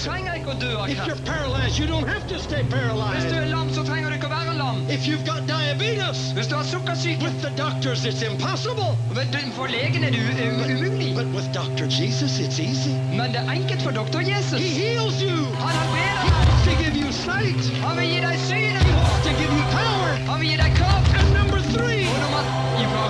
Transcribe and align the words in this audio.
trenger 0.00 0.34
ikke 0.38 0.52
å 0.54 0.80
av 0.80 0.90
If 0.90 1.00
you're 1.06 1.24
paralyzed, 1.26 1.78
you 1.78 1.86
don't 1.86 2.08
have 2.08 2.24
to 2.28 2.38
stay 2.38 2.62
Hvis 2.62 2.72
du 2.72 2.76
paralyzed. 2.76 3.32
er 3.32 3.46
lam, 3.52 3.68
så 3.72 3.82
trenger 3.84 4.08
du 4.10 4.14
ikke 4.16 4.30
være 4.30 4.54
lam. 4.56 4.76
If 4.88 5.06
you've 5.08 5.26
got 5.26 5.46
diabetes, 5.46 6.32
Hvis 6.36 6.48
du 6.48 6.54
har 6.56 6.64
sukkersyke, 6.64 7.22
with 7.22 7.38
the 7.42 7.52
doctors, 7.56 8.04
it's 8.04 8.22
impossible. 8.22 8.96
for 9.58 9.66
legen 9.66 10.04
er 10.04 10.10
det 10.10 10.20
umulig. 10.20 11.14
But 11.14 11.28
with 11.36 11.48
Dr. 11.52 11.86
Jesus, 11.98 12.38
it's 12.38 12.58
easy. 12.58 12.94
Men 13.12 13.32
det 13.34 13.40
er 13.44 13.50
enkelt 13.52 13.82
for 13.82 13.90
doktor 13.90 14.20
Jesus. 14.20 14.60
He 14.60 14.70
heals 14.82 15.20
you. 15.22 15.36
Han 15.64 15.74
har 15.80 15.86
He 16.24 16.30
wants 16.32 16.62
to 16.68 16.72
give 16.82 16.96
you 17.02 17.12
sight. 17.12 17.62
Han 17.84 17.96
vil 17.98 18.08
gi 18.12 18.20
deg 18.26 18.36
He 18.88 18.92
wants 19.00 19.20
to 19.26 19.32
give 19.40 19.52
you 19.58 19.64
power. 19.80 20.10
Han 20.30 20.40
vil 20.40 20.48
gi 20.48 20.56
deg 20.56 20.72
kraft. 20.80 21.08
And 21.18 21.28
number 21.38 21.60
three, 21.74 22.04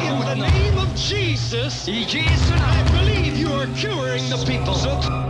in 0.08 0.16
the 0.26 0.36
name 0.48 0.69
of 0.90 0.96
Jesus, 0.96 1.88
I 1.88 2.90
believe 2.92 3.36
you 3.36 3.52
are 3.52 3.66
curing 3.74 4.28
the 4.28 4.42
people. 4.46 4.74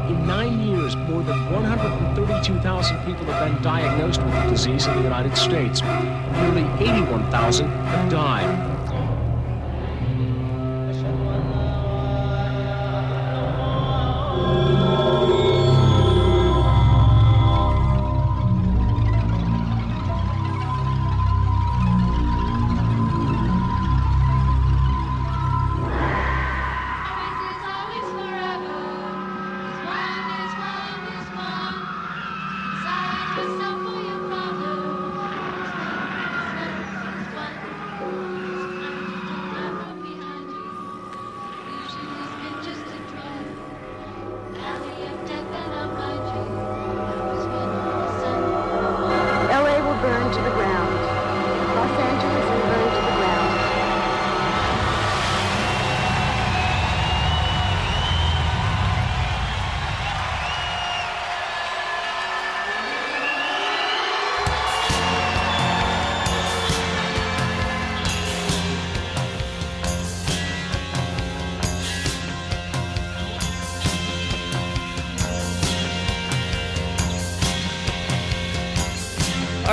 In 0.08 0.26
nine 0.26 0.60
years, 0.66 0.96
more 0.96 1.22
than 1.22 1.52
132,000 1.52 2.98
people 3.04 3.24
have 3.26 3.52
been 3.52 3.62
diagnosed 3.62 4.22
with 4.22 4.32
the 4.32 4.50
disease 4.50 4.86
in 4.86 4.96
the 4.96 5.02
United 5.02 5.36
States. 5.36 5.82
Nearly 5.82 6.62
81,000 6.78 7.68
have 7.68 8.10
died. 8.10 8.79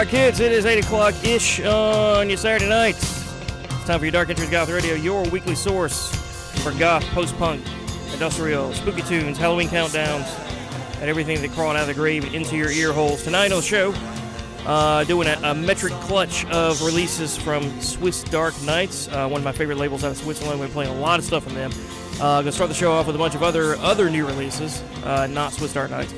Kids, 0.10 0.40
it 0.40 0.54
is 0.54 0.66
8 0.66 0.86
o'clock 0.86 1.14
ish 1.26 1.60
on 1.66 2.30
your 2.30 2.38
Saturday 2.38 2.70
nights. 2.70 3.26
It's 3.66 3.84
time 3.84 4.00
for 4.00 4.06
your 4.06 4.12
Dark 4.14 4.30
Entries 4.30 4.50
Goth 4.50 4.70
Radio, 4.70 4.96
your 4.96 5.28
weekly 5.30 5.54
source 5.54 6.16
for 6.64 6.72
goth, 6.80 7.04
post 7.08 7.38
punk, 7.38 7.62
industrial, 8.14 8.72
spooky 8.74 9.02
tunes, 9.02 9.38
Halloween 9.38 9.68
countdowns, 9.68 10.26
and 11.02 11.10
everything 11.10 11.42
that 11.42 11.52
crawling 11.52 11.76
out 11.76 11.82
of 11.82 11.88
the 11.88 11.94
grave 11.94 12.34
into 12.34 12.56
your 12.56 12.72
ear 12.72 12.94
holes. 12.94 13.22
Tonight 13.22 13.52
on 13.52 13.58
the 13.58 13.62
show, 13.62 13.94
uh, 14.66 15.04
doing 15.04 15.28
a, 15.28 15.38
a 15.44 15.54
metric 15.54 15.92
clutch 15.96 16.46
of 16.46 16.82
releases 16.82 17.36
from 17.36 17.70
Swiss 17.82 18.24
Dark 18.24 18.54
Nights, 18.62 19.10
uh, 19.10 19.28
one 19.28 19.42
of 19.42 19.46
my 19.46 19.52
favorite 19.52 19.78
labels 19.78 20.06
out 20.06 20.12
of 20.12 20.18
Switzerland. 20.18 20.58
We've 20.58 20.70
been 20.70 20.74
playing 20.74 20.98
a 20.98 21.02
lot 21.02 21.20
of 21.20 21.26
stuff 21.26 21.44
from 21.44 21.54
them. 21.54 21.72
Uh, 22.22 22.40
gonna 22.40 22.54
start 22.54 22.70
the 22.70 22.76
show 22.76 22.94
off 22.94 23.08
with 23.08 23.16
a 23.18 23.20
bunch 23.20 23.36
of 23.36 23.44
other 23.44 23.76
other 23.80 24.10
new 24.10 24.26
releases, 24.26 24.82
uh, 25.04 25.28
not 25.28 25.52
Swiss 25.52 25.74
Dark 25.74 25.92
Nights. 25.92 26.14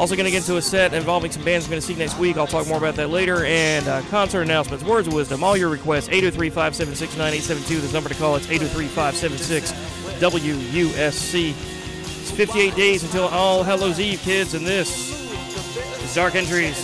Also, 0.00 0.16
going 0.16 0.24
to 0.24 0.30
get 0.30 0.38
into 0.38 0.56
a 0.56 0.62
set 0.62 0.94
involving 0.94 1.30
some 1.30 1.44
bands 1.44 1.66
we're 1.66 1.72
going 1.72 1.80
to 1.82 1.86
see 1.86 1.94
next 1.94 2.18
week. 2.18 2.38
I'll 2.38 2.46
talk 2.46 2.66
more 2.66 2.78
about 2.78 2.94
that 2.94 3.10
later. 3.10 3.44
And 3.44 3.86
uh, 3.86 4.00
concert 4.08 4.40
announcements, 4.40 4.82
words 4.82 5.06
of 5.06 5.12
wisdom, 5.12 5.44
all 5.44 5.58
your 5.58 5.68
requests 5.68 6.08
803 6.08 6.48
576 6.48 7.18
9872. 7.18 7.86
The 7.86 7.92
number 7.92 8.08
to 8.08 8.14
call 8.14 8.34
it's 8.34 8.46
803 8.46 8.86
576 8.86 9.72
WUSC. 10.22 11.50
It's 11.50 12.30
58 12.30 12.74
days 12.74 13.02
until 13.02 13.28
All 13.28 13.62
Hallows 13.62 14.00
Eve, 14.00 14.20
kids, 14.20 14.54
and 14.54 14.66
this 14.66 15.22
is 16.02 16.14
Dark 16.14 16.34
Entries. 16.34 16.78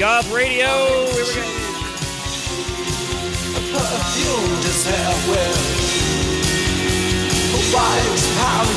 Goth 0.00 0.32
Radio. 0.34 0.66
Here 0.66 1.26
we 1.26 1.34
go. 1.34 1.64
hair 4.84 5.14
with 5.28 5.74
white 7.72 8.02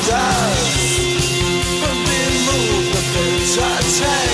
the 0.06 1.07
bitter 4.00 4.27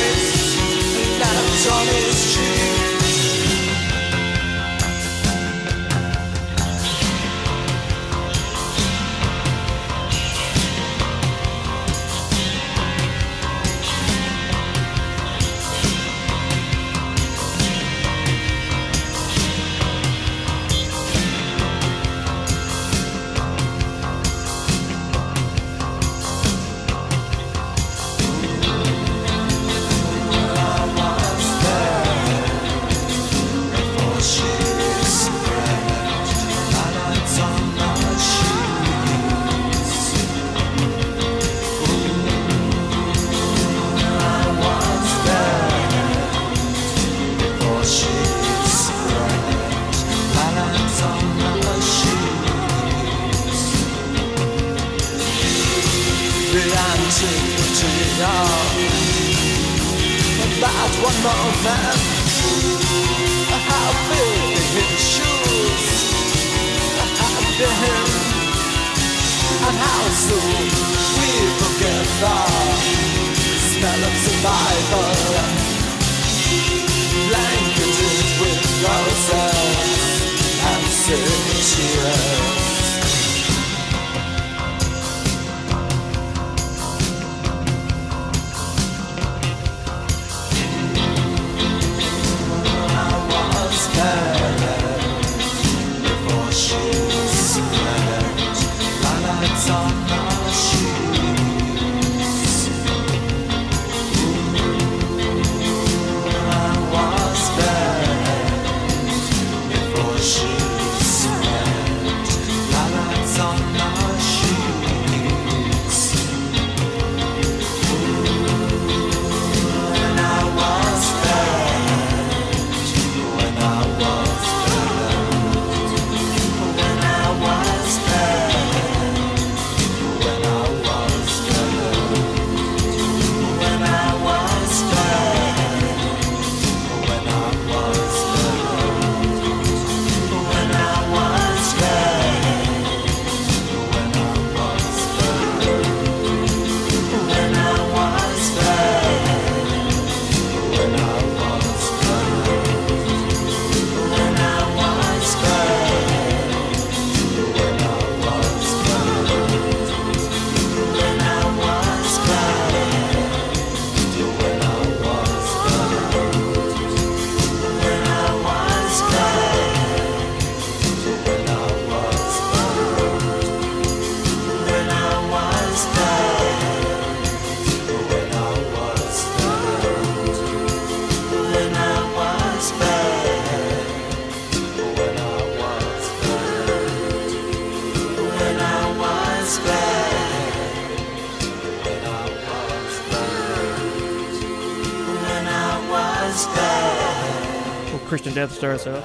Death 198.45 198.53
starts 198.53 198.87
up. 198.87 199.03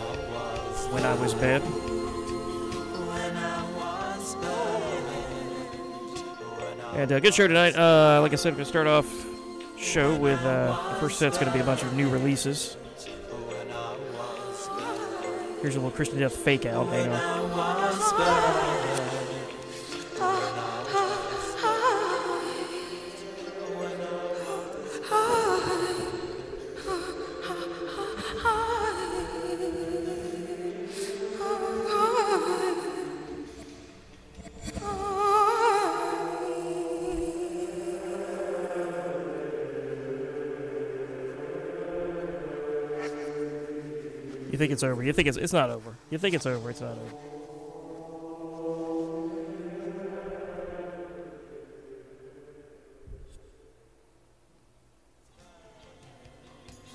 When 0.91 1.05
I 1.05 1.13
was 1.13 1.33
bad. 1.33 1.61
And 6.93 7.09
uh, 7.09 7.21
good 7.21 7.33
show 7.33 7.47
tonight. 7.47 7.73
Uh, 7.73 8.19
like 8.21 8.33
I 8.33 8.35
said, 8.35 8.51
we're 8.51 8.57
gonna 8.57 8.65
start 8.65 8.87
off 8.87 9.05
show 9.77 10.13
with 10.13 10.41
uh, 10.41 10.89
the 10.89 10.99
first 10.99 11.19
set's 11.19 11.37
gonna 11.37 11.53
be 11.53 11.59
a 11.59 11.63
bunch 11.63 11.83
of 11.83 11.93
new 11.93 12.09
releases. 12.09 12.75
Here's 15.61 15.75
a 15.75 15.79
little 15.79 15.91
Christian 15.91 16.19
Death 16.19 16.35
fake 16.35 16.65
out. 16.65 16.87
Hang 16.87 17.07
on. 17.09 18.58
It's 44.79 44.83
over. 44.85 45.03
You 45.03 45.11
think 45.11 45.27
it's 45.27 45.35
it's 45.35 45.51
not 45.51 45.71
over. 45.71 45.93
You 46.09 46.17
think 46.17 46.35
it's 46.35 46.45
over. 46.45 46.69
It's 46.69 46.79
not 46.79 46.91
over. 46.91 47.01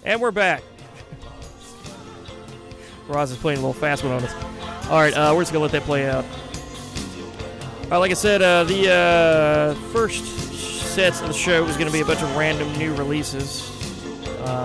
And 0.03 0.19
we're 0.19 0.31
back. 0.31 0.63
Rozz 3.09 3.33
is 3.33 3.37
playing 3.37 3.59
a 3.59 3.61
little 3.61 3.75
fast 3.75 4.03
one 4.03 4.15
on 4.15 4.25
us. 4.25 4.33
All 4.89 4.99
right, 4.99 5.13
uh, 5.13 5.35
we're 5.37 5.43
just 5.43 5.53
gonna 5.53 5.63
let 5.63 5.73
that 5.73 5.83
play 5.83 6.09
out. 6.09 6.25
All 6.25 7.91
right, 7.91 7.99
like 7.99 8.13
I 8.13 8.15
said, 8.15 8.41
uh, 8.41 8.65
the 8.65 8.91
uh, 8.91 9.75
first 9.93 10.25
sets 10.95 11.21
of 11.21 11.27
the 11.27 11.35
show 11.35 11.63
was 11.63 11.77
gonna 11.77 11.91
be 11.91 12.01
a 12.01 12.07
bunch 12.07 12.23
of 12.23 12.35
random 12.35 12.73
new 12.79 12.95
releases. 12.95 13.74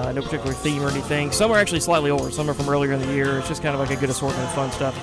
Uh, 0.10 0.12
no 0.12 0.24
particular 0.24 0.54
theme 0.54 0.82
or 0.82 0.90
anything. 0.90 1.32
Some 1.32 1.52
are 1.52 1.60
actually 1.60 1.82
slightly 1.82 2.10
older. 2.10 2.32
Some 2.32 2.50
are 2.50 2.56
from 2.56 2.68
earlier 2.68 2.94
in 2.94 3.00
the 3.00 3.14
year. 3.14 3.38
It's 3.38 3.48
just 3.48 3.62
kind 3.62 3.76
of 3.76 3.80
like 3.80 3.96
a 3.96 3.96
good 3.96 4.10
assortment 4.10 4.44
of 4.44 4.56
fun 4.56 4.72
stuff. 4.72 4.98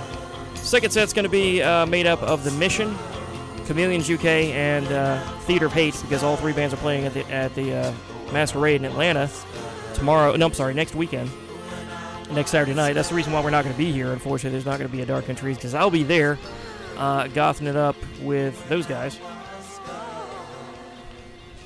Second 0.57 0.91
set's 0.91 1.13
going 1.13 1.23
to 1.23 1.31
be 1.31 1.63
uh, 1.63 1.87
made 1.87 2.09
up 2.09 2.21
of 2.25 2.43
The 2.43 2.51
Mission, 2.51 2.93
Chameleons 3.67 4.11
UK, 4.11 4.25
and 4.25 4.85
uh, 4.89 5.21
Theatre 5.43 5.67
of 5.67 5.73
Hate 5.73 5.97
because 6.03 6.25
all 6.25 6.37
three 6.37 6.53
bands 6.53 6.75
are 6.75 6.79
playing 6.79 7.05
at 7.05 7.15
the 7.15 7.25
at 7.31 7.55
the 7.55 7.73
uh, 7.73 7.93
Masquerade 8.33 8.81
in 8.81 8.85
Atlanta 8.85 9.31
tomorrow. 9.95 10.35
No, 10.35 10.47
I'm 10.47 10.55
sorry, 10.55 10.75
next 10.75 10.97
weekend, 10.97 11.31
next 12.33 12.51
Saturday 12.51 12.75
night. 12.75 12.95
That's 12.95 13.11
the 13.11 13.15
reason 13.15 13.33
why 13.33 13.45
we're 13.45 13.51
not 13.51 13.63
going 13.63 13.75
to 13.75 13.79
be 13.79 13.93
here. 13.93 14.13
Unfortunately, 14.13 14.51
there's 14.51 14.67
not 14.67 14.79
going 14.81 14.91
to 14.91 14.97
be 14.97 15.03
a 15.03 15.07
Dark 15.07 15.29
Entries 15.29 15.57
because 15.57 15.75
I'll 15.75 15.89
be 15.89 16.03
there, 16.03 16.37
uh, 16.97 17.29
gothing 17.29 17.69
it 17.69 17.77
up 17.77 17.95
with 18.23 18.69
those 18.69 18.87
guys. 18.87 19.21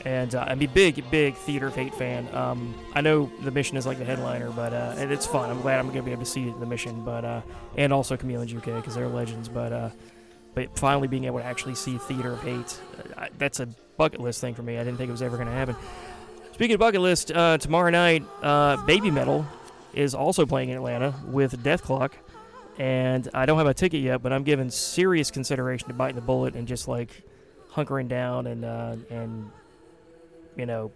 And 0.04 0.34
uh, 0.34 0.46
I'm 0.48 0.62
a 0.62 0.66
big, 0.66 1.08
big 1.10 1.34
Theatre 1.34 1.66
of 1.66 1.74
Hate 1.74 1.94
fan. 1.94 2.26
Um, 2.34 2.74
I 2.94 3.02
know 3.02 3.30
the 3.42 3.50
mission 3.50 3.76
is 3.76 3.86
like 3.86 3.98
the 3.98 4.04
headliner, 4.04 4.50
but 4.50 4.72
uh, 4.72 4.94
and 4.96 5.12
it's 5.12 5.26
fun. 5.26 5.50
I'm 5.50 5.60
glad 5.60 5.78
I'm 5.78 5.88
gonna 5.88 6.02
be 6.02 6.12
able 6.12 6.24
to 6.24 6.30
see 6.30 6.50
the 6.50 6.66
mission, 6.66 7.04
but 7.04 7.24
uh, 7.24 7.42
and 7.76 7.92
also 7.92 8.16
Chameleons 8.16 8.54
UK 8.54 8.76
because 8.76 8.94
they're 8.94 9.08
legends. 9.08 9.48
But 9.48 9.72
uh, 9.72 9.90
but 10.54 10.78
finally 10.78 11.06
being 11.06 11.24
able 11.24 11.38
to 11.38 11.44
actually 11.44 11.74
see 11.74 11.98
Theatre 11.98 12.32
of 12.32 12.42
Hate, 12.42 12.80
uh, 13.18 13.26
that's 13.36 13.60
a 13.60 13.66
bucket 13.98 14.20
list 14.20 14.40
thing 14.40 14.54
for 14.54 14.62
me. 14.62 14.78
I 14.78 14.84
didn't 14.84 14.96
think 14.96 15.08
it 15.08 15.12
was 15.12 15.22
ever 15.22 15.36
gonna 15.36 15.52
happen. 15.52 15.76
Speaking 16.52 16.74
of 16.74 16.80
bucket 16.80 17.02
list, 17.02 17.30
uh, 17.32 17.58
tomorrow 17.58 17.90
night, 17.90 18.24
uh, 18.42 18.76
Baby 18.86 19.10
Metal 19.10 19.46
is 19.92 20.14
also 20.14 20.46
playing 20.46 20.70
in 20.70 20.76
Atlanta 20.76 21.14
with 21.26 21.62
Dethklok, 21.62 22.12
and 22.78 23.28
I 23.34 23.44
don't 23.44 23.58
have 23.58 23.66
a 23.66 23.74
ticket 23.74 24.00
yet, 24.00 24.22
but 24.22 24.32
I'm 24.32 24.44
giving 24.44 24.70
serious 24.70 25.30
consideration 25.30 25.88
to 25.88 25.94
biting 25.94 26.16
the 26.16 26.22
bullet 26.22 26.54
and 26.54 26.66
just 26.66 26.88
like 26.88 27.22
hunkering 27.70 28.08
down 28.08 28.46
and 28.46 28.64
and 28.64 29.50
you 30.60 30.66
know, 30.66 30.92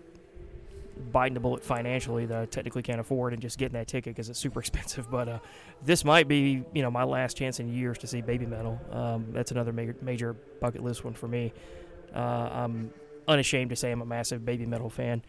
biting 1.11 1.35
the 1.35 1.41
bullet 1.41 1.65
financially 1.65 2.27
that 2.27 2.39
I 2.39 2.47
technically 2.47 2.83
can't 2.83 3.01
afford 3.01 3.33
and 3.33 3.43
just 3.43 3.59
getting 3.59 3.73
that 3.75 3.89
ticket 3.89 4.15
because 4.15 4.29
it's 4.29 4.39
super 4.39 4.61
expensive. 4.65 5.11
But 5.11 5.29
uh, 5.29 5.39
this 5.83 6.05
might 6.05 6.29
be, 6.29 6.63
you 6.73 6.83
know, 6.83 6.91
my 6.91 7.05
last 7.05 7.37
chance 7.37 7.61
in 7.61 7.73
years 7.73 7.99
to 7.99 8.07
see 8.07 8.21
Baby 8.21 8.47
Metal. 8.47 8.79
Um, 8.91 9.27
that's 9.31 9.51
another 9.51 9.73
major, 9.73 9.97
major 10.03 10.35
bucket 10.35 10.85
list 10.85 11.05
one 11.05 11.15
for 11.15 11.27
me. 11.27 11.53
Uh, 12.15 12.19
I'm 12.53 12.93
unashamed 13.27 13.71
to 13.71 13.77
say 13.77 13.91
I'm 13.91 14.03
a 14.03 14.07
massive 14.07 14.45
Baby 14.45 14.67
Metal 14.67 14.91
fan. 14.91 15.23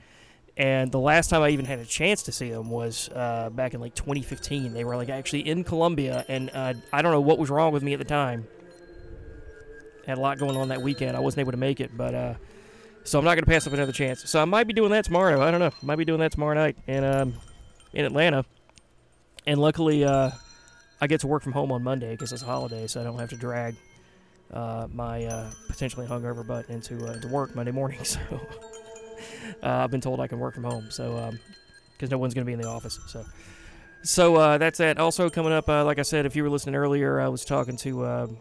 And 0.58 0.90
the 0.92 1.00
last 1.00 1.30
time 1.30 1.42
I 1.42 1.50
even 1.50 1.66
had 1.66 1.80
a 1.80 1.86
chance 1.86 2.24
to 2.24 2.32
see 2.32 2.50
them 2.50 2.70
was 2.70 3.10
uh, 3.14 3.50
back 3.50 3.74
in 3.74 3.82
like 3.82 3.94
2015. 3.96 4.74
They 4.74 4.86
were 4.86 4.96
like 4.96 5.10
actually 5.10 5.48
in 5.48 5.66
Columbia, 5.66 6.24
and 6.30 6.50
uh, 6.54 6.76
I 6.94 7.02
don't 7.02 7.12
know 7.12 7.20
what 7.20 7.40
was 7.40 7.50
wrong 7.50 7.74
with 7.74 7.84
me 7.84 7.92
at 7.92 8.00
the 8.00 8.06
time. 8.06 8.48
Had 10.08 10.18
a 10.18 10.22
lot 10.22 10.38
going 10.38 10.56
on 10.56 10.70
that 10.70 10.82
weekend. 10.82 11.18
I 11.18 11.20
wasn't 11.20 11.42
able 11.42 11.52
to 11.52 11.58
make 11.58 11.82
it, 11.82 11.98
but 11.98 12.16
uh, 12.16 12.34
so 13.06 13.20
I'm 13.20 13.26
not 13.26 13.36
going 13.36 13.46
to 13.46 13.50
pass 13.50 13.68
up 13.68 13.74
another 13.74 13.92
chance. 13.92 14.28
So 14.30 14.42
I 14.42 14.46
might 14.46 14.66
be 14.66 14.74
doing 14.74 14.90
that 14.92 15.06
tomorrow. 15.06 15.42
I 15.42 15.52
don't 15.52 15.60
know. 15.60 15.72
Might 15.84 15.98
be 15.98 16.06
doing 16.06 16.20
that 16.20 16.32
tomorrow 16.32 16.56
night 16.56 16.76
in 16.88 17.04
um, 17.04 17.36
in 17.94 18.04
Atlanta. 18.04 18.46
And 19.46 19.60
luckily, 19.60 20.04
uh, 20.04 20.32
I 21.00 21.08
get 21.08 21.22
to 21.22 21.28
work 21.28 21.44
from 21.44 21.52
home 21.52 21.72
on 21.72 21.84
Monday 21.84 22.12
because 22.12 22.34
it's 22.34 22.42
a 22.42 22.46
holiday, 22.46 22.88
so 22.88 23.00
I 23.00 23.04
don't 23.04 23.20
have 23.20 23.30
to 23.30 23.38
drag 23.38 23.76
uh, 24.52 24.88
my 24.92 25.26
uh, 25.26 25.52
potentially 25.68 26.08
hungover 26.08 26.46
butt 26.46 26.68
into 26.70 27.06
uh, 27.06 27.20
to 27.20 27.28
work 27.28 27.56
Monday 27.56 27.72
morning. 27.72 28.00
So 28.06 28.20
uh, 29.64 29.84
I've 29.84 29.92
been 29.92 30.02
told 30.02 30.20
I 30.20 30.28
can 30.28 30.40
work 30.40 30.56
from 30.56 30.64
home. 30.64 30.90
So 30.90 31.32
because 31.94 32.10
no 32.10 32.18
one's 32.18 32.34
going 32.34 32.44
to 32.44 32.50
be 32.50 32.54
in 32.54 32.60
the 32.60 32.68
office. 32.68 33.00
So 33.08 33.24
so 34.02 34.36
uh, 34.36 34.58
that's 34.58 34.80
that. 34.80 34.98
Also 34.98 35.30
coming 35.30 35.54
up, 35.54 35.70
uh, 35.70 35.86
like 35.86 36.00
I 36.00 36.04
said, 36.04 36.26
if 36.26 36.36
you 36.36 36.44
were 36.44 36.50
listening 36.50 36.76
earlier, 36.76 37.20
I 37.20 37.28
was 37.28 37.46
talking 37.46 37.78
to 37.78 38.36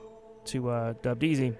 to 0.47 0.97
Dub 1.02 1.21
Deezy, 1.21 1.54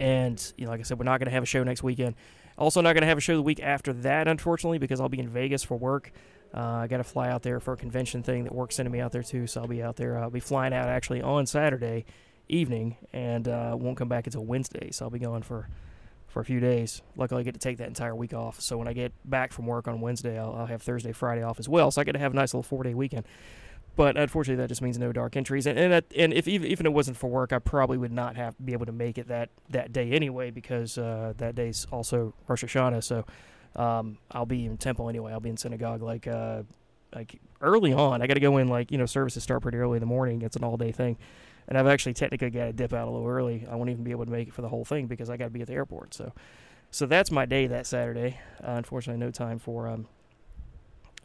and 0.00 0.52
you 0.56 0.64
know, 0.64 0.70
like 0.70 0.80
I 0.80 0.82
said, 0.82 0.98
we're 0.98 1.04
not 1.04 1.18
going 1.18 1.26
to 1.26 1.32
have 1.32 1.42
a 1.42 1.46
show 1.46 1.62
next 1.64 1.82
weekend. 1.82 2.14
Also, 2.56 2.80
not 2.80 2.92
going 2.92 3.02
to 3.02 3.08
have 3.08 3.18
a 3.18 3.20
show 3.20 3.34
the 3.34 3.42
week 3.42 3.60
after 3.60 3.92
that, 3.92 4.28
unfortunately, 4.28 4.78
because 4.78 5.00
I'll 5.00 5.08
be 5.08 5.18
in 5.18 5.28
Vegas 5.28 5.64
for 5.64 5.76
work. 5.76 6.12
Uh, 6.54 6.60
I 6.60 6.86
got 6.86 6.98
to 6.98 7.04
fly 7.04 7.28
out 7.28 7.42
there 7.42 7.58
for 7.58 7.72
a 7.72 7.76
convention 7.76 8.22
thing 8.22 8.44
that 8.44 8.54
work's 8.54 8.76
sending 8.76 8.92
me 8.92 9.00
out 9.00 9.10
there 9.10 9.24
too, 9.24 9.48
so 9.48 9.62
I'll 9.62 9.66
be 9.66 9.82
out 9.82 9.96
there. 9.96 10.18
I'll 10.18 10.30
be 10.30 10.40
flying 10.40 10.72
out 10.72 10.88
actually 10.88 11.20
on 11.20 11.46
Saturday 11.46 12.04
evening, 12.48 12.96
and 13.12 13.48
uh, 13.48 13.76
won't 13.78 13.96
come 13.96 14.08
back 14.08 14.26
until 14.26 14.44
Wednesday. 14.44 14.90
So 14.92 15.06
I'll 15.06 15.10
be 15.10 15.18
gone 15.18 15.42
for 15.42 15.68
for 16.28 16.40
a 16.40 16.44
few 16.44 16.60
days. 16.60 17.00
Luckily, 17.16 17.40
I 17.40 17.44
get 17.44 17.54
to 17.54 17.60
take 17.60 17.78
that 17.78 17.86
entire 17.86 18.14
week 18.14 18.34
off. 18.34 18.60
So 18.60 18.76
when 18.76 18.88
I 18.88 18.92
get 18.92 19.12
back 19.24 19.52
from 19.52 19.66
work 19.66 19.86
on 19.86 20.00
Wednesday, 20.00 20.38
I'll, 20.38 20.52
I'll 20.52 20.66
have 20.66 20.82
Thursday, 20.82 21.12
Friday 21.12 21.42
off 21.42 21.60
as 21.60 21.68
well. 21.68 21.92
So 21.92 22.00
I 22.00 22.04
get 22.04 22.12
to 22.12 22.18
have 22.18 22.32
a 22.32 22.36
nice 22.36 22.52
little 22.52 22.64
four 22.64 22.82
day 22.82 22.92
weekend. 22.92 23.24
But 23.96 24.16
unfortunately, 24.16 24.60
that 24.60 24.68
just 24.68 24.82
means 24.82 24.98
no 24.98 25.12
dark 25.12 25.36
entries. 25.36 25.66
And 25.66 25.78
and, 25.78 25.92
that, 25.92 26.04
and 26.16 26.32
if 26.32 26.48
even, 26.48 26.86
it 26.86 26.92
wasn't 26.92 27.16
for 27.16 27.28
work, 27.28 27.52
I 27.52 27.58
probably 27.58 27.96
would 27.96 28.12
not 28.12 28.36
have 28.36 28.54
be 28.64 28.72
able 28.72 28.86
to 28.86 28.92
make 28.92 29.18
it 29.18 29.28
that 29.28 29.50
that 29.70 29.92
day 29.92 30.10
anyway 30.10 30.50
because 30.50 30.98
uh, 30.98 31.34
that 31.36 31.54
day's 31.54 31.86
also 31.92 32.34
Rosh 32.48 32.64
Hashanah. 32.64 33.04
So 33.04 33.24
um, 33.76 34.18
I'll 34.32 34.46
be 34.46 34.66
in 34.66 34.76
temple 34.78 35.08
anyway. 35.08 35.32
I'll 35.32 35.40
be 35.40 35.50
in 35.50 35.56
synagogue 35.56 36.02
like 36.02 36.26
uh, 36.26 36.62
like 37.14 37.40
early 37.60 37.92
on. 37.92 38.20
I 38.20 38.26
got 38.26 38.34
to 38.34 38.40
go 38.40 38.56
in 38.58 38.68
like 38.68 38.90
you 38.90 38.98
know 38.98 39.06
services 39.06 39.42
start 39.42 39.62
pretty 39.62 39.78
early 39.78 39.96
in 39.96 40.00
the 40.00 40.06
morning. 40.06 40.42
It's 40.42 40.56
an 40.56 40.64
all 40.64 40.76
day 40.76 40.92
thing. 40.92 41.16
And 41.68 41.78
I've 41.78 41.86
actually 41.86 42.14
technically 42.14 42.50
got 42.50 42.66
to 42.66 42.72
dip 42.72 42.92
out 42.92 43.08
a 43.08 43.10
little 43.10 43.26
early. 43.26 43.66
I 43.70 43.76
won't 43.76 43.88
even 43.88 44.04
be 44.04 44.10
able 44.10 44.26
to 44.26 44.30
make 44.30 44.48
it 44.48 44.54
for 44.54 44.60
the 44.60 44.68
whole 44.68 44.84
thing 44.84 45.06
because 45.06 45.30
I 45.30 45.36
got 45.36 45.44
to 45.44 45.50
be 45.50 45.62
at 45.62 45.66
the 45.66 45.72
airport. 45.72 46.12
So, 46.12 46.32
so 46.90 47.06
that's 47.06 47.30
my 47.30 47.46
day 47.46 47.66
that 47.68 47.86
Saturday. 47.86 48.38
Uh, 48.62 48.72
unfortunately, 48.72 49.24
no 49.24 49.30
time 49.30 49.58
for 49.58 49.88
um, 49.88 50.06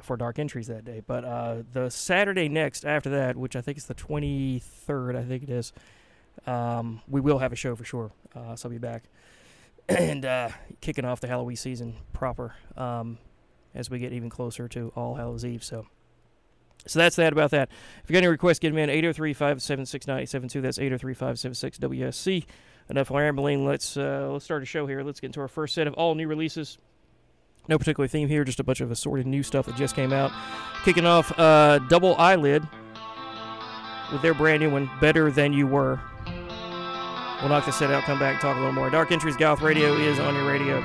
for 0.01 0.17
dark 0.17 0.39
entries 0.39 0.67
that 0.67 0.85
day. 0.85 1.01
But 1.05 1.25
uh, 1.25 1.63
the 1.71 1.89
Saturday 1.89 2.49
next 2.49 2.85
after 2.85 3.09
that, 3.11 3.35
which 3.35 3.55
I 3.55 3.61
think 3.61 3.77
is 3.77 3.85
the 3.85 3.95
23rd, 3.95 5.15
I 5.15 5.23
think 5.23 5.43
it 5.43 5.49
is, 5.49 5.73
um, 6.47 7.01
we 7.07 7.21
will 7.21 7.39
have 7.39 7.51
a 7.51 7.55
show 7.55 7.75
for 7.75 7.83
sure. 7.83 8.11
Uh, 8.35 8.55
so 8.55 8.67
I'll 8.67 8.71
be 8.71 8.77
back 8.77 9.03
and 9.89 10.25
uh, 10.25 10.49
kicking 10.81 11.05
off 11.05 11.19
the 11.19 11.27
Halloween 11.27 11.57
season 11.57 11.95
proper 12.13 12.55
um, 12.77 13.17
as 13.73 13.89
we 13.89 13.99
get 13.99 14.13
even 14.13 14.29
closer 14.29 14.67
to 14.69 14.91
All 14.95 15.15
Hallows 15.15 15.45
Eve. 15.45 15.63
So. 15.63 15.85
So 16.87 16.97
that's 16.97 17.17
that 17.17 17.33
about 17.33 17.51
that. 17.51 17.69
If 18.03 18.09
you 18.09 18.13
got 18.13 18.19
any 18.19 18.27
requests, 18.27 18.59
get 18.59 18.69
them 18.69 18.77
in 18.77 18.89
803 18.89 19.33
576 19.33 20.07
9872. 20.07 20.61
That's 20.61 20.79
803 20.79 21.13
576 21.13 21.77
WSC. 21.77 22.45
Enough 22.89 23.11
rambling. 23.11 23.65
Let's 23.65 23.97
uh, 23.97 24.29
let's 24.31 24.45
start 24.45 24.63
a 24.63 24.65
show 24.65 24.87
here. 24.87 25.03
Let's 25.03 25.19
get 25.19 25.27
into 25.27 25.41
our 25.41 25.49
first 25.49 25.75
set 25.75 25.87
of 25.87 25.93
all 25.95 26.15
new 26.15 26.25
releases. 26.25 26.77
No 27.69 27.77
particular 27.77 28.07
theme 28.07 28.27
here, 28.27 28.43
just 28.43 28.59
a 28.59 28.63
bunch 28.63 28.81
of 28.81 28.89
assorted 28.89 29.27
new 29.27 29.43
stuff 29.43 29.67
that 29.67 29.75
just 29.75 29.95
came 29.95 30.11
out. 30.11 30.31
Kicking 30.83 31.05
off 31.05 31.31
uh, 31.37 31.77
Double 31.87 32.15
Eyelid 32.17 32.67
with 34.11 34.23
their 34.23 34.33
brand 34.33 34.63
new 34.63 34.71
one, 34.71 34.89
Better 34.99 35.29
Than 35.29 35.53
You 35.53 35.67
Were. 35.67 36.01
We'll 37.39 37.49
knock 37.49 37.67
this 37.67 37.75
set 37.75 37.91
out, 37.91 38.01
come 38.05 38.17
back, 38.17 38.41
talk 38.41 38.55
a 38.55 38.59
little 38.59 38.73
more. 38.73 38.89
Dark 38.89 39.11
Entries 39.11 39.37
Goth 39.37 39.61
Radio 39.61 39.93
is 39.93 40.17
on 40.17 40.33
your 40.33 40.47
radio. 40.47 40.79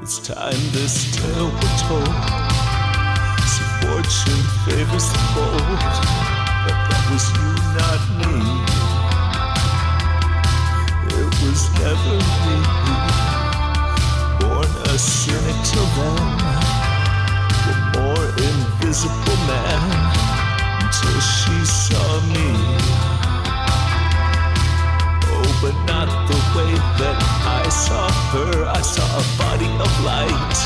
It's 0.00 0.24
time 0.24 0.54
this 0.70 1.16
tale 1.16 1.46
we're 1.50 1.78
told. 1.82 2.06
See, 3.42 3.66
fortune 3.82 4.44
favors 4.70 5.10
the 5.10 5.18
bold, 5.34 5.82
but 6.62 6.78
that 6.86 7.04
was 7.10 7.26
you, 7.34 7.50
not 7.74 8.00
me. 8.22 8.38
It 11.18 11.26
was 11.42 11.60
never 11.80 12.14
me 12.46 12.89
cynic 15.00 15.56
till 15.64 15.88
then. 15.96 16.28
The 17.66 17.76
more 17.96 18.26
invisible 18.36 19.40
man 19.48 19.80
until 20.84 21.20
she 21.20 21.56
saw 21.64 22.08
me. 22.28 22.48
Oh, 25.32 25.50
but 25.62 25.76
not 25.88 26.08
the 26.28 26.40
way 26.56 26.72
that 27.00 27.16
I 27.48 27.68
saw 27.68 28.10
her. 28.32 28.66
I 28.68 28.80
saw 28.82 29.08
a 29.08 29.24
body 29.40 29.70
of 29.84 29.92
light 30.04 30.56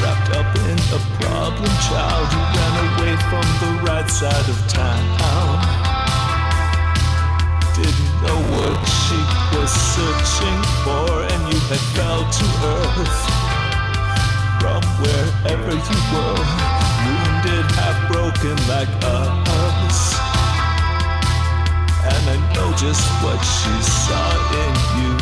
wrapped 0.00 0.30
up 0.40 0.50
in 0.64 0.78
a 0.96 1.00
problem 1.20 1.72
child 1.88 2.26
who 2.32 2.40
ran 2.56 2.74
away 2.88 3.14
from 3.28 3.46
the 3.62 3.72
right 3.84 4.08
side 4.08 4.48
of 4.48 4.58
town 4.68 5.77
know 8.28 8.40
what 8.60 8.76
she 9.04 9.18
was 9.56 9.70
searching 9.72 10.60
for, 10.84 11.08
and 11.32 11.42
you 11.48 11.58
had 11.72 11.82
fell 11.96 12.22
to 12.38 12.46
earth 12.76 13.20
from 14.60 14.82
wherever 15.00 15.72
you 15.72 15.98
were, 16.12 16.40
wounded, 17.04 17.66
half 17.78 17.96
broken 18.12 18.56
like 18.68 18.92
us. 19.16 19.98
And 22.12 22.22
I 22.34 22.38
know 22.54 22.70
just 22.76 23.04
what 23.24 23.40
she 23.56 23.74
saw 23.96 24.28
in 24.64 24.74
you. 24.98 25.14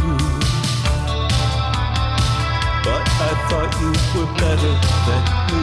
But 2.87 3.05
I 3.29 3.33
thought 3.49 3.73
you 3.83 3.93
were 4.15 4.31
better 4.43 4.75
than 5.07 5.23
you. 5.51 5.63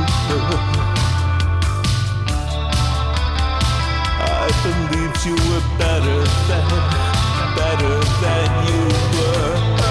I 4.25 4.47
believed 4.63 5.19
you 5.25 5.35
were 5.49 5.65
better 5.77 6.19
than 6.47 7.02
better 7.55 7.99
than 8.21 8.67
you 8.67 8.81
were. 9.17 9.82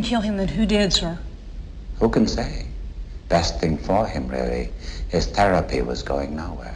didn't 0.00 0.10
kill 0.10 0.20
him, 0.22 0.38
then 0.38 0.48
who 0.48 0.64
did, 0.64 0.92
sir? 0.94 1.18
Who 1.98 2.08
can 2.08 2.26
say? 2.26 2.66
Best 3.28 3.60
thing 3.60 3.76
for 3.76 4.06
him, 4.06 4.28
really. 4.28 4.70
His 5.08 5.26
therapy 5.26 5.82
was 5.82 6.02
going 6.02 6.34
nowhere. 6.34 6.69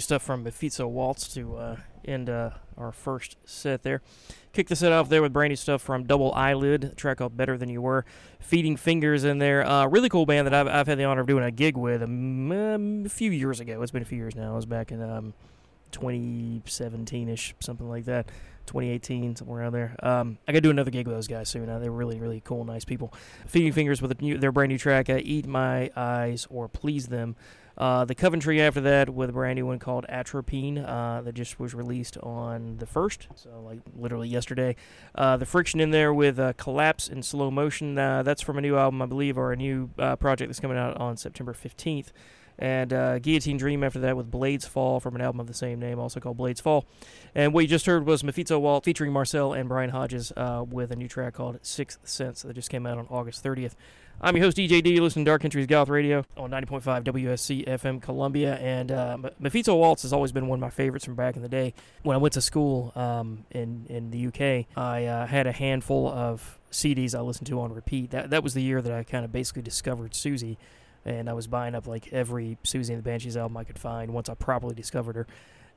Stuff 0.00 0.22
from 0.22 0.42
Mephisto 0.42 0.86
Walz 0.86 1.28
to 1.34 1.56
uh, 1.56 1.76
end 2.04 2.30
uh, 2.30 2.50
our 2.76 2.92
first 2.92 3.36
set 3.44 3.82
there. 3.82 4.02
Kick 4.52 4.68
the 4.68 4.76
set 4.76 4.92
off 4.92 5.08
there 5.08 5.22
with 5.22 5.32
brandy 5.32 5.56
stuff 5.56 5.82
from 5.82 6.04
Double 6.04 6.32
Eyelid, 6.32 6.96
track 6.96 7.18
called 7.18 7.36
Better 7.36 7.58
Than 7.58 7.68
You 7.68 7.82
Were. 7.82 8.04
Feeding 8.40 8.76
Fingers 8.76 9.24
in 9.24 9.38
there. 9.38 9.66
Uh, 9.66 9.86
really 9.86 10.08
cool 10.08 10.26
band 10.26 10.46
that 10.46 10.54
I've, 10.54 10.68
I've 10.68 10.86
had 10.86 10.98
the 10.98 11.04
honor 11.04 11.20
of 11.20 11.26
doing 11.26 11.44
a 11.44 11.50
gig 11.50 11.76
with 11.76 12.02
um, 12.02 13.04
a 13.04 13.08
few 13.08 13.30
years 13.30 13.60
ago. 13.60 13.82
It's 13.82 13.92
been 13.92 14.02
a 14.02 14.06
few 14.06 14.18
years 14.18 14.34
now. 14.34 14.52
It 14.52 14.56
was 14.56 14.66
back 14.66 14.92
in 14.92 15.02
um, 15.02 15.34
2017 15.92 17.28
ish, 17.28 17.54
something 17.60 17.88
like 17.88 18.04
that. 18.06 18.30
2018, 18.66 19.36
somewhere 19.36 19.60
around 19.60 19.72
there. 19.72 19.96
Um, 20.02 20.38
I 20.46 20.52
got 20.52 20.56
to 20.56 20.60
do 20.62 20.70
another 20.70 20.90
gig 20.90 21.06
with 21.06 21.16
those 21.16 21.28
guys 21.28 21.48
soon. 21.48 21.68
Uh, 21.68 21.78
they're 21.78 21.90
really, 21.90 22.18
really 22.18 22.42
cool, 22.44 22.64
nice 22.64 22.84
people. 22.84 23.12
Feeding 23.46 23.72
Fingers 23.72 24.02
with 24.02 24.20
new, 24.20 24.38
their 24.38 24.52
brand 24.52 24.70
new 24.70 24.78
track, 24.78 25.08
uh, 25.08 25.18
Eat 25.22 25.46
My 25.46 25.90
Eyes 25.96 26.46
or 26.50 26.68
Please 26.68 27.06
Them. 27.06 27.36
Uh, 27.78 28.04
the 28.04 28.14
Coventry 28.14 28.60
after 28.60 28.80
that 28.80 29.10
with 29.10 29.30
a 29.30 29.32
brand 29.32 29.56
new 29.56 29.66
one 29.66 29.78
called 29.78 30.06
Atropine 30.08 30.78
uh, 30.78 31.20
that 31.22 31.34
just 31.34 31.60
was 31.60 31.74
released 31.74 32.16
on 32.18 32.78
the 32.78 32.86
1st, 32.86 33.26
so 33.34 33.60
like 33.64 33.80
literally 33.94 34.28
yesterday. 34.28 34.76
Uh, 35.14 35.36
the 35.36 35.44
Frixion 35.44 35.80
in 35.80 35.90
there 35.90 36.12
with 36.12 36.38
uh, 36.38 36.54
Collapse 36.54 37.08
in 37.08 37.22
Slow 37.22 37.50
Motion. 37.50 37.98
Uh, 37.98 38.22
that's 38.22 38.40
from 38.40 38.56
a 38.56 38.62
new 38.62 38.76
album, 38.76 39.02
I 39.02 39.06
believe, 39.06 39.36
or 39.36 39.52
a 39.52 39.56
new 39.56 39.90
project 40.18 40.48
that's 40.48 40.60
coming 40.60 40.78
out 40.78 40.96
on 40.96 41.16
September 41.16 41.52
15th. 41.52 42.08
And 42.58 42.88
Guillotine 43.22 43.58
Dream 43.58 43.84
after 43.84 43.98
that 43.98 44.16
with 44.16 44.30
Blades 44.30 44.66
Fall 44.66 44.98
from 44.98 45.14
an 45.14 45.20
album 45.20 45.40
of 45.40 45.46
the 45.46 45.52
same 45.52 45.78
name, 45.78 45.98
also 45.98 46.20
called 46.20 46.38
Blades 46.38 46.58
Fall. 46.58 46.86
And 47.34 47.52
what 47.52 47.60
you 47.60 47.68
just 47.68 47.84
heard 47.84 48.06
was 48.06 48.24
Mephisto 48.24 48.58
Walz 48.58 48.84
featuring 48.84 49.12
Marselle 49.12 49.52
and 49.52 49.68
Brian 49.68 49.90
Hodges 49.90 50.32
with 50.70 50.90
a 50.90 50.96
new 50.96 51.08
track 51.08 51.34
called 51.34 51.58
Sixth 51.60 51.98
Sense 52.04 52.40
that 52.42 52.54
just 52.54 52.70
came 52.70 52.86
out 52.86 52.96
on 52.96 53.06
August 53.10 53.44
30th. 53.44 53.74
I'm 54.18 54.34
your 54.34 54.46
host, 54.46 54.56
DJ. 54.56 54.84
You 54.86 55.02
listen 55.02 55.26
to 55.26 55.30
Dark 55.30 55.44
Entries 55.44 55.66
Goth 55.66 55.90
Radio 55.90 56.24
on 56.38 56.50
90.5 56.50 57.04
WUSC 57.04 57.68
FM 57.68 58.00
Columbia. 58.00 58.54
And 58.56 58.90
uh, 58.90 59.18
Mephisto 59.38 59.76
Walz 59.76 60.02
has 60.02 60.12
always 60.14 60.32
been 60.32 60.46
one 60.46 60.56
of 60.56 60.60
my 60.62 60.70
favorites 60.70 61.04
from 61.04 61.16
back 61.16 61.36
in 61.36 61.42
the 61.42 61.50
day. 61.50 61.74
When 62.02 62.14
I 62.14 62.18
went 62.18 62.32
to 62.32 62.40
school 62.40 62.92
um, 62.96 63.44
in, 63.50 63.84
in 63.90 64.10
the 64.10 64.26
UK, 64.28 64.66
I 64.74 65.04
uh, 65.04 65.26
had 65.26 65.46
a 65.46 65.52
handful 65.52 66.08
of 66.08 66.58
CDs 66.72 67.14
I 67.14 67.20
listened 67.20 67.46
to 67.48 67.60
on 67.60 67.74
repeat. 67.74 68.10
That, 68.12 68.30
that 68.30 68.42
was 68.42 68.54
the 68.54 68.62
year 68.62 68.80
that 68.80 68.90
I 68.90 69.02
kind 69.02 69.22
of 69.22 69.32
basically 69.32 69.60
discovered 69.60 70.12
Siouxsie. 70.12 70.56
And 71.04 71.28
I 71.28 71.34
was 71.34 71.46
buying 71.46 71.74
up 71.74 71.86
like 71.86 72.10
every 72.10 72.56
Siouxsie 72.64 72.88
and 72.88 72.98
the 72.98 73.02
Banshees 73.02 73.36
album 73.36 73.58
I 73.58 73.64
could 73.64 73.78
find 73.78 74.14
once 74.14 74.30
I 74.30 74.34
properly 74.34 74.74
discovered 74.74 75.16
her. 75.16 75.26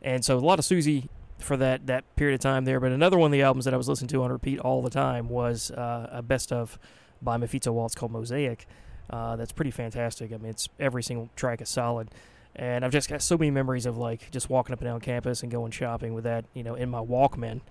And 0.02 0.24
so 0.24 0.38
a 0.38 0.40
lot 0.40 0.60
of 0.60 0.66
Siouxsie 0.66 1.10
for 1.40 1.58
that, 1.58 1.88
that 1.88 2.16
period 2.16 2.36
of 2.36 2.40
time 2.40 2.64
there. 2.64 2.80
But 2.80 2.94
another 2.94 3.18
one 3.18 3.28
of 3.28 3.34
the 3.34 3.42
albums 3.42 3.66
that 3.66 3.74
I 3.74 3.78
was 3.78 3.90
listening 3.90 4.08
to 4.10 4.24
on 4.24 4.32
repeat 4.32 4.60
all 4.60 4.82
the 4.82 4.90
time 4.90 5.28
was 5.28 5.72
uh, 5.72 6.08
a 6.10 6.22
best 6.22 6.54
of 6.54 6.80
by 7.22 7.38
Mephisto 7.38 7.72
Walz 7.72 7.96
called 7.96 8.12
Mosaic. 8.12 8.68
Uh, 9.10 9.36
that's 9.36 9.52
pretty 9.52 9.72
fantastic. 9.72 10.32
I 10.32 10.38
mean, 10.38 10.52
it's 10.52 10.70
every 10.80 11.02
single 11.04 11.30
track 11.36 11.62
is 11.62 11.70
solid, 11.70 12.10
and 12.56 12.86
I've 12.86 12.92
just 12.92 13.10
got 13.10 13.22
so 13.22 13.38
many 13.38 13.52
memories 13.52 13.86
of 13.86 13.98
like 13.98 14.30
just 14.32 14.50
walking 14.50 14.74
up 14.74 14.80
and 14.82 14.88
down 14.88 15.00
campus 15.00 15.42
and 15.42 15.52
going 15.52 15.72
shopping 15.72 16.14
with 16.14 16.26
that, 16.26 16.46
you 16.54 16.64
know, 16.64 16.76
in 16.76 16.90
my 16.90 17.00
Walkman. 17.00 17.62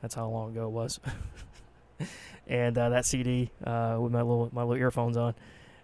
That's 0.00 0.14
how 0.14 0.28
long 0.28 0.52
ago 0.52 0.66
it 0.66 0.70
was. 0.70 1.00
and 2.46 2.76
uh, 2.78 2.88
that 2.90 3.04
CD 3.04 3.50
uh, 3.64 3.98
with 4.00 4.12
my 4.12 4.22
little 4.22 4.48
my 4.52 4.62
little 4.62 4.80
earphones 4.80 5.16
on, 5.16 5.34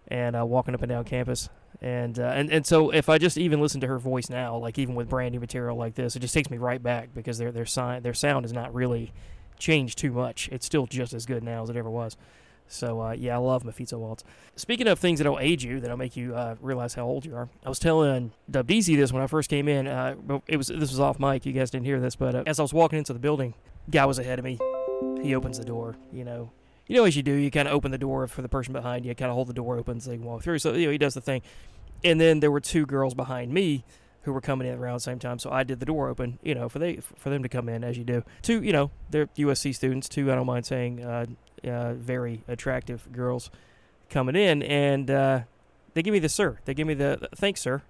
and 0.08 0.36
uh, 0.36 0.44
walking 0.46 0.74
up 0.74 0.82
and 0.82 0.88
down 0.90 1.04
campus. 1.04 1.48
And, 1.80 2.20
uh, 2.20 2.26
and 2.26 2.52
and 2.52 2.64
so 2.64 2.90
if 2.90 3.08
I 3.08 3.18
just 3.18 3.36
even 3.36 3.60
listen 3.60 3.80
to 3.80 3.88
her 3.88 3.98
voice 3.98 4.30
now, 4.30 4.56
like 4.56 4.78
even 4.78 4.94
with 4.94 5.08
brand 5.08 5.32
new 5.32 5.40
material 5.40 5.76
like 5.76 5.96
this, 5.96 6.14
it 6.14 6.20
just 6.20 6.32
takes 6.32 6.48
me 6.48 6.56
right 6.56 6.80
back 6.80 7.08
because 7.12 7.38
their 7.38 7.50
their 7.50 7.66
sign 7.66 8.02
their 8.02 8.14
sound 8.14 8.44
has 8.44 8.52
not 8.52 8.72
really 8.72 9.12
changed 9.58 9.98
too 9.98 10.12
much. 10.12 10.48
It's 10.52 10.64
still 10.64 10.86
just 10.86 11.12
as 11.12 11.26
good 11.26 11.42
now 11.42 11.64
as 11.64 11.70
it 11.70 11.76
ever 11.76 11.90
was. 11.90 12.16
So 12.72 13.00
uh, 13.00 13.12
yeah, 13.12 13.34
I 13.34 13.38
love 13.38 13.64
Mephisto 13.64 13.98
Walz. 13.98 14.24
Speaking 14.56 14.88
of 14.88 14.98
things 14.98 15.18
that'll 15.18 15.38
age 15.38 15.64
you, 15.64 15.80
that'll 15.80 15.96
make 15.96 16.16
you 16.16 16.34
uh, 16.34 16.56
realize 16.60 16.94
how 16.94 17.04
old 17.04 17.24
you 17.26 17.36
are. 17.36 17.48
I 17.64 17.68
was 17.68 17.78
telling 17.78 18.32
Dub 18.50 18.66
DZ 18.66 18.96
this 18.96 19.12
when 19.12 19.22
I 19.22 19.26
first 19.26 19.50
came 19.50 19.68
in. 19.68 19.86
Uh, 19.86 20.14
it 20.46 20.56
was 20.56 20.68
this 20.68 20.90
was 20.90 21.00
off 21.00 21.18
mic. 21.18 21.44
You 21.44 21.52
guys 21.52 21.70
didn't 21.70 21.86
hear 21.86 22.00
this, 22.00 22.16
but 22.16 22.34
uh, 22.34 22.42
as 22.46 22.58
I 22.58 22.62
was 22.62 22.72
walking 22.72 22.98
into 22.98 23.12
the 23.12 23.18
building, 23.18 23.54
guy 23.90 24.06
was 24.06 24.18
ahead 24.18 24.38
of 24.38 24.44
me. 24.44 24.58
He 25.22 25.34
opens 25.34 25.58
the 25.58 25.64
door. 25.64 25.96
You 26.12 26.24
know, 26.24 26.50
you 26.86 26.96
know 26.96 27.04
as 27.04 27.14
you 27.16 27.22
do. 27.22 27.32
You 27.32 27.50
kind 27.50 27.68
of 27.68 27.74
open 27.74 27.90
the 27.90 27.98
door 27.98 28.26
for 28.26 28.42
the 28.42 28.48
person 28.48 28.72
behind 28.72 29.04
you. 29.04 29.14
Kind 29.14 29.30
of 29.30 29.34
hold 29.34 29.48
the 29.48 29.54
door 29.54 29.76
open 29.76 30.00
so 30.00 30.10
they 30.10 30.16
can 30.16 30.24
walk 30.24 30.42
through. 30.42 30.58
So 30.58 30.72
you 30.72 30.86
know 30.86 30.92
he 30.92 30.98
does 30.98 31.14
the 31.14 31.20
thing. 31.20 31.42
And 32.04 32.20
then 32.20 32.40
there 32.40 32.50
were 32.50 32.60
two 32.60 32.84
girls 32.86 33.14
behind 33.14 33.52
me 33.52 33.84
who 34.22 34.32
were 34.32 34.40
coming 34.40 34.66
in 34.66 34.78
around 34.78 34.94
the 34.94 35.00
same 35.00 35.18
time. 35.18 35.38
So 35.38 35.50
I 35.50 35.62
did 35.62 35.80
the 35.80 35.86
door 35.86 36.08
open, 36.08 36.38
you 36.42 36.54
know, 36.54 36.68
for 36.68 36.78
they 36.78 36.96
for 37.16 37.30
them 37.30 37.42
to 37.42 37.48
come 37.48 37.68
in 37.68 37.84
as 37.84 37.98
you 37.98 38.04
do. 38.04 38.24
Two, 38.40 38.62
you 38.62 38.72
know, 38.72 38.90
they're 39.10 39.26
USC 39.26 39.74
students. 39.74 40.08
Two, 40.08 40.30
I 40.32 40.34
don't 40.34 40.46
mind 40.46 40.64
saying, 40.66 41.04
uh, 41.04 41.26
uh, 41.64 41.94
very 41.94 42.44
attractive 42.48 43.10
girls 43.12 43.50
coming 44.10 44.36
in, 44.36 44.62
and 44.62 45.10
uh, 45.10 45.40
they 45.94 46.02
give 46.02 46.12
me 46.12 46.18
the 46.18 46.28
sir. 46.28 46.58
They 46.64 46.74
give 46.74 46.86
me 46.86 46.94
the 46.94 47.28
thanks, 47.34 47.60
sir. 47.60 47.82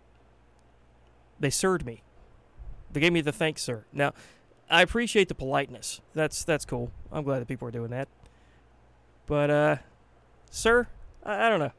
They 1.40 1.50
sirred 1.50 1.84
me. 1.84 2.02
They 2.92 3.00
gave 3.00 3.12
me 3.12 3.20
the 3.20 3.32
thanks, 3.32 3.62
sir. 3.62 3.84
Now, 3.92 4.12
I 4.70 4.82
appreciate 4.82 5.28
the 5.28 5.34
politeness. 5.34 6.00
That's 6.14 6.44
that's 6.44 6.64
cool. 6.64 6.92
I'm 7.10 7.24
glad 7.24 7.40
that 7.40 7.48
people 7.48 7.66
are 7.68 7.72
doing 7.72 7.90
that. 7.90 8.08
But, 9.26 9.50
uh, 9.50 9.76
sir, 10.50 10.88
I, 11.24 11.46
I 11.46 11.48
don't 11.48 11.60
know. 11.60 11.72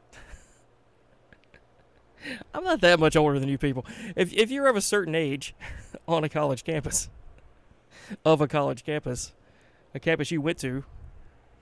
I'm 2.54 2.64
not 2.64 2.82
that 2.82 3.00
much 3.00 3.16
older 3.16 3.40
than 3.40 3.50
you 3.50 3.58
people. 3.58 3.86
If 4.16 4.34
if 4.34 4.52
you're 4.52 4.68
of 4.68 4.76
a 4.76 4.82
certain 4.82 5.16
age 5.16 5.56
on 6.08 6.24
a 6.24 6.30
college 6.30 6.64
campus, 6.64 7.10
of 8.26 8.42
a 8.42 8.48
college 8.48 8.84
campus, 8.84 9.34
a 9.94 10.00
campus 10.00 10.32
you 10.32 10.42
went 10.42 10.58
to 10.60 10.84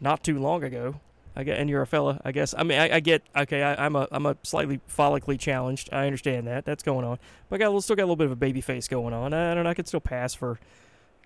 not 0.02 0.24
too 0.24 0.40
long 0.40 0.64
ago, 0.64 1.00
I 1.36 1.44
get, 1.44 1.60
and 1.60 1.70
you're 1.70 1.82
a 1.82 1.88
fella, 1.88 2.20
I 2.26 2.34
guess. 2.34 2.54
I 2.58 2.64
mean, 2.64 2.78
I, 2.78 2.96
I 2.96 3.00
get 3.00 3.24
okay. 3.36 3.64
I, 3.64 3.86
I'm 3.86 3.96
a 3.96 4.08
I'm 4.12 4.26
a 4.26 4.36
slightly 4.44 4.82
follically 4.90 5.40
challenged. 5.40 5.90
I 5.94 6.06
understand 6.06 6.48
that. 6.48 6.66
That's 6.66 6.84
going 6.84 7.06
on, 7.06 7.20
but 7.48 7.56
I 7.56 7.60
got 7.60 7.74
a 7.74 7.82
still 7.82 7.96
got 7.96 8.04
a 8.04 8.06
little 8.06 8.18
bit 8.18 8.26
of 8.26 8.32
a 8.32 8.36
baby 8.36 8.60
face 8.60 8.90
going 8.90 9.14
on. 9.14 9.34
I 9.34 9.54
don't 9.54 9.64
know. 9.64 9.70
I 9.70 9.74
could 9.74 9.88
still 9.88 10.02
pass 10.02 10.34
for 10.34 10.60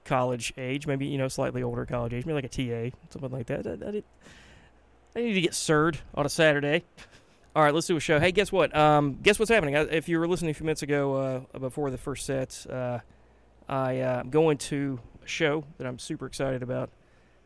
college 0.04 0.54
age, 0.58 0.86
maybe 0.86 1.08
you 1.08 1.18
know 1.18 1.28
slightly 1.28 1.64
older 1.64 1.86
college 1.86 2.14
age, 2.14 2.26
maybe 2.26 2.36
like 2.36 2.46
a 2.46 2.50
TA, 2.92 2.96
something 3.10 3.32
like 3.32 3.48
that. 3.48 3.66
I, 3.66 3.72
I, 3.72 4.04
I 5.16 5.24
need 5.24 5.34
to 5.34 5.42
get 5.42 5.56
sirred 5.56 5.98
on 6.14 6.26
a 6.26 6.30
Saturday. 6.30 6.84
All 7.56 7.64
right, 7.64 7.74
let's 7.74 7.88
do 7.88 7.96
a 7.96 8.02
show. 8.02 8.20
Hey, 8.20 8.32
guess 8.32 8.52
what? 8.52 8.76
Um, 8.76 9.18
guess 9.24 9.40
what's 9.40 9.50
happening? 9.50 9.76
If 9.76 10.10
you 10.10 10.20
were 10.20 10.28
listening 10.28 10.52
a 10.52 10.54
few 10.54 10.66
minutes 10.66 10.84
ago, 10.84 11.46
uh, 11.54 11.60
before 11.60 11.90
the 11.90 11.98
first 11.98 12.26
set, 12.26 12.66
uh, 12.70 13.00
I 13.68 14.02
uh, 14.02 14.20
am 14.20 14.30
going 14.30 14.58
to 14.58 15.00
a 15.24 15.28
show 15.28 15.64
that 15.78 15.88
I'm 15.88 15.98
super 15.98 16.26
excited 16.26 16.62
about 16.62 16.90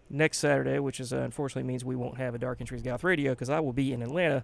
next 0.09 0.39
Saturday, 0.39 0.79
which 0.79 0.99
is 0.99 1.13
uh, 1.13 1.17
unfortunately 1.17 1.63
means 1.63 1.85
we 1.85 1.95
won't 1.95 2.17
have 2.17 2.35
a 2.35 2.37
Dark 2.37 2.59
Entries 2.59 2.81
Goth 2.81 3.03
Radio 3.03 3.31
because 3.31 3.49
I 3.49 3.59
will 3.59 3.73
be 3.73 3.93
in 3.93 4.01
Atlanta 4.01 4.43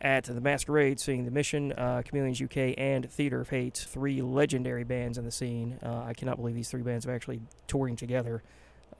at 0.00 0.24
the 0.24 0.40
Masquerade, 0.40 0.98
seeing 0.98 1.24
the 1.24 1.30
Mission, 1.30 1.72
uh, 1.72 2.02
Chameleons 2.02 2.40
UK, 2.40 2.74
and 2.76 3.10
Theatre 3.10 3.40
of 3.40 3.48
Hate, 3.50 3.76
three 3.88 4.20
legendary 4.20 4.84
bands 4.84 5.18
in 5.18 5.24
the 5.24 5.30
scene. 5.30 5.78
Uh, 5.82 6.02
I 6.04 6.12
cannot 6.12 6.36
believe 6.36 6.54
these 6.54 6.70
three 6.70 6.82
bands 6.82 7.06
are 7.06 7.12
actually 7.12 7.40
touring 7.66 7.96
together. 7.96 8.42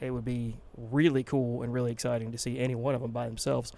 It 0.00 0.10
would 0.10 0.24
be 0.24 0.56
really 0.76 1.24
cool 1.24 1.62
and 1.62 1.72
really 1.72 1.92
exciting 1.92 2.32
to 2.32 2.38
see 2.38 2.58
any 2.58 2.74
one 2.74 2.94
of 2.94 3.00
them 3.00 3.10
by 3.10 3.26
themselves. 3.26 3.72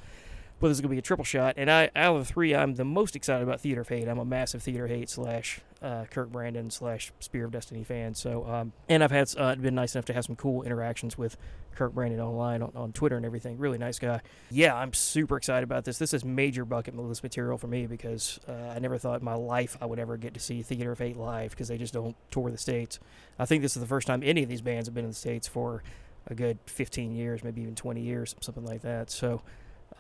But 0.60 0.68
this 0.68 0.76
is 0.76 0.80
going 0.80 0.90
to 0.90 0.94
be 0.94 0.98
a 0.98 1.02
triple 1.02 1.24
shot. 1.24 1.54
And 1.56 1.70
I, 1.70 1.90
out 1.94 2.16
of 2.16 2.26
the 2.26 2.32
three, 2.32 2.54
I'm 2.54 2.74
the 2.74 2.84
most 2.84 3.14
excited 3.14 3.42
about 3.42 3.60
Theatre 3.60 3.82
of 3.82 3.88
Hate. 3.88 4.08
I'm 4.08 4.18
a 4.18 4.24
massive 4.24 4.62
Theatre 4.62 4.86
of 4.86 4.90
Hate 4.90 5.08
slash 5.08 5.60
uh, 5.80 6.04
Kirk 6.10 6.32
Brandon 6.32 6.70
slash 6.70 7.12
Spear 7.20 7.44
of 7.44 7.52
Destiny 7.52 7.84
fan. 7.84 8.14
So, 8.14 8.44
um, 8.44 8.72
and 8.88 9.04
I've 9.04 9.12
had 9.12 9.32
uh, 9.36 9.54
been 9.54 9.76
nice 9.76 9.94
enough 9.94 10.06
to 10.06 10.12
have 10.12 10.24
some 10.24 10.34
cool 10.34 10.64
interactions 10.64 11.16
with 11.16 11.36
Kirk 11.76 11.94
Brandon 11.94 12.18
online 12.18 12.62
on, 12.62 12.72
on 12.74 12.92
Twitter 12.92 13.16
and 13.16 13.24
everything. 13.24 13.56
Really 13.56 13.78
nice 13.78 14.00
guy. 14.00 14.20
Yeah, 14.50 14.74
I'm 14.74 14.92
super 14.92 15.36
excited 15.36 15.62
about 15.62 15.84
this. 15.84 15.98
This 15.98 16.12
is 16.12 16.24
major 16.24 16.64
bucket 16.64 16.96
list 16.96 17.22
material 17.22 17.56
for 17.56 17.68
me 17.68 17.86
because 17.86 18.40
uh, 18.48 18.52
I 18.74 18.80
never 18.80 18.98
thought 18.98 19.20
in 19.20 19.24
my 19.24 19.34
life 19.34 19.76
I 19.80 19.86
would 19.86 20.00
ever 20.00 20.16
get 20.16 20.34
to 20.34 20.40
see 20.40 20.62
Theatre 20.62 20.90
of 20.90 20.98
Hate 20.98 21.16
live 21.16 21.52
because 21.52 21.68
they 21.68 21.78
just 21.78 21.94
don't 21.94 22.16
tour 22.32 22.50
the 22.50 22.58
states. 22.58 22.98
I 23.38 23.46
think 23.46 23.62
this 23.62 23.76
is 23.76 23.80
the 23.80 23.88
first 23.88 24.08
time 24.08 24.22
any 24.24 24.42
of 24.42 24.48
these 24.48 24.60
bands 24.60 24.88
have 24.88 24.94
been 24.94 25.04
in 25.04 25.10
the 25.10 25.16
states 25.16 25.46
for 25.46 25.84
a 26.26 26.34
good 26.34 26.58
15 26.66 27.14
years, 27.14 27.44
maybe 27.44 27.62
even 27.62 27.76
20 27.76 28.00
years, 28.00 28.34
something 28.40 28.64
like 28.64 28.82
that. 28.82 29.10
So. 29.10 29.42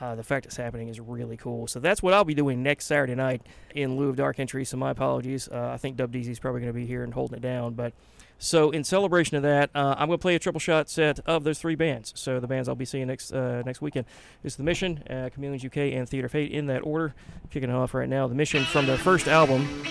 Uh, 0.00 0.14
the 0.14 0.22
fact 0.22 0.46
it's 0.46 0.56
happening 0.56 0.88
is 0.88 1.00
really 1.00 1.36
cool. 1.36 1.66
So 1.66 1.80
that's 1.80 2.02
what 2.02 2.14
I'll 2.14 2.24
be 2.24 2.34
doing 2.34 2.62
next 2.62 2.86
Saturday 2.86 3.14
night 3.14 3.42
in 3.74 3.96
lieu 3.96 4.08
of 4.08 4.16
Dark 4.16 4.38
Entry. 4.38 4.64
So 4.64 4.76
my 4.76 4.90
apologies. 4.90 5.48
Uh, 5.48 5.70
I 5.72 5.76
think 5.76 5.96
Dub 5.96 6.14
is 6.14 6.38
probably 6.38 6.60
going 6.60 6.72
to 6.72 6.78
be 6.78 6.86
here 6.86 7.02
and 7.02 7.12
holding 7.12 7.38
it 7.38 7.42
down. 7.42 7.74
But 7.74 7.94
so 8.38 8.70
in 8.70 8.84
celebration 8.84 9.36
of 9.36 9.42
that, 9.42 9.70
uh, 9.74 9.96
I'm 9.98 10.06
going 10.06 10.18
to 10.18 10.22
play 10.22 10.36
a 10.36 10.38
triple 10.38 10.60
shot 10.60 10.88
set 10.88 11.18
of 11.26 11.42
those 11.42 11.58
three 11.58 11.74
bands. 11.74 12.12
So 12.16 12.38
the 12.38 12.46
bands 12.46 12.68
I'll 12.68 12.76
be 12.76 12.84
seeing 12.84 13.08
next 13.08 13.32
uh, 13.32 13.62
next 13.66 13.80
weekend 13.82 14.06
is 14.44 14.54
the 14.54 14.62
Mission, 14.62 15.02
uh, 15.10 15.30
Chameleons 15.30 15.64
UK, 15.64 15.76
and 15.94 16.08
Theater 16.08 16.28
Fate 16.28 16.52
in 16.52 16.66
that 16.66 16.80
order. 16.82 17.14
Kicking 17.50 17.70
off 17.70 17.94
right 17.94 18.08
now. 18.08 18.28
The 18.28 18.36
Mission 18.36 18.64
from 18.64 18.86
their 18.86 18.98
first 18.98 19.26
album, 19.26 19.84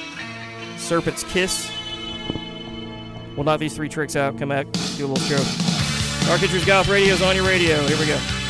Serpent's 0.78 1.24
Kiss. 1.26 1.70
We'll 3.36 3.44
knock 3.44 3.60
these 3.60 3.76
three 3.76 3.90
tricks 3.90 4.16
out. 4.16 4.38
Come 4.40 4.50
back, 4.50 4.66
do 4.96 5.06
a 5.06 5.08
little 5.08 5.18
show. 5.18 5.38
Dark 6.26 6.42
Entries 6.42 6.66
Goth 6.66 6.88
Radio 6.88 7.14
is 7.14 7.22
on 7.22 7.36
your 7.36 7.46
radio. 7.46 7.86
Here 7.86 8.00
we 8.00 8.06
go. 8.08 8.47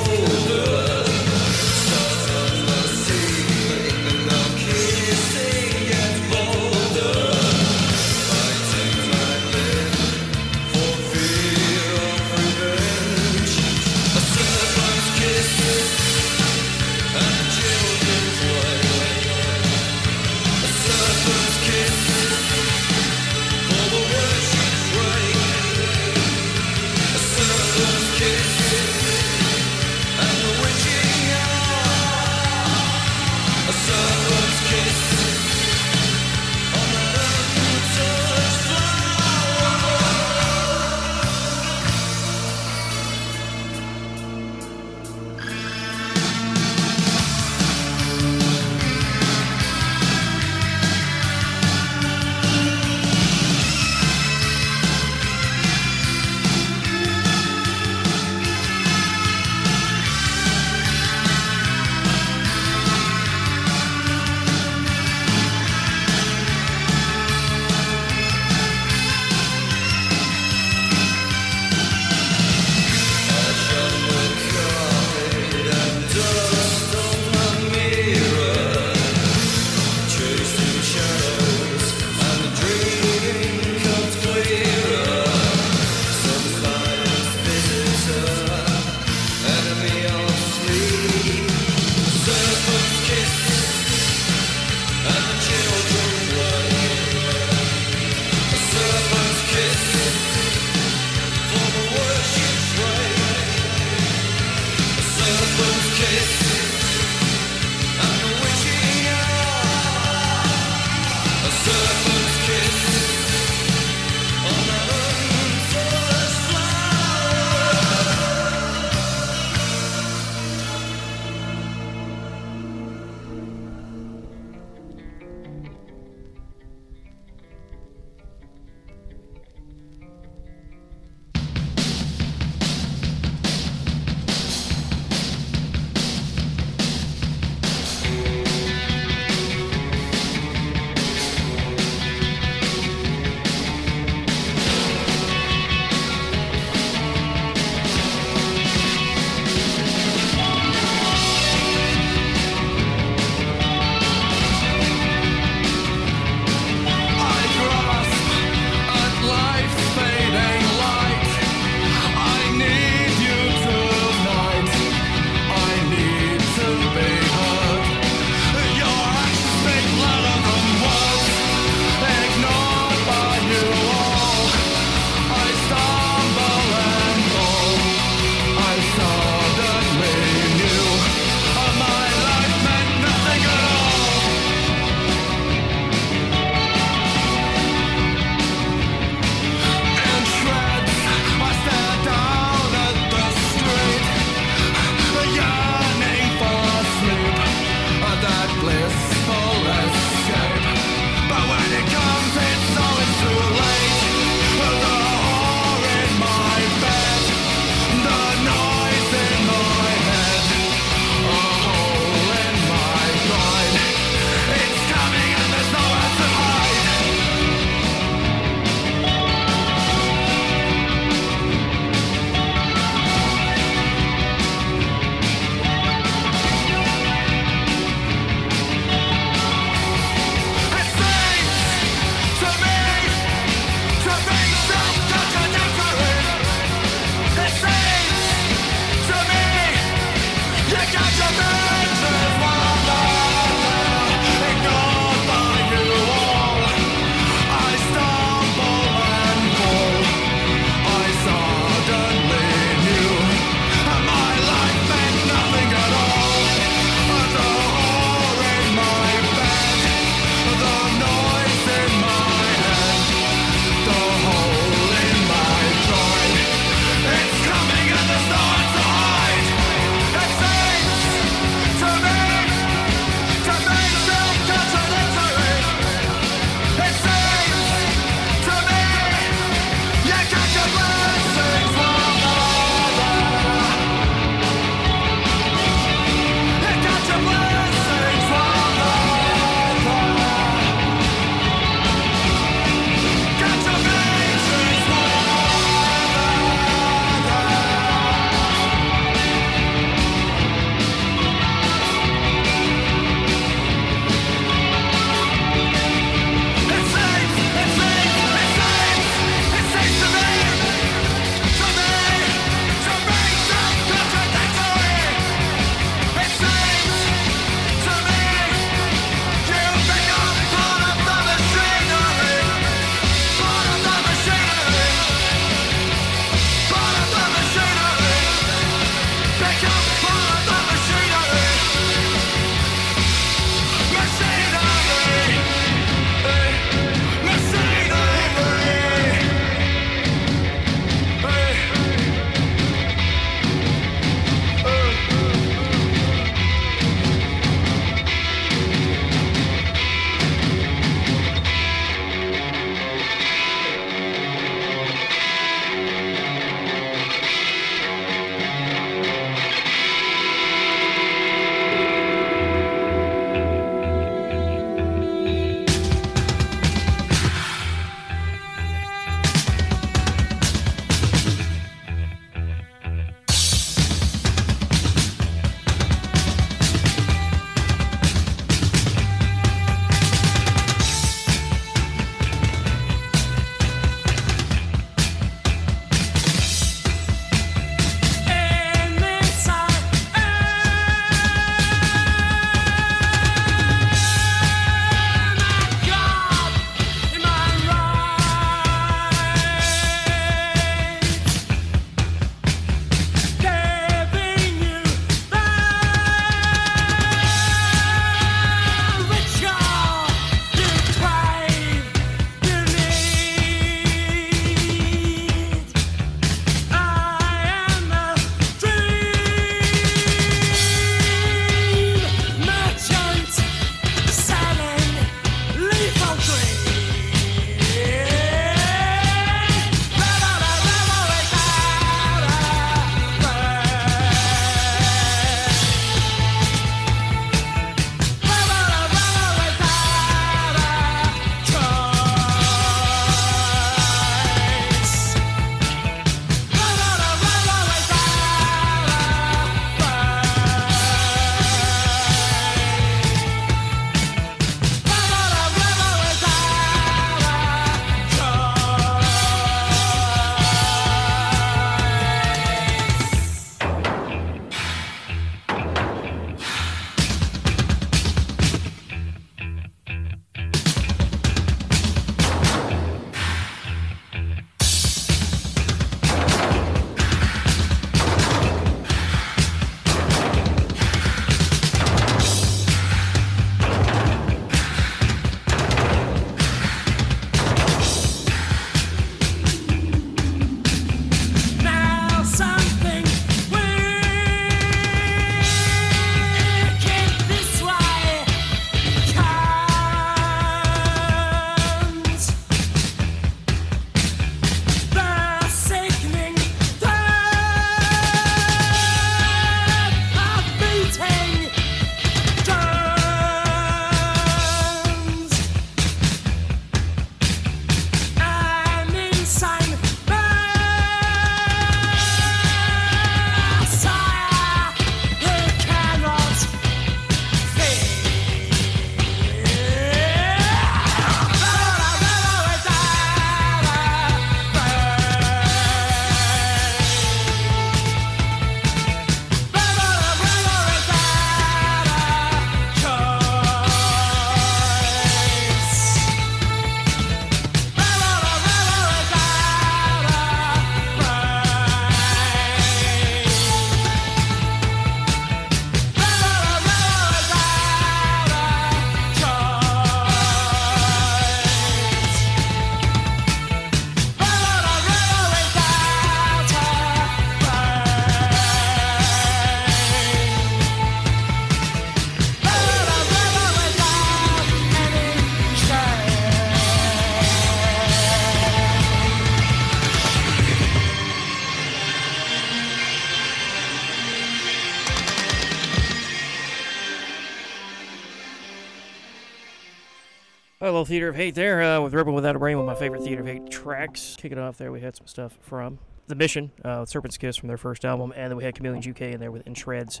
Theatre 590.84 591.08
of 591.08 591.16
Hate 591.16 591.34
there 591.34 591.62
uh, 591.62 591.80
with 591.80 591.94
Rebel 591.94 592.12
Without 592.14 592.36
a 592.36 592.38
Brain, 592.38 592.56
one 592.58 592.68
of 592.68 592.74
my 592.74 592.78
favorite 592.78 593.02
Theatre 593.02 593.22
of 593.22 593.26
Hate 593.26 593.50
tracks. 593.50 594.16
Kick 594.18 594.32
it 594.32 594.38
off 594.38 594.58
there, 594.58 594.70
we 594.70 594.80
had 594.80 594.96
some 594.96 595.06
stuff 595.06 595.38
from 595.40 595.78
The 596.06 596.14
Mission, 596.14 596.50
uh, 596.64 596.78
with 596.80 596.88
Serpent's 596.88 597.16
Kiss 597.16 597.36
from 597.36 597.48
their 597.48 597.56
first 597.56 597.84
album, 597.84 598.12
and 598.16 598.30
then 598.30 598.36
we 598.36 598.44
had 598.44 598.54
Chameleons 598.54 598.86
UK 598.86 599.02
in 599.02 599.20
there 599.20 599.30
with 599.30 599.46
In 599.46 599.54
Shreds, 599.54 600.00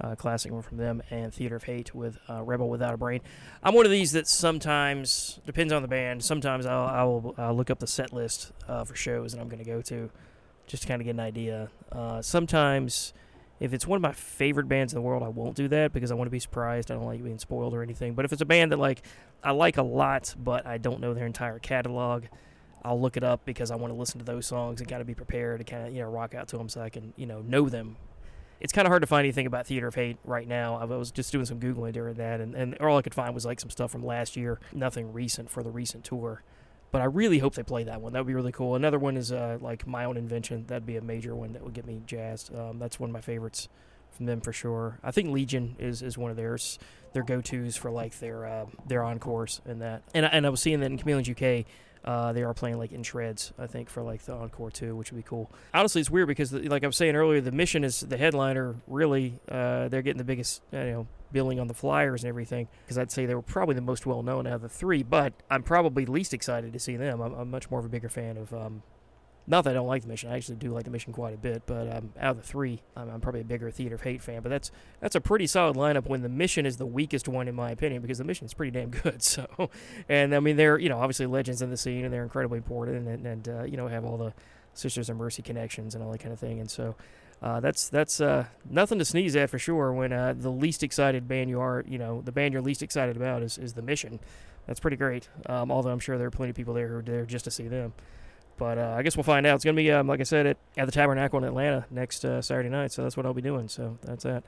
uh, 0.00 0.14
classic 0.14 0.52
one 0.52 0.62
from 0.62 0.76
them, 0.76 1.02
and 1.10 1.32
Theatre 1.32 1.56
of 1.56 1.64
Hate 1.64 1.94
with 1.94 2.18
uh, 2.28 2.42
Rebel 2.42 2.68
Without 2.68 2.94
a 2.94 2.96
Brain. 2.96 3.20
I'm 3.62 3.74
one 3.74 3.84
of 3.84 3.92
these 3.92 4.12
that 4.12 4.26
sometimes, 4.26 5.40
depends 5.46 5.72
on 5.72 5.82
the 5.82 5.88
band, 5.88 6.24
sometimes 6.24 6.66
I'll, 6.66 6.86
I'll, 6.86 7.34
I'll 7.38 7.56
look 7.56 7.70
up 7.70 7.78
the 7.78 7.86
set 7.86 8.12
list 8.12 8.52
uh, 8.68 8.84
for 8.84 8.94
shows 8.94 9.32
that 9.32 9.40
I'm 9.40 9.48
going 9.48 9.62
to 9.62 9.70
go 9.70 9.82
to 9.82 10.10
just 10.66 10.82
to 10.82 10.88
kind 10.88 11.00
of 11.00 11.04
get 11.04 11.12
an 11.12 11.20
idea. 11.20 11.70
Uh, 11.92 12.20
sometimes, 12.22 13.12
if 13.58 13.72
it's 13.72 13.86
one 13.86 13.96
of 13.96 14.02
my 14.02 14.12
favorite 14.12 14.68
bands 14.68 14.92
in 14.92 14.96
the 14.96 15.02
world, 15.02 15.22
I 15.22 15.28
won't 15.28 15.56
do 15.56 15.68
that 15.68 15.92
because 15.92 16.10
I 16.10 16.14
want 16.14 16.26
to 16.26 16.32
be 16.32 16.38
surprised. 16.38 16.90
I 16.90 16.94
don't 16.94 17.06
like 17.06 17.22
being 17.24 17.38
spoiled 17.38 17.74
or 17.74 17.82
anything. 17.82 18.14
But 18.14 18.24
if 18.24 18.32
it's 18.32 18.42
a 18.42 18.46
band 18.46 18.72
that 18.72 18.78
like 18.78 19.02
I 19.42 19.52
like 19.52 19.78
a 19.78 19.82
lot, 19.82 20.34
but 20.38 20.66
I 20.66 20.78
don't 20.78 21.00
know 21.00 21.14
their 21.14 21.26
entire 21.26 21.58
catalog, 21.58 22.24
I'll 22.84 23.00
look 23.00 23.16
it 23.16 23.24
up 23.24 23.44
because 23.44 23.70
I 23.70 23.76
want 23.76 23.92
to 23.92 23.98
listen 23.98 24.18
to 24.18 24.24
those 24.24 24.46
songs 24.46 24.80
and 24.80 24.88
got 24.88 24.98
to 24.98 25.04
be 25.04 25.14
prepared 25.14 25.58
to 25.58 25.64
kind 25.64 25.86
of 25.86 25.94
you 25.94 26.02
know 26.02 26.10
rock 26.10 26.34
out 26.34 26.48
to 26.48 26.58
them 26.58 26.68
so 26.68 26.82
I 26.82 26.90
can 26.90 27.14
you 27.16 27.26
know 27.26 27.40
know 27.40 27.68
them. 27.68 27.96
It's 28.60 28.72
kind 28.72 28.86
of 28.86 28.90
hard 28.90 29.02
to 29.02 29.06
find 29.06 29.24
anything 29.24 29.46
about 29.46 29.66
Theatre 29.66 29.88
of 29.88 29.94
Hate 29.94 30.16
right 30.24 30.48
now. 30.48 30.76
I 30.76 30.84
was 30.84 31.10
just 31.10 31.30
doing 31.30 31.44
some 31.44 31.60
googling 31.60 31.92
during 31.92 32.14
that, 32.14 32.40
and, 32.40 32.54
and 32.54 32.74
all 32.78 32.96
I 32.96 33.02
could 33.02 33.14
find 33.14 33.34
was 33.34 33.44
like 33.44 33.60
some 33.60 33.68
stuff 33.68 33.90
from 33.90 34.04
last 34.04 34.34
year. 34.34 34.58
Nothing 34.72 35.12
recent 35.12 35.50
for 35.50 35.62
the 35.62 35.70
recent 35.70 36.04
tour. 36.04 36.42
But 36.96 37.02
I 37.02 37.06
really 37.08 37.38
hope 37.38 37.54
they 37.54 37.62
play 37.62 37.84
that 37.84 38.00
one. 38.00 38.14
That 38.14 38.20
would 38.20 38.26
be 38.26 38.32
really 38.32 38.52
cool. 38.52 38.74
Another 38.74 38.98
one 38.98 39.18
is 39.18 39.30
uh, 39.30 39.58
like 39.60 39.86
My 39.86 40.06
Own 40.06 40.16
Invention. 40.16 40.64
That'd 40.66 40.86
be 40.86 40.96
a 40.96 41.02
major 41.02 41.36
one 41.36 41.52
that 41.52 41.62
would 41.62 41.74
get 41.74 41.84
me 41.84 42.00
jazzed. 42.06 42.56
Um, 42.56 42.78
that's 42.78 42.98
one 42.98 43.10
of 43.10 43.12
my 43.12 43.20
favorites 43.20 43.68
from 44.12 44.24
them 44.24 44.40
for 44.40 44.50
sure. 44.50 44.98
I 45.04 45.10
think 45.10 45.28
Legion 45.28 45.76
is, 45.78 46.00
is 46.00 46.16
one 46.16 46.30
of 46.30 46.38
theirs, 46.38 46.78
their 47.12 47.22
go 47.22 47.42
tos 47.42 47.76
for 47.76 47.90
like 47.90 48.18
their 48.18 48.46
uh, 48.46 48.64
their 48.86 49.04
encores 49.04 49.60
and 49.66 49.82
that. 49.82 50.04
And 50.14 50.24
and 50.24 50.46
I 50.46 50.48
was 50.48 50.62
seeing 50.62 50.80
that 50.80 50.90
in 50.90 50.96
Chameleons 50.96 51.28
UK. 51.28 51.66
Uh, 52.02 52.32
they 52.32 52.44
are 52.44 52.54
playing 52.54 52.78
like 52.78 52.92
in 52.92 53.02
shreds, 53.02 53.52
I 53.58 53.66
think, 53.66 53.90
for 53.90 54.02
like 54.02 54.22
the 54.22 54.32
encore 54.32 54.70
too, 54.70 54.96
which 54.96 55.12
would 55.12 55.18
be 55.18 55.28
cool. 55.28 55.50
Honestly, 55.74 56.00
it's 56.00 56.08
weird 56.08 56.28
because, 56.28 56.50
like 56.50 56.82
I 56.82 56.86
was 56.86 56.96
saying 56.96 57.14
earlier, 57.14 57.42
the 57.42 57.52
mission 57.52 57.84
is 57.84 58.00
the 58.00 58.16
headliner. 58.16 58.74
Really, 58.86 59.38
uh, 59.50 59.88
they're 59.88 60.00
getting 60.00 60.16
the 60.16 60.24
biggest, 60.24 60.62
you 60.72 60.78
know, 60.78 61.06
billing 61.32 61.60
on 61.60 61.68
the 61.68 61.74
flyers 61.74 62.22
and 62.22 62.28
everything. 62.28 62.68
Because 62.84 62.98
I'd 62.98 63.10
say 63.10 63.26
they 63.26 63.34
were 63.34 63.42
probably 63.42 63.74
the 63.74 63.80
most 63.80 64.06
well 64.06 64.22
known 64.22 64.46
out 64.46 64.54
of 64.54 64.62
the 64.62 64.68
three. 64.68 65.02
But 65.02 65.32
I'm 65.50 65.62
probably 65.62 66.06
least 66.06 66.34
excited 66.34 66.72
to 66.72 66.78
see 66.78 66.96
them. 66.96 67.20
I'm, 67.20 67.34
I'm 67.34 67.50
much 67.50 67.70
more 67.70 67.80
of 67.80 67.86
a 67.86 67.88
bigger 67.88 68.08
fan 68.08 68.36
of 68.36 68.52
um, 68.52 68.82
not 69.48 69.62
that 69.64 69.70
I 69.70 69.74
don't 69.74 69.86
like 69.86 70.02
the 70.02 70.08
mission. 70.08 70.30
I 70.30 70.36
actually 70.36 70.56
do 70.56 70.72
like 70.72 70.84
the 70.84 70.90
mission 70.90 71.12
quite 71.12 71.34
a 71.34 71.38
bit. 71.38 71.62
But 71.66 71.94
um, 71.94 72.12
out 72.18 72.32
of 72.32 72.36
the 72.38 72.42
three, 72.42 72.82
I'm, 72.96 73.08
I'm 73.08 73.20
probably 73.20 73.42
a 73.42 73.44
bigger 73.44 73.70
Theatre 73.70 73.94
of 73.94 74.02
Hate 74.02 74.22
fan. 74.22 74.42
But 74.42 74.48
that's 74.48 74.70
that's 75.00 75.14
a 75.14 75.20
pretty 75.20 75.46
solid 75.46 75.76
lineup 75.76 76.06
when 76.08 76.22
the 76.22 76.28
mission 76.28 76.66
is 76.66 76.76
the 76.76 76.86
weakest 76.86 77.28
one 77.28 77.46
in 77.48 77.54
my 77.54 77.70
opinion 77.70 78.02
because 78.02 78.18
the 78.18 78.24
mission 78.24 78.46
is 78.46 78.54
pretty 78.54 78.72
damn 78.72 78.90
good. 78.90 79.22
So, 79.26 79.70
and 80.08 80.34
I 80.34 80.40
mean 80.40 80.56
they're 80.56 80.78
you 80.78 80.88
know 80.88 80.98
obviously 80.98 81.26
legends 81.26 81.60
in 81.60 81.68
the 81.68 81.76
scene 81.76 82.04
and 82.04 82.14
they're 82.14 82.22
incredibly 82.22 82.58
important 82.58 83.08
and 83.08 83.26
and 83.26 83.48
uh, 83.48 83.64
you 83.64 83.76
know 83.76 83.88
have 83.88 84.04
all 84.04 84.16
the 84.16 84.32
Sisters 84.72 85.08
of 85.08 85.16
Mercy 85.16 85.42
connections 85.42 85.94
and 85.94 86.02
all 86.04 86.10
that 86.12 86.20
kind 86.20 86.32
of 86.32 86.38
thing. 86.38 86.60
And 86.60 86.70
so. 86.70 86.96
Uh, 87.42 87.60
that's 87.60 87.88
that's 87.88 88.20
uh, 88.20 88.46
nothing 88.68 88.98
to 88.98 89.04
sneeze 89.04 89.36
at 89.36 89.50
for 89.50 89.58
sure. 89.58 89.92
When 89.92 90.12
uh, 90.12 90.34
the 90.36 90.50
least 90.50 90.82
excited 90.82 91.28
band 91.28 91.50
you 91.50 91.60
are, 91.60 91.84
you 91.86 91.98
know, 91.98 92.22
the 92.22 92.32
band 92.32 92.54
you're 92.54 92.62
least 92.62 92.82
excited 92.82 93.16
about 93.16 93.42
is, 93.42 93.58
is 93.58 93.74
the 93.74 93.82
Mission. 93.82 94.20
That's 94.66 94.80
pretty 94.80 94.96
great. 94.96 95.28
Um, 95.46 95.70
although 95.70 95.90
I'm 95.90 95.98
sure 95.98 96.18
there 96.18 96.26
are 96.26 96.30
plenty 96.30 96.50
of 96.50 96.56
people 96.56 96.74
there 96.74 96.88
who 96.88 96.96
are 96.96 97.02
there 97.02 97.24
just 97.24 97.44
to 97.44 97.50
see 97.50 97.68
them. 97.68 97.92
But 98.56 98.78
uh, 98.78 98.94
I 98.96 99.02
guess 99.02 99.16
we'll 99.16 99.24
find 99.24 99.46
out. 99.46 99.56
It's 99.56 99.64
gonna 99.64 99.76
be, 99.76 99.92
um, 99.92 100.06
like 100.06 100.20
I 100.20 100.24
said, 100.24 100.46
at, 100.46 100.56
at 100.78 100.86
the 100.86 100.92
Tabernacle 100.92 101.38
in 101.38 101.44
Atlanta 101.44 101.84
next 101.90 102.24
uh, 102.24 102.40
Saturday 102.40 102.70
night. 102.70 102.90
So 102.90 103.02
that's 103.02 103.16
what 103.16 103.26
I'll 103.26 103.34
be 103.34 103.42
doing. 103.42 103.68
So 103.68 103.98
that's 104.02 104.24
that. 104.24 104.42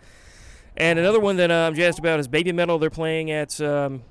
And 0.76 0.98
another 0.98 1.20
one 1.20 1.36
that 1.36 1.50
uh, 1.50 1.66
I'm 1.66 1.74
jazzed 1.74 1.98
about 1.98 2.20
is 2.20 2.26
Baby 2.26 2.52
Metal. 2.52 2.78
They're 2.78 2.90
playing 2.90 3.30
at. 3.30 3.60
Um, 3.60 4.02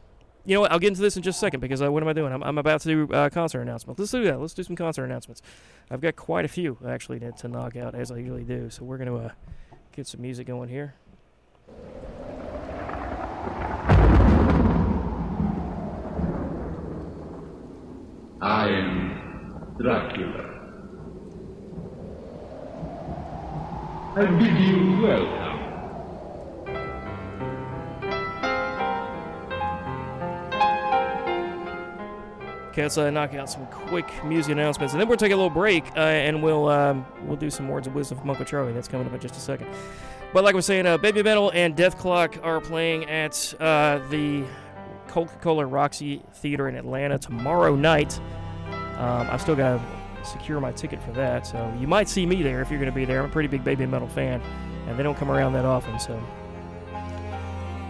you 0.47 0.53
know 0.53 0.61
what? 0.61 0.71
I'll 0.71 0.79
get 0.79 0.87
into 0.87 1.01
this 1.01 1.17
in 1.17 1.23
just 1.23 1.37
a 1.37 1.39
second 1.39 1.59
because 1.59 1.81
uh, 1.81 1.91
what 1.91 2.01
am 2.01 2.07
I 2.07 2.13
doing? 2.13 2.31
I'm, 2.31 2.41
I'm 2.41 2.57
about 2.57 2.79
to 2.81 2.87
do 2.87 3.13
uh, 3.13 3.29
concert 3.29 3.59
announcements. 3.59 3.99
Let's 3.99 4.11
do 4.11 4.23
that. 4.23 4.39
Let's 4.39 4.53
do 4.53 4.63
some 4.63 4.77
concert 4.77 5.03
announcements. 5.03 5.41
I've 5.91 5.99
got 5.99 6.15
quite 6.15 6.45
a 6.45 6.47
few 6.47 6.77
actually 6.87 7.19
to, 7.19 7.33
to 7.33 7.49
knock 7.49 7.75
out 7.75 7.93
as 7.93 8.11
I 8.11 8.17
usually 8.17 8.45
do. 8.45 8.69
So 8.69 8.85
we're 8.85 8.97
gonna 8.97 9.17
uh, 9.17 9.31
get 9.91 10.07
some 10.07 10.21
music 10.21 10.47
going 10.47 10.69
here. 10.69 10.95
I 18.39 18.69
am 18.69 19.75
Dracula. 19.77 20.53
I 24.15 24.25
bid 24.25 24.57
you 24.59 25.01
welcome. 25.01 25.66
Let's 32.77 32.97
uh, 32.97 33.09
knock 33.09 33.33
out 33.33 33.49
some 33.49 33.65
quick 33.67 34.07
music 34.23 34.51
announcements, 34.51 34.93
and 34.93 35.01
then 35.01 35.07
we'll 35.07 35.17
take 35.17 35.31
a 35.31 35.35
little 35.35 35.49
break, 35.49 35.85
uh, 35.95 35.99
and 35.99 36.41
we'll 36.41 36.69
um, 36.69 37.05
we'll 37.23 37.37
do 37.37 37.49
some 37.49 37.67
words 37.67 37.87
of 37.87 37.95
wisdom 37.95 38.17
from 38.19 38.29
Uncle 38.29 38.45
Charlie. 38.45 38.73
That's 38.73 38.87
coming 38.87 39.07
up 39.07 39.13
in 39.13 39.19
just 39.19 39.35
a 39.35 39.39
second. 39.39 39.67
But 40.33 40.43
like 40.43 40.53
I 40.53 40.57
was 40.57 40.65
saying, 40.65 40.85
uh, 40.85 40.97
Baby 40.97 41.23
Metal 41.23 41.51
and 41.53 41.75
Dethklok 41.75 42.43
are 42.43 42.61
playing 42.61 43.05
at 43.09 43.53
uh, 43.59 43.99
the 44.09 44.43
Coca-Cola 45.07 45.65
Roxy 45.65 46.21
Theater 46.35 46.67
in 46.67 46.75
Atlanta 46.75 47.17
tomorrow 47.17 47.75
night. 47.75 48.19
Um, 48.97 49.27
I've 49.29 49.41
still 49.41 49.55
got 49.55 49.77
to 49.77 50.25
secure 50.25 50.59
my 50.59 50.71
ticket 50.71 51.01
for 51.01 51.11
that, 51.11 51.47
so 51.47 51.73
you 51.79 51.87
might 51.87 52.09
see 52.09 52.25
me 52.25 52.43
there 52.43 52.61
if 52.61 52.69
you're 52.69 52.79
going 52.79 52.91
to 52.91 52.95
be 52.95 53.05
there. 53.05 53.21
I'm 53.21 53.29
a 53.29 53.31
pretty 53.31 53.47
big 53.47 53.63
Baby 53.63 53.85
Metal 53.85 54.07
fan, 54.07 54.41
and 54.87 54.99
they 54.99 55.03
don't 55.03 55.17
come 55.17 55.31
around 55.31 55.53
that 55.53 55.65
often, 55.65 55.99
so. 55.99 56.21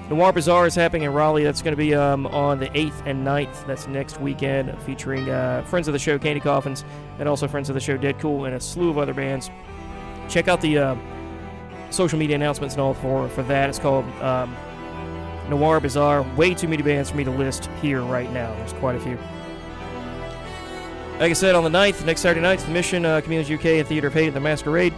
Noir 0.10 0.32
Bazaar 0.32 0.66
is 0.66 0.74
happening 0.74 1.03
in 1.03 1.12
Raleigh. 1.12 1.43
That's 1.43 1.62
going 1.62 1.74
to 1.74 1.78
be 1.78 1.93
um, 1.93 2.28
on 2.28 2.60
the 2.60 2.70
8th 2.70 3.05
and 3.05 3.28
9th. 3.28 3.68
That's 3.68 3.88
next 3.88 4.22
weekend, 4.22 4.82
featuring 4.84 5.30
uh, 5.30 5.64
friends 5.64 5.89
of 5.89 5.93
the 5.93 5.99
show, 5.99 6.18
Candy 6.18 6.39
Coffins, 6.39 6.86
and 7.20 7.28
also 7.28 7.45
friends 7.45 7.68
of 7.70 7.74
the 7.74 7.82
show, 7.82 7.97
Dead 7.97 8.18
Cool, 8.18 8.45
and 8.45 8.55
a 8.55 8.60
slew 8.60 8.89
of 8.89 8.97
other 8.97 9.14
bands. 9.14 9.51
Check 10.30 10.47
out 10.47 10.62
the 10.62 10.78
uh, 10.78 10.95
social 11.89 12.18
media 12.18 12.38
announcements 12.38 12.76
and 12.76 12.82
all 12.82 12.93
for, 12.93 13.28
for 13.28 13.43
that. 13.43 13.68
It's 13.68 13.80
called 13.80 14.05
um, 14.22 14.55
Noir 15.49 15.82
Bazaar. 15.82 16.22
Way 16.38 16.53
too 16.53 16.70
many 16.70 16.84
bands 16.84 17.10
for 17.10 17.18
me 17.18 17.26
to 17.26 17.32
list 17.32 17.70
here 17.82 18.01
right 18.01 18.32
now. 18.32 18.53
There's 18.55 18.74
quite 18.74 18.95
a 18.95 19.01
few. 19.01 19.18
Like 21.20 21.32
I 21.32 21.34
said, 21.34 21.53
on 21.53 21.66
the 21.66 21.78
9th, 21.78 22.05
next 22.05 22.22
Saturday 22.22 22.41
night, 22.41 22.60
the 22.60 22.72
Mission, 22.72 23.05
uh, 23.05 23.18
UK, 23.18 23.66
and 23.66 23.88
Theatre 23.88 24.08
of 24.08 24.14
Hate, 24.14 24.30
the 24.30 24.39
Masquerade. 24.39 24.93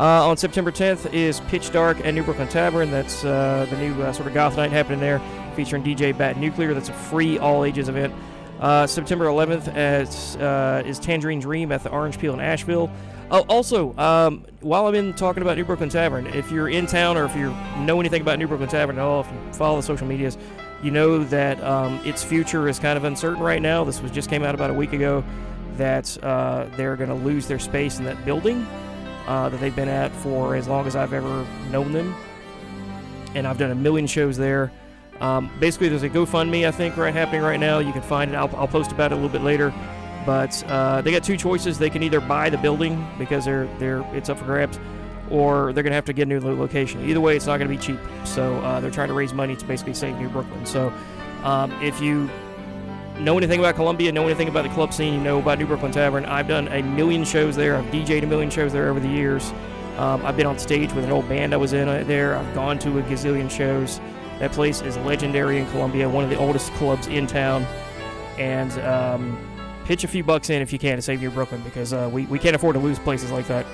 Uh, 0.00 0.26
on 0.26 0.34
September 0.34 0.72
10th 0.72 1.12
is 1.12 1.40
Pitch 1.40 1.70
Dark 1.72 2.00
at 2.06 2.14
New 2.14 2.22
Brooklyn 2.22 2.48
Tavern. 2.48 2.90
That's 2.90 3.22
uh, 3.22 3.66
the 3.68 3.76
new 3.76 4.02
uh, 4.02 4.14
sort 4.14 4.28
of 4.28 4.32
goth 4.32 4.56
night 4.56 4.72
happening 4.72 4.98
there, 4.98 5.20
featuring 5.54 5.82
DJ 5.82 6.16
Bat 6.16 6.38
Nuclear. 6.38 6.72
That's 6.72 6.88
a 6.88 6.94
free 6.94 7.38
all 7.38 7.66
ages 7.66 7.90
event. 7.90 8.14
Uh, 8.60 8.86
September 8.86 9.26
11th 9.26 9.68
as, 9.74 10.36
uh, 10.36 10.82
is 10.86 10.98
Tangerine 10.98 11.38
Dream 11.38 11.70
at 11.70 11.82
the 11.82 11.90
Orange 11.90 12.18
Peel 12.18 12.32
in 12.32 12.40
Asheville. 12.40 12.90
Oh, 13.30 13.42
also, 13.42 13.94
um, 13.98 14.46
while 14.62 14.86
I'm 14.86 14.94
in 14.94 15.12
talking 15.12 15.42
about 15.42 15.58
New 15.58 15.66
Brooklyn 15.66 15.90
Tavern, 15.90 16.26
if 16.28 16.50
you're 16.50 16.70
in 16.70 16.86
town 16.86 17.18
or 17.18 17.26
if 17.26 17.36
you 17.36 17.54
know 17.80 18.00
anything 18.00 18.22
about 18.22 18.38
New 18.38 18.48
Brooklyn 18.48 18.70
Tavern 18.70 18.96
at 18.96 19.02
all, 19.02 19.20
if 19.20 19.26
you 19.26 19.52
follow 19.52 19.76
the 19.76 19.82
social 19.82 20.06
medias, 20.06 20.38
you 20.82 20.90
know 20.92 21.24
that 21.24 21.62
um, 21.62 22.00
its 22.06 22.24
future 22.24 22.70
is 22.70 22.78
kind 22.78 22.96
of 22.96 23.04
uncertain 23.04 23.42
right 23.42 23.60
now. 23.60 23.84
This 23.84 24.00
was 24.00 24.10
just 24.10 24.30
came 24.30 24.44
out 24.44 24.54
about 24.54 24.70
a 24.70 24.74
week 24.74 24.94
ago 24.94 25.22
that 25.76 26.16
uh, 26.24 26.64
they're 26.78 26.96
going 26.96 27.10
to 27.10 27.14
lose 27.16 27.46
their 27.46 27.58
space 27.58 27.98
in 27.98 28.06
that 28.06 28.24
building 28.24 28.66
uh, 29.26 29.48
that 29.48 29.60
they've 29.60 29.74
been 29.74 29.88
at 29.88 30.12
for 30.16 30.54
as 30.54 30.68
long 30.68 30.86
as 30.86 30.96
I've 30.96 31.12
ever 31.12 31.46
known 31.70 31.92
them. 31.92 32.14
And 33.34 33.46
I've 33.46 33.58
done 33.58 33.70
a 33.70 33.76
million 33.76 34.06
shows 34.06 34.36
there. 34.36 34.72
Um, 35.20 35.50
basically, 35.60 35.88
there's 35.88 36.02
a 36.02 36.08
GoFundMe, 36.08 36.66
I 36.66 36.70
think, 36.70 36.96
right 36.96 37.12
happening 37.12 37.42
right 37.42 37.60
now. 37.60 37.78
You 37.78 37.92
can 37.92 38.02
find 38.02 38.30
it. 38.30 38.34
I'll, 38.34 38.54
I'll 38.56 38.68
post 38.68 38.90
about 38.90 39.12
it 39.12 39.14
a 39.14 39.16
little 39.16 39.30
bit 39.30 39.42
later. 39.42 39.72
But 40.26 40.62
uh, 40.66 41.00
they 41.02 41.10
got 41.10 41.24
two 41.24 41.36
choices. 41.36 41.78
They 41.78 41.90
can 41.90 42.02
either 42.02 42.20
buy 42.20 42.50
the 42.50 42.58
building 42.58 43.06
because 43.18 43.44
they're 43.44 43.66
they're 43.78 44.00
it's 44.14 44.28
up 44.28 44.38
for 44.38 44.44
grabs, 44.44 44.78
or 45.30 45.72
they're 45.72 45.82
gonna 45.82 45.94
have 45.94 46.04
to 46.06 46.12
get 46.12 46.22
a 46.22 46.26
new 46.26 46.40
location. 46.40 47.08
Either 47.08 47.20
way, 47.20 47.36
it's 47.36 47.46
not 47.46 47.58
gonna 47.58 47.70
be 47.70 47.78
cheap. 47.78 47.98
So 48.24 48.56
uh, 48.58 48.80
they're 48.80 48.90
trying 48.90 49.08
to 49.08 49.14
raise 49.14 49.32
money 49.32 49.56
to 49.56 49.64
basically 49.64 49.94
save 49.94 50.16
New 50.18 50.28
Brooklyn. 50.28 50.66
So 50.66 50.92
um, 51.42 51.72
if 51.82 52.00
you 52.00 52.28
know 53.20 53.36
anything 53.36 53.60
about 53.60 53.74
Columbia, 53.74 54.12
know 54.12 54.24
anything 54.26 54.48
about 54.48 54.62
the 54.62 54.70
club 54.70 54.92
scene, 54.92 55.14
you 55.14 55.20
know 55.20 55.38
about 55.38 55.58
New 55.58 55.66
Brooklyn 55.66 55.92
Tavern. 55.92 56.24
I've 56.24 56.48
done 56.48 56.68
a 56.68 56.82
million 56.82 57.24
shows 57.24 57.56
there. 57.56 57.76
I've 57.76 57.86
DJed 57.86 58.22
a 58.22 58.26
million 58.26 58.50
shows 58.50 58.72
there 58.72 58.88
over 58.88 59.00
the 59.00 59.08
years. 59.08 59.52
Um, 59.96 60.24
I've 60.24 60.36
been 60.36 60.46
on 60.46 60.58
stage 60.58 60.92
with 60.92 61.04
an 61.04 61.12
old 61.12 61.28
band 61.28 61.52
I 61.52 61.58
was 61.58 61.72
in 61.72 61.88
uh, 61.88 62.04
there. 62.04 62.36
I've 62.36 62.54
gone 62.54 62.78
to 62.80 62.98
a 62.98 63.02
gazillion 63.02 63.50
shows. 63.50 64.00
That 64.38 64.52
place 64.52 64.80
is 64.80 64.96
legendary 64.98 65.58
in 65.58 65.66
Columbia, 65.70 66.08
one 66.08 66.24
of 66.24 66.30
the 66.30 66.38
oldest 66.38 66.72
clubs 66.74 67.06
in 67.06 67.26
town. 67.26 67.66
And 68.38 68.72
um, 68.80 69.38
pitch 69.84 70.04
a 70.04 70.08
few 70.08 70.24
bucks 70.24 70.48
in 70.48 70.62
if 70.62 70.72
you 70.72 70.78
can 70.78 70.96
to 70.96 71.02
save 71.02 71.20
New 71.20 71.30
Brooklyn 71.30 71.60
because 71.62 71.92
uh, 71.92 72.08
we, 72.10 72.24
we 72.26 72.38
can't 72.38 72.56
afford 72.56 72.74
to 72.74 72.80
lose 72.80 72.98
places 72.98 73.30
like 73.30 73.46
that. 73.48 73.66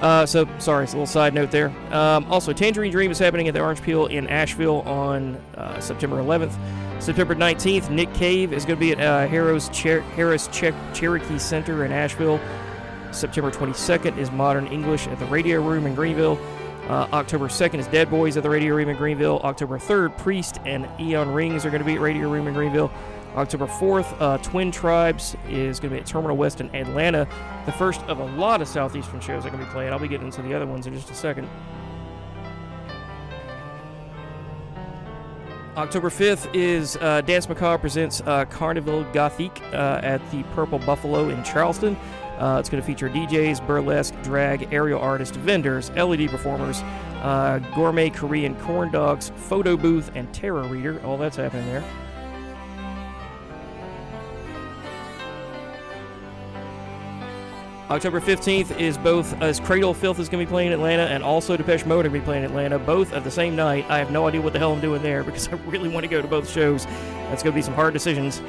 Uh, 0.00 0.24
so, 0.24 0.48
sorry, 0.58 0.84
it's 0.84 0.94
a 0.94 0.96
little 0.96 1.06
side 1.06 1.34
note 1.34 1.50
there. 1.50 1.68
Um, 1.92 2.24
also, 2.32 2.54
Tangerine 2.54 2.90
Dream 2.90 3.10
is 3.10 3.18
happening 3.18 3.48
at 3.48 3.54
the 3.54 3.60
Orange 3.60 3.82
Peel 3.82 4.06
in 4.06 4.26
Asheville 4.28 4.80
on 4.82 5.36
uh, 5.56 5.78
September 5.78 6.16
11th. 6.16 6.56
September 7.00 7.34
19th, 7.34 7.88
Nick 7.88 8.12
Cave 8.12 8.52
is 8.52 8.66
going 8.66 8.78
to 8.78 8.80
be 8.80 8.92
at 8.92 9.00
uh, 9.00 9.26
Harrah's, 9.26 9.74
Cher- 9.74 10.02
Harrah's 10.16 10.54
Cher- 10.54 10.74
Cherokee 10.92 11.38
Center 11.38 11.86
in 11.86 11.92
Asheville. 11.92 12.38
September 13.10 13.50
22nd 13.50 14.18
is 14.18 14.30
Modern 14.30 14.66
English 14.66 15.06
at 15.06 15.18
the 15.18 15.24
Radio 15.26 15.62
Room 15.62 15.86
in 15.86 15.94
Greenville. 15.94 16.38
Uh, 16.88 17.08
October 17.14 17.48
2nd 17.48 17.78
is 17.78 17.86
Dead 17.86 18.10
Boys 18.10 18.36
at 18.36 18.42
the 18.42 18.50
Radio 18.50 18.74
Room 18.74 18.90
in 18.90 18.96
Greenville. 18.96 19.40
October 19.44 19.78
3rd, 19.78 20.18
Priest 20.18 20.58
and 20.66 20.86
Eon 21.00 21.30
Rings 21.30 21.64
are 21.64 21.70
going 21.70 21.80
to 21.80 21.86
be 21.86 21.94
at 21.94 22.00
Radio 22.00 22.28
Room 22.28 22.46
in 22.46 22.52
Greenville. 22.52 22.92
October 23.34 23.66
4th, 23.66 24.14
uh, 24.20 24.36
Twin 24.38 24.70
Tribes 24.70 25.36
is 25.48 25.80
going 25.80 25.90
to 25.90 25.96
be 25.96 26.00
at 26.00 26.06
Terminal 26.06 26.36
West 26.36 26.60
in 26.60 26.74
Atlanta. 26.74 27.26
The 27.64 27.72
first 27.72 28.02
of 28.02 28.18
a 28.18 28.24
lot 28.36 28.60
of 28.60 28.68
Southeastern 28.68 29.20
shows 29.20 29.46
are 29.46 29.50
going 29.50 29.60
to 29.60 29.66
be 29.66 29.72
playing. 29.72 29.90
I'll 29.92 29.98
be 29.98 30.08
getting 30.08 30.26
into 30.26 30.42
the 30.42 30.52
other 30.52 30.66
ones 30.66 30.86
in 30.86 30.92
just 30.94 31.10
a 31.10 31.14
second. 31.14 31.48
October 35.80 36.10
5th 36.10 36.54
is 36.54 36.98
uh, 36.98 37.22
Dance 37.22 37.48
Macabre 37.48 37.80
presents 37.80 38.20
uh, 38.26 38.44
Carnival 38.44 39.02
Gothique 39.14 39.62
uh, 39.72 39.98
at 40.02 40.20
the 40.30 40.42
Purple 40.54 40.78
Buffalo 40.78 41.30
in 41.30 41.42
Charleston. 41.42 41.96
Uh, 42.36 42.58
it's 42.60 42.68
going 42.68 42.82
to 42.82 42.86
feature 42.86 43.08
DJs, 43.08 43.66
burlesque, 43.66 44.14
drag, 44.22 44.70
aerial 44.74 45.00
artists, 45.00 45.38
vendors, 45.38 45.90
LED 45.92 46.28
performers, 46.28 46.82
uh, 47.22 47.60
gourmet 47.74 48.10
Korean 48.10 48.54
corn 48.56 48.90
dogs, 48.92 49.32
photo 49.34 49.74
booth, 49.74 50.10
and 50.14 50.30
tarot 50.34 50.68
reader. 50.68 51.00
All 51.02 51.16
that's 51.16 51.36
happening 51.38 51.64
there. 51.64 51.82
October 57.90 58.20
15th 58.20 58.78
is 58.78 58.96
both 58.96 59.42
as 59.42 59.58
Cradle 59.58 59.92
Filth 59.92 60.20
is 60.20 60.28
going 60.28 60.40
to 60.40 60.46
be 60.46 60.48
playing 60.48 60.68
in 60.68 60.74
Atlanta 60.74 61.02
and 61.02 61.24
also 61.24 61.56
Depeche 61.56 61.84
Mode 61.84 62.06
are 62.06 62.08
going 62.08 62.20
to 62.20 62.20
be 62.20 62.24
playing 62.24 62.44
in 62.44 62.50
Atlanta, 62.50 62.78
both 62.78 63.12
at 63.12 63.24
the 63.24 63.30
same 63.32 63.56
night. 63.56 63.84
I 63.90 63.98
have 63.98 64.12
no 64.12 64.28
idea 64.28 64.40
what 64.40 64.52
the 64.52 64.60
hell 64.60 64.72
I'm 64.72 64.80
doing 64.80 65.02
there 65.02 65.24
because 65.24 65.48
I 65.48 65.54
really 65.66 65.88
want 65.88 66.04
to 66.04 66.08
go 66.08 66.22
to 66.22 66.28
both 66.28 66.48
shows. 66.48 66.86
That's 66.86 67.42
going 67.42 67.52
to 67.52 67.58
be 67.58 67.62
some 67.62 67.74
hard 67.74 67.92
decisions. 67.92 68.42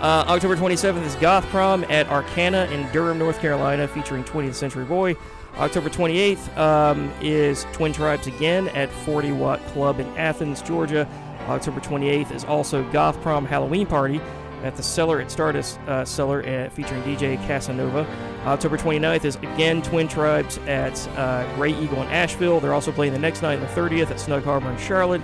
Uh, 0.00 0.24
October 0.26 0.56
27th 0.56 1.04
is 1.04 1.14
Goth 1.16 1.46
Prom 1.46 1.84
at 1.84 2.08
Arcana 2.08 2.64
in 2.72 2.90
Durham, 2.90 3.18
North 3.18 3.40
Carolina, 3.40 3.86
featuring 3.86 4.24
20th 4.24 4.54
Century 4.54 4.84
Boy. 4.84 5.14
October 5.58 5.90
28th 5.90 6.56
um, 6.58 7.12
is 7.20 7.66
Twin 7.72 7.92
Tribes 7.92 8.26
again 8.26 8.66
at 8.70 8.90
40 8.90 9.30
Watt 9.30 9.64
Club 9.66 10.00
in 10.00 10.08
Athens, 10.16 10.60
Georgia. 10.60 11.08
October 11.46 11.80
28th 11.80 12.32
is 12.32 12.44
also 12.44 12.82
Goth 12.90 13.20
Prom 13.22 13.46
Halloween 13.46 13.86
Party 13.86 14.20
at 14.62 14.76
the 14.76 14.82
Cellar 14.82 15.20
at 15.20 15.30
Stardust 15.30 15.78
uh, 15.80 16.04
Cellar 16.04 16.44
uh, 16.46 16.68
featuring 16.70 17.02
DJ 17.02 17.36
Casanova. 17.46 18.06
October 18.44 18.76
29th 18.76 19.24
is 19.24 19.36
again 19.36 19.82
Twin 19.82 20.08
Tribes 20.08 20.58
at 20.66 21.06
uh, 21.16 21.52
Grey 21.56 21.70
Eagle 21.70 22.02
in 22.02 22.08
Asheville. 22.08 22.60
They're 22.60 22.74
also 22.74 22.92
playing 22.92 23.12
the 23.12 23.18
next 23.18 23.42
night, 23.42 23.56
the 23.56 23.66
30th, 23.66 24.10
at 24.10 24.20
Snug 24.20 24.44
Harbor 24.44 24.70
in 24.70 24.78
Charlotte. 24.78 25.22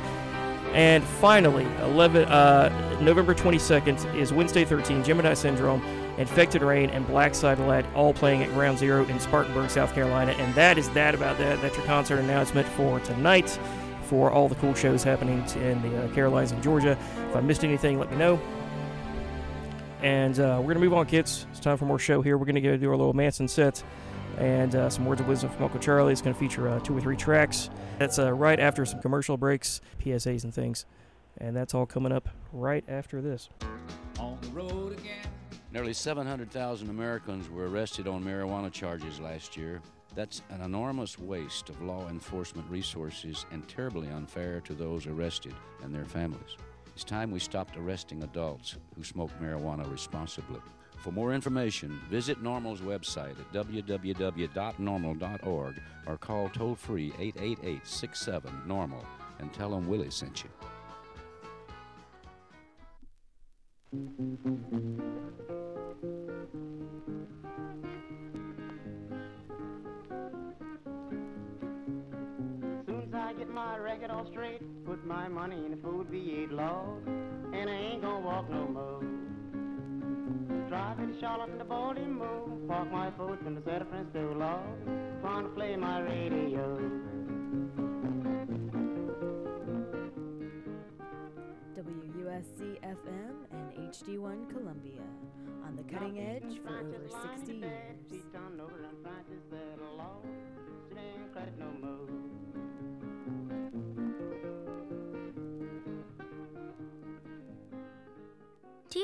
And 0.73 1.05
finally, 1.05 1.67
11, 1.83 2.25
uh, 2.25 2.99
November 3.01 3.33
22nd 3.33 4.13
is 4.17 4.33
Wednesday 4.33 4.65
13, 4.65 5.05
Gemini 5.05 5.33
Syndrome, 5.35 5.81
Infected 6.19 6.63
Rain, 6.63 6.91
and 6.91 7.07
Black 7.07 7.37
Satellite, 7.37 7.87
all 7.95 8.13
playing 8.13 8.43
at 8.43 8.51
Ground 8.51 8.79
Zero 8.79 9.05
in 9.07 9.21
Spartanburg, 9.21 9.71
South 9.71 9.95
Carolina. 9.95 10.33
And 10.33 10.53
that 10.57 10.77
is 10.77 10.91
that 10.91 11.15
about 11.15 11.39
that. 11.39 11.63
That's 11.63 11.77
your 11.77 11.87
concert 11.87 12.19
announcement 12.19 12.67
for 12.69 12.99
tonight 13.01 13.57
for 14.03 14.31
all 14.31 14.49
the 14.49 14.57
cool 14.57 14.75
shows 14.75 15.03
happening 15.03 15.45
in 15.57 15.81
the 15.83 16.05
uh, 16.05 16.09
Carolinas 16.09 16.51
and 16.51 16.63
Georgia. 16.63 16.99
If 17.31 17.37
I 17.37 17.41
missed 17.41 17.65
anything, 17.65 17.99
let 17.99 18.11
me 18.11 18.17
know. 18.17 18.41
And 20.05 20.39
uh, 20.39 20.59
we're 20.59 20.75
going 20.75 20.75
to 20.75 20.81
move 20.81 20.93
on, 20.93 21.07
kids. 21.07 21.47
It's 21.51 21.61
time 21.61 21.79
for 21.79 21.87
more 21.87 21.99
show 21.99 22.21
here. 22.21 22.37
We're 22.37 22.45
going 22.45 22.57
to 22.57 22.61
go 22.61 22.77
do 22.77 22.91
our 22.91 22.97
little 22.97 23.15
Manson 23.15 23.49
set 23.49 23.83
and 24.37 24.75
uh, 24.75 24.91
some 24.91 25.07
words 25.07 25.23
of 25.23 25.27
wisdom 25.27 25.49
from 25.49 25.65
Uncle 25.65 25.81
Charlie. 25.81 26.13
It's 26.13 26.21
going 26.21 26.35
to 26.35 26.39
feature 26.39 26.69
uh, 26.69 26.79
two 26.81 26.95
or 26.95 27.01
three 27.01 27.17
tracks. 27.17 27.71
That's 27.99 28.19
uh, 28.19 28.31
right 28.35 28.61
after 28.61 28.85
some 28.85 29.01
commercial 29.01 29.39
breaks, 29.39 29.81
PSAs, 30.05 30.45
and 30.45 30.53
things. 30.53 30.85
And 31.39 31.57
that's 31.57 31.73
all 31.73 31.87
coming 31.87 32.13
up 32.13 32.29
right 32.53 32.85
after 32.87 33.23
this. 33.23 33.49
On 34.21 34.37
the 34.43 34.49
road 34.49 34.93
again. 34.93 35.27
Nearly 35.73 35.95
700,000 35.95 36.91
Americans 36.91 37.49
were 37.49 37.71
arrested 37.71 38.07
on 38.07 38.23
marijuana 38.23 38.71
charges 38.71 39.21
last 39.21 39.57
year. 39.57 39.81
That's 40.15 40.43
an 40.51 40.61
enormous 40.61 41.19
waste 41.19 41.71
of 41.71 41.81
law 41.81 42.11
enforcement 42.11 42.69
resources 42.71 43.47
and 43.53 43.67
terribly 43.69 44.09
unfair 44.11 44.61
to 44.61 44.75
those 44.75 45.07
arrested 45.07 45.55
and 45.83 45.95
their 45.95 46.05
families. 46.05 46.59
It's 46.95 47.05
time 47.05 47.33
we 47.33 47.41
stopped 47.41 47.77
arresting 47.77 48.23
adults 48.23 48.77
who 48.95 49.03
smoke 49.03 49.31
marijuana 49.43 49.91
responsibly. 49.91 50.61
For 50.99 51.11
more 51.11 51.35
information, 51.35 51.99
visit 52.09 52.41
NORML's 52.43 52.81
website 52.81 53.39
at 53.39 53.53
www.norml.org 53.53 55.75
or 56.07 56.17
call 56.17 56.49
toll 56.51 56.77
free 56.77 57.13
888 57.19 57.87
67 57.87 58.63
Normal 58.67 59.05
and 59.41 59.53
tell 59.53 59.71
them 59.71 59.89
Willie 59.89 60.11
sent 60.11 60.45
you. 60.45 60.51
Soon 63.91 65.03
my 73.75 73.81
record 73.81 74.11
all 74.11 74.25
straight, 74.31 74.61
put 74.85 75.05
my 75.05 75.27
money 75.27 75.67
in 75.67 75.73
a 75.73 75.77
food 75.77 76.07
V8 76.09 76.53
log, 76.53 77.07
and 77.53 77.69
I 77.69 77.73
ain't 77.73 78.03
gonna 78.03 78.25
walk 78.25 78.49
no 78.49 78.69
more. 78.69 79.01
Drive 80.69 80.99
to 80.99 81.21
Charlotte 81.21 81.51
in 81.51 81.59
the 81.59 81.65
Baltimore, 81.65 82.49
park 82.69 82.93
my 82.93 83.11
foot 83.17 83.41
in 83.45 83.55
the 83.57 83.63
San 83.63 83.85
Francisco 83.87 84.35
log, 84.37 85.21
trying 85.23 85.45
to 85.45 85.49
play 85.51 85.75
my 85.75 86.01
radio. 86.01 86.79
WUSC 91.77 92.79
FM 92.83 93.35
and 93.51 93.93
HD1 93.93 94.51
Columbia 94.51 95.03
on 95.67 95.75
the 95.75 95.83
cutting 95.93 96.21
edge 96.21 96.61
for 96.65 96.79
over 96.79 97.09
60 97.37 97.55
years. 97.55 97.95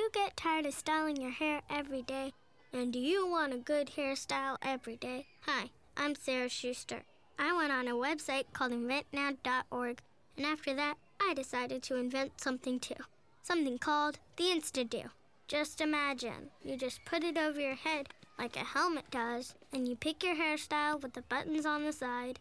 You 0.00 0.08
get 0.14 0.34
tired 0.34 0.64
of 0.64 0.72
styling 0.72 1.20
your 1.20 1.30
hair 1.30 1.60
every 1.68 2.00
day? 2.00 2.32
And 2.72 2.90
do 2.90 2.98
you 2.98 3.26
want 3.26 3.52
a 3.52 3.58
good 3.58 3.90
hairstyle 3.98 4.56
every 4.62 4.96
day? 4.96 5.26
Hi, 5.42 5.68
I'm 5.94 6.14
Sarah 6.14 6.48
Schuster. 6.48 7.02
I 7.38 7.54
went 7.54 7.70
on 7.70 7.86
a 7.86 7.92
website 7.92 8.44
called 8.54 8.72
inventnow.org, 8.72 10.00
and 10.38 10.46
after 10.46 10.72
that, 10.74 10.96
I 11.20 11.34
decided 11.34 11.82
to 11.82 11.96
invent 11.96 12.40
something 12.40 12.80
too. 12.80 12.94
Something 13.42 13.76
called 13.76 14.18
the 14.36 14.44
Insta-Do. 14.44 15.10
Just 15.48 15.82
imagine, 15.82 16.48
you 16.64 16.78
just 16.78 17.04
put 17.04 17.22
it 17.22 17.36
over 17.36 17.60
your 17.60 17.74
head 17.74 18.08
like 18.38 18.56
a 18.56 18.60
helmet 18.60 19.10
does, 19.10 19.54
and 19.70 19.86
you 19.86 19.96
pick 19.96 20.24
your 20.24 20.34
hairstyle 20.34 21.02
with 21.02 21.12
the 21.12 21.22
buttons 21.28 21.66
on 21.66 21.84
the 21.84 21.92
side. 21.92 22.38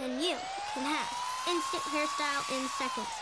And 0.00 0.20
you 0.20 0.34
can 0.74 0.82
have 0.82 1.16
instant 1.48 1.84
hairstyle 1.84 2.58
in 2.58 2.66
seconds. 2.70 3.19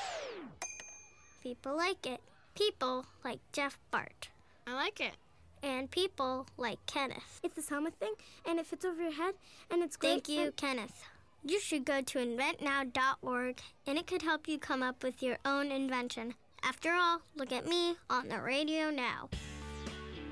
People 1.43 1.77
like 1.77 2.07
it. 2.07 2.21
People 2.55 3.07
like 3.25 3.39
Jeff 3.53 3.79
Bart. 3.91 4.29
I 4.67 4.75
like 4.75 5.01
it. 5.01 5.15
And 5.63 5.91
people 5.91 6.47
like 6.57 6.79
Kenneth. 6.87 7.41
It's 7.43 7.55
this 7.55 7.69
helmet 7.69 7.95
thing, 7.99 8.15
and 8.47 8.59
it 8.59 8.67
fits 8.67 8.85
over 8.85 9.01
your 9.01 9.13
head, 9.13 9.35
and 9.71 9.83
it's 9.83 9.97
great. 9.97 10.25
Thank 10.25 10.29
you, 10.29 10.53
Kenneth. 10.53 11.05
You 11.45 11.61
should 11.61 11.85
go 11.85 12.01
to 12.01 12.19
inventnow.org, 12.19 13.61
and 13.87 13.99
it 13.99 14.07
could 14.07 14.23
help 14.23 14.49
you 14.49 14.59
come 14.59 14.83
up 14.83 15.03
with 15.03 15.23
your 15.23 15.39
own 15.45 15.71
invention. 15.71 16.35
After 16.63 16.93
all, 16.93 17.23
look 17.37 17.53
at 17.53 17.67
me 17.67 17.97
on 18.11 18.29
the 18.29 18.41
radio 18.41 18.91
now. 18.91 19.29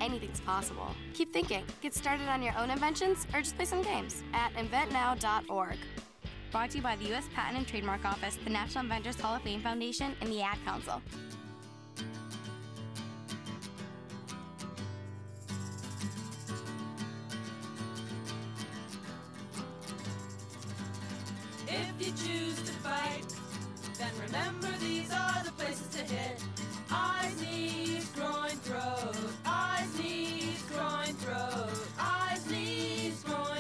Anything's 0.01 0.41
possible. 0.41 0.89
Keep 1.15 1.33
thinking. 1.33 1.65
Get 1.81 1.95
started 1.95 2.29
on 2.29 2.43
your 2.43 2.57
own 2.59 2.71
inventions 2.71 3.27
or 3.33 3.41
just 3.41 3.57
play 3.57 3.65
some 3.65 3.83
games 3.83 4.23
at 4.35 4.53
inventnow.org. 4.55 5.77
Brought 6.53 6.71
to 6.71 6.77
you 6.79 6.83
by 6.83 6.97
the 6.97 7.05
U.S. 7.07 7.29
Patent 7.35 7.59
and 7.59 7.67
Trademark 7.67 8.05
Office, 8.05 8.39
the 8.43 8.51
National 8.51 8.85
Inventors 8.85 9.21
Hall 9.21 9.37
of 9.37 9.43
Fame 9.43 9.61
Foundation, 9.61 10.15
and 10.21 10.33
the 10.33 10.41
Ad 10.41 10.57
Council. 10.65 11.03
If 21.69 21.93
you 21.99 22.07
choose 22.13 22.57
to 22.63 22.73
fight, 22.73 23.25
then 23.99 24.11
remember 24.25 24.69
these 24.79 25.13
are 25.13 25.43
the 25.45 25.53
places 25.53 25.89
to 25.89 25.99
hit. 25.99 26.43
Eyes, 26.91 27.41
knees, 27.43 28.09
groin, 28.13 28.51
throat. 28.63 29.17
Eyes, 29.45 29.99
knees, 29.99 30.63
groin, 30.71 31.15
throat. 31.17 31.71
Eyes, 31.99 32.51
knees, 32.51 33.23
groin, 33.25 33.56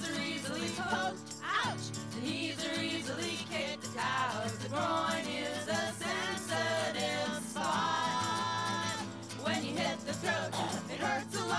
Eyes 0.00 0.16
are 0.16 0.22
easily 0.22 0.68
poked. 0.76 1.34
Ouch! 1.44 1.90
The 2.14 2.20
knees 2.22 2.64
are 2.64 2.80
easily 2.82 3.36
kicked 3.50 3.96
out. 3.98 4.46
The 4.46 4.68
groin 4.68 5.26
is 5.26 5.68
a 5.68 5.92
sensitive 5.92 7.44
spot. 7.44 8.96
When 9.42 9.64
you 9.64 9.74
hit 9.74 10.00
the 10.06 10.12
throat, 10.14 10.54
it 10.90 11.00
hurts 11.00 11.40
a 11.40 11.44
lot. 11.44 11.56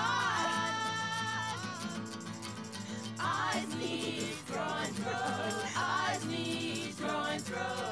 Eyes, 3.19 3.75
knees, 3.75 4.41
groin, 4.47 4.87
throat. 4.93 5.65
Eyes, 5.77 6.25
knees, 6.25 6.95
groin, 6.95 7.39
throat. 7.39 7.90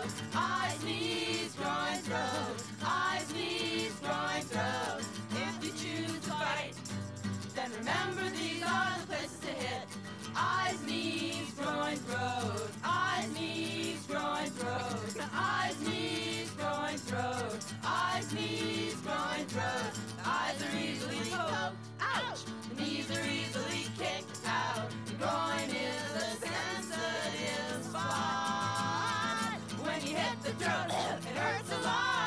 Eyes, 10.41 10.81
knees, 10.85 11.53
groin, 11.59 11.97
throat. 11.97 12.69
Eyes, 12.83 13.27
knees, 13.33 14.05
groin, 14.07 14.49
throat. 14.51 15.25
Eyes, 15.33 15.75
knees, 15.85 16.49
groin, 16.51 16.97
throat. 16.97 17.65
Eyes, 17.83 18.33
knees, 18.33 18.95
groin, 19.03 19.45
throat. 19.47 19.91
Eyes 20.25 20.63
are 20.63 20.77
easily 20.79 21.19
poked. 21.29 21.75
Ouch! 21.99 22.45
The 22.69 22.81
knees 22.81 23.11
are 23.11 23.25
easily 23.25 23.83
kicked 23.97 24.47
out. 24.47 24.89
The 25.05 25.13
groin 25.15 25.69
is 25.69 26.11
a 26.15 26.29
sensitive 26.47 27.83
spot. 27.83 29.59
When 29.83 30.01
you 30.07 30.15
hit 30.15 30.41
the 30.41 30.51
throat, 30.51 30.87
it 30.87 31.37
hurts 31.37 31.71
a 31.71 31.81
lot. 31.83 32.18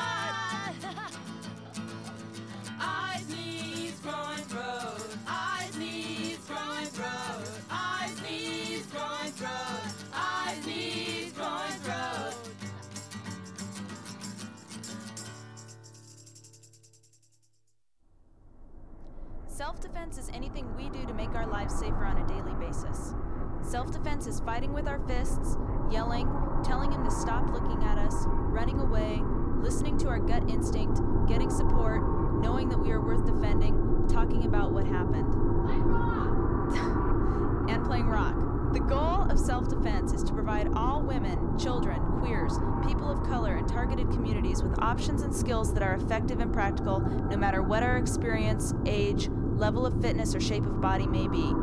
Self 19.63 19.79
defense 19.79 20.17
is 20.17 20.29
anything 20.33 20.67
we 20.75 20.89
do 20.89 21.05
to 21.05 21.13
make 21.13 21.33
our 21.35 21.47
lives 21.47 21.73
safer 21.79 22.03
on 22.03 22.17
a 22.17 22.27
daily 22.27 22.53
basis. 22.55 23.13
Self 23.61 23.93
defense 23.93 24.27
is 24.27 24.41
fighting 24.41 24.73
with 24.73 24.89
our 24.89 24.99
fists, 25.07 25.55
yelling, 25.89 26.27
telling 26.65 26.91
him 26.91 27.01
to 27.05 27.09
stop 27.09 27.49
looking 27.49 27.81
at 27.81 27.97
us, 27.97 28.13
running 28.27 28.81
away, 28.81 29.21
listening 29.61 29.97
to 29.99 30.09
our 30.09 30.19
gut 30.19 30.49
instinct, 30.49 30.99
getting 31.29 31.49
support, 31.49 32.01
knowing 32.41 32.67
that 32.67 32.77
we 32.77 32.91
are 32.91 32.99
worth 32.99 33.25
defending, 33.25 34.05
talking 34.11 34.43
about 34.43 34.73
what 34.73 34.85
happened. 34.85 35.33
Rock. 35.33 36.75
and 37.69 37.85
playing 37.85 38.07
rock. 38.07 38.35
The 38.73 38.81
goal 38.81 39.31
of 39.31 39.39
self 39.39 39.69
defense 39.69 40.11
is 40.11 40.23
to 40.23 40.33
provide 40.33 40.67
all 40.75 41.01
women, 41.01 41.57
children, 41.57 42.01
queers, 42.19 42.57
people 42.85 43.09
of 43.09 43.23
color, 43.23 43.55
and 43.55 43.69
targeted 43.69 44.11
communities 44.11 44.61
with 44.61 44.77
options 44.81 45.21
and 45.21 45.33
skills 45.33 45.73
that 45.73 45.83
are 45.83 45.93
effective 45.93 46.41
and 46.41 46.51
practical 46.51 46.99
no 46.99 47.37
matter 47.37 47.61
what 47.61 47.81
our 47.81 47.95
experience, 47.95 48.73
age, 48.85 49.29
level 49.57 49.85
of 49.85 49.99
fitness, 50.01 50.35
or 50.35 50.39
shape 50.39 50.65
of 50.65 50.81
body 50.81 51.07
may 51.07 51.27
be. 51.27 51.53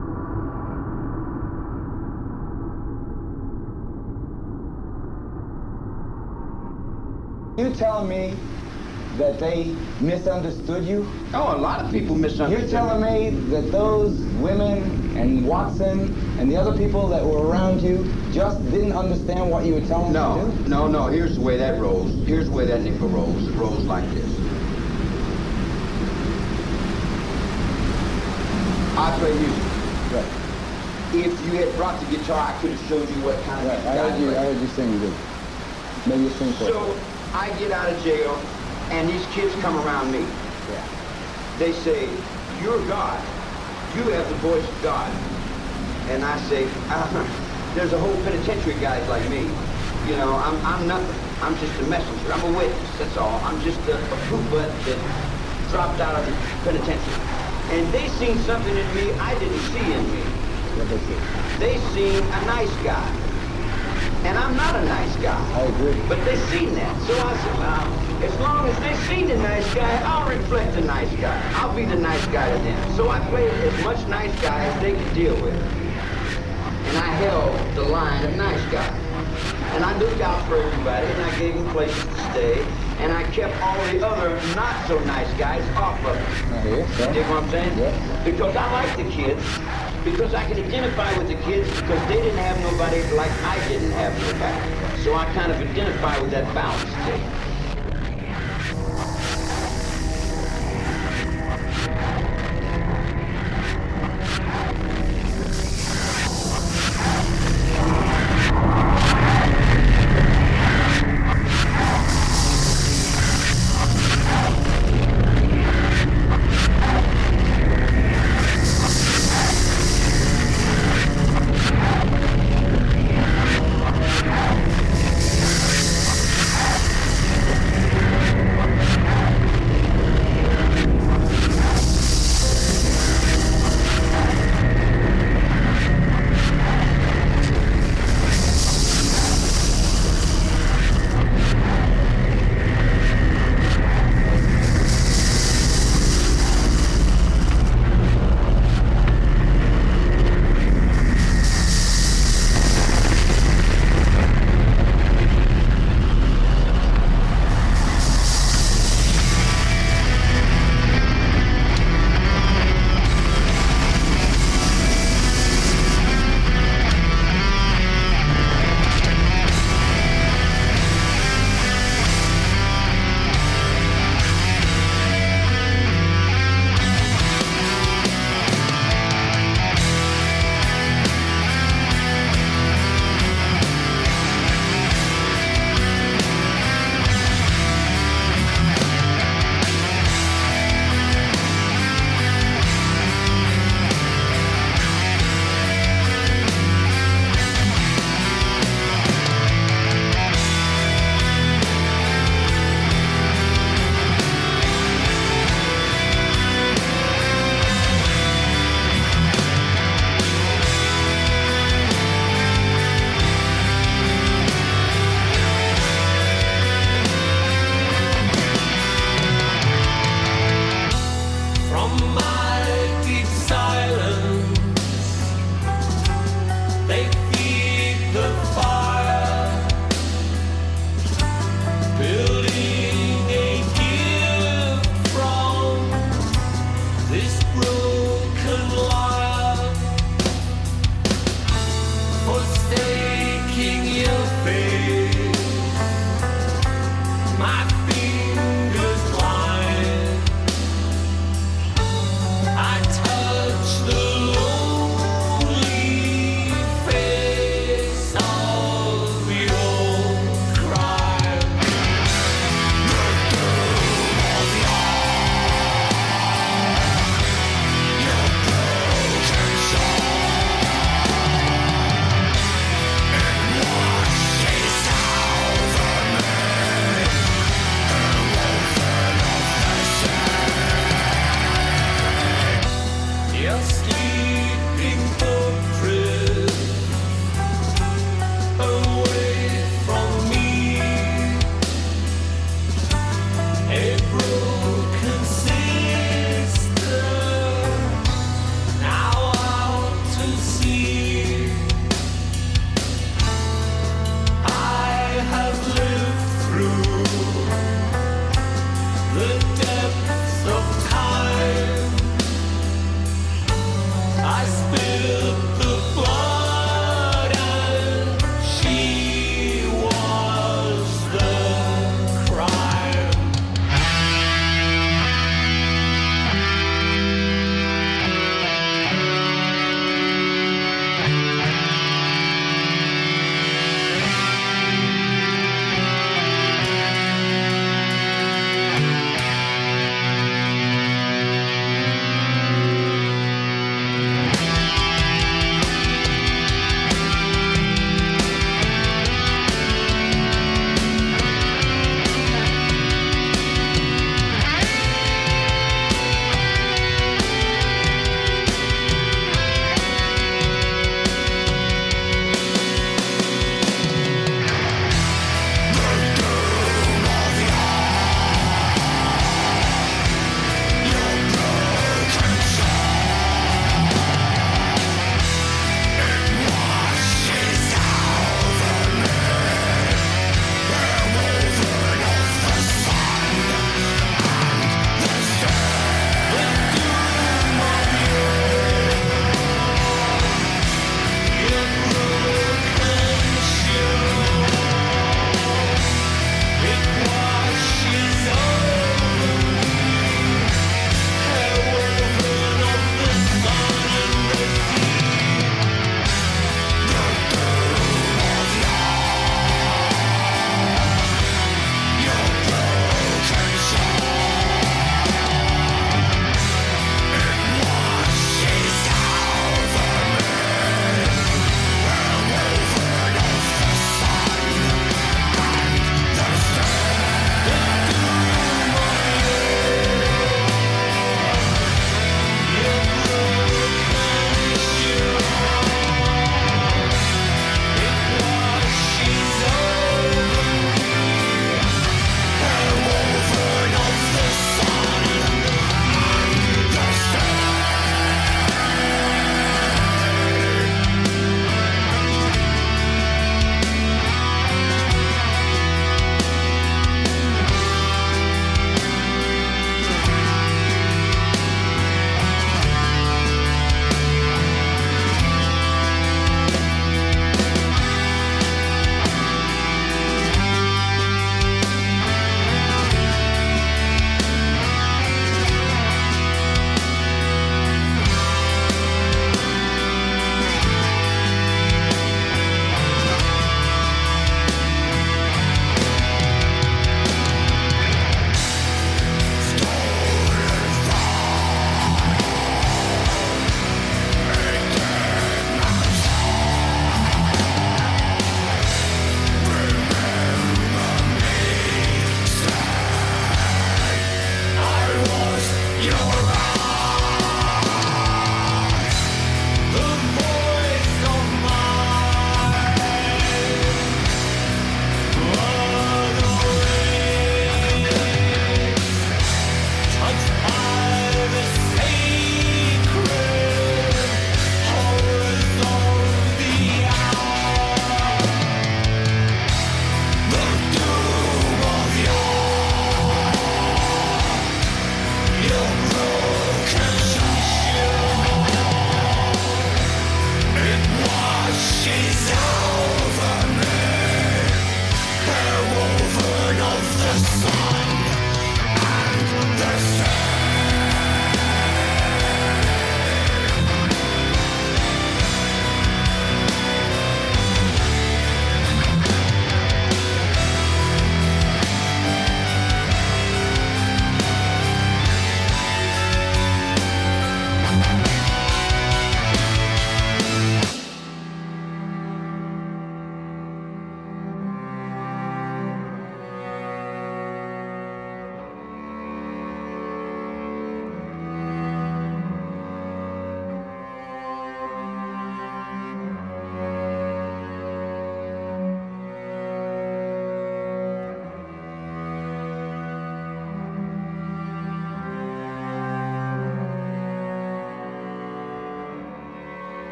You 7.59 7.75
telling 7.75 8.09
me 8.09 8.35
that 9.19 9.39
they 9.39 9.77
misunderstood 10.01 10.85
you? 10.85 11.07
Oh, 11.35 11.55
a 11.55 11.59
lot 11.59 11.85
of 11.85 11.91
people 11.91 12.15
misunderstood. 12.17 12.71
You're 12.71 12.81
telling 12.81 13.03
me 13.03 13.31
that 13.51 13.71
those 13.71 14.19
women 14.41 15.15
and 15.17 15.47
Watson 15.47 16.15
and 16.39 16.51
the 16.51 16.57
other 16.57 16.75
people 16.77 17.07
that 17.09 17.23
were 17.25 17.47
around 17.47 17.83
you 17.83 18.11
just 18.33 18.65
didn't 18.71 18.93
understand 18.93 19.51
what 19.51 19.67
you 19.67 19.75
were 19.75 19.83
telling 19.87 20.13
No, 20.13 20.39
them 20.39 20.57
to 20.57 20.63
do? 20.65 20.69
no, 20.71 20.87
no. 20.87 21.01
No, 21.01 21.07
here's 21.09 21.35
the 21.35 21.43
way 21.43 21.59
that 21.59 21.79
rolls. 21.79 22.11
Here's 22.25 22.47
the 22.49 22.53
way 22.53 22.65
that 22.67 22.81
nickel 22.83 23.09
rolls. 23.09 23.47
It 23.49 23.55
rolls 23.57 23.85
like 23.85 24.09
this. 24.15 24.30
I 29.01 29.17
play 29.17 29.33
music. 29.33 29.65
Right. 30.13 30.29
If 31.25 31.33
you 31.47 31.53
had 31.57 31.75
brought 31.77 31.99
the 32.01 32.07
guitar, 32.15 32.53
I 32.53 32.53
could 32.61 32.71
have 32.77 32.85
showed 32.87 33.09
you 33.09 33.17
what 33.25 33.41
kind 33.49 33.65
of 33.65 33.73
Right. 33.73 33.81
I 33.89 33.97
guy 33.97 34.11
heard 34.11 34.21
you. 34.21 34.29
I 34.37 34.45
heard 34.45 34.61
you 34.61 34.69
sing 34.77 34.93
good. 35.01 35.17
Maybe 36.05 36.25
you 36.25 36.31
sing 36.37 36.53
for. 36.53 36.69
So 36.69 36.95
I 37.33 37.49
get 37.57 37.73
out 37.73 37.89
of 37.89 37.97
jail, 38.05 38.37
and 38.93 39.09
these 39.09 39.25
kids 39.33 39.57
come 39.65 39.75
around 39.87 40.13
me. 40.13 40.21
They 41.57 41.73
say, 41.73 42.09
"You're 42.61 42.81
God. 42.89 43.17
You 43.97 44.05
have 44.13 44.29
the 44.29 44.37
voice 44.45 44.69
of 44.69 44.83
God." 44.83 45.11
And 46.13 46.23
I 46.23 46.37
say, 46.53 46.69
uh, 46.93 47.09
"There's 47.75 47.95
a 47.95 47.99
whole 47.99 48.17
penitentiary 48.29 48.77
guys 48.85 49.01
like 49.09 49.25
me. 49.31 49.49
You 50.09 50.17
know, 50.21 50.37
I'm 50.37 50.57
I'm 50.61 50.87
nothing. 50.87 51.21
I'm 51.41 51.57
just 51.57 51.73
a 51.81 51.87
messenger. 51.89 52.33
I'm 52.33 52.45
a 52.53 52.53
witness. 52.53 52.99
That's 52.99 53.17
all. 53.17 53.41
I'm 53.49 53.61
just 53.63 53.81
a, 53.89 53.97
a 54.15 54.19
poop 54.29 54.45
butt 54.53 54.69
that 54.85 55.01
dropped 55.73 56.01
out 56.01 56.21
of 56.21 56.27
the 56.27 56.33
penitentiary." 56.69 57.50
And 57.71 57.87
they 57.93 58.09
seen 58.09 58.37
something 58.41 58.77
in 58.77 58.95
me 58.97 59.13
I 59.13 59.39
didn't 59.39 59.61
see 59.71 59.93
in 59.93 60.05
me. 60.11 60.21
What 60.75 61.61
They 61.61 61.79
seen 61.95 62.17
a 62.19 62.47
nice 62.47 62.75
guy. 62.83 63.31
And 64.25 64.37
I'm 64.37 64.57
not 64.57 64.75
a 64.75 64.85
nice 64.85 65.17
guy. 65.17 65.39
I 65.55 65.63
agree. 65.63 65.95
But 66.09 66.25
they 66.25 66.37
seen 66.51 66.75
that. 66.75 67.01
So 67.07 67.15
I 67.17 67.37
said, 67.37 67.59
well, 67.59 68.25
as 68.25 68.41
long 68.41 68.69
as 68.69 68.79
they 68.81 68.95
seen 69.07 69.29
the 69.29 69.37
nice 69.37 69.73
guy, 69.73 70.03
I'll 70.03 70.29
reflect 70.29 70.75
the 70.75 70.81
nice 70.81 71.15
guy. 71.17 71.41
I'll 71.55 71.75
be 71.75 71.85
the 71.85 71.97
nice 71.97 72.27
guy 72.27 72.51
to 72.51 72.63
them. 72.63 72.97
So 72.97 73.09
I 73.09 73.21
played 73.31 73.51
as 73.51 73.85
much 73.85 74.05
nice 74.09 74.35
guy 74.43 74.65
as 74.65 74.83
they 74.83 74.93
could 74.93 75.15
deal 75.15 75.41
with. 75.41 75.55
And 75.55 76.97
I 76.99 77.07
held 77.23 77.77
the 77.77 77.85
line 77.85 78.25
of 78.25 78.35
nice 78.37 78.65
guy. 78.73 78.89
And 79.75 79.85
I 79.85 79.97
looked 79.99 80.21
out 80.21 80.47
for 80.49 80.57
everybody, 80.57 81.07
and 81.07 81.23
I 81.23 81.39
gave 81.39 81.55
them 81.55 81.69
places 81.71 82.05
to 82.05 82.15
stay. 82.33 82.90
And 83.01 83.13
I 83.13 83.23
kept 83.31 83.55
all 83.63 83.77
the 83.87 84.07
other 84.07 84.29
not 84.55 84.87
so 84.87 84.99
nice 85.05 85.33
guys 85.39 85.65
off 85.75 85.99
of 86.05 86.15
them. 86.15 86.53
I 86.53 86.61
hear 86.61 86.77
you. 86.77 86.83
You 86.83 87.15
dig 87.15 87.29
what 87.29 87.43
I'm 87.43 87.51
saying? 87.51 88.25
Because 88.25 88.55
I 88.55 88.73
like 88.73 88.97
the 88.97 89.11
kids. 89.11 89.43
Because 90.05 90.35
I 90.35 90.45
can 90.45 90.63
identify 90.65 91.17
with 91.17 91.29
the 91.29 91.37
kids 91.45 91.69
because 91.81 92.09
they 92.09 92.21
didn't 92.21 92.39
have 92.39 92.61
nobody 92.61 93.03
like 93.17 93.33
I 93.43 93.57
didn't 93.69 93.93
have 93.93 94.13
nobody. 94.21 95.03
So 95.03 95.15
I 95.15 95.25
kind 95.33 95.51
of 95.51 95.59
identify 95.59 96.21
with 96.21 96.31
that 96.33 96.45
balance 96.55 96.91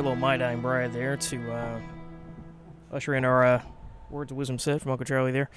Our 0.00 0.04
little 0.04 0.16
My 0.16 0.38
Dying 0.38 0.62
Bride 0.62 0.94
there 0.94 1.14
to 1.14 1.52
uh, 1.52 1.78
usher 2.90 3.14
in 3.14 3.22
our 3.22 3.44
uh, 3.44 3.62
words 4.08 4.32
of 4.32 4.38
wisdom 4.38 4.58
set 4.58 4.80
from 4.80 4.92
Uncle 4.92 5.04
Charlie 5.04 5.30
there. 5.30 5.50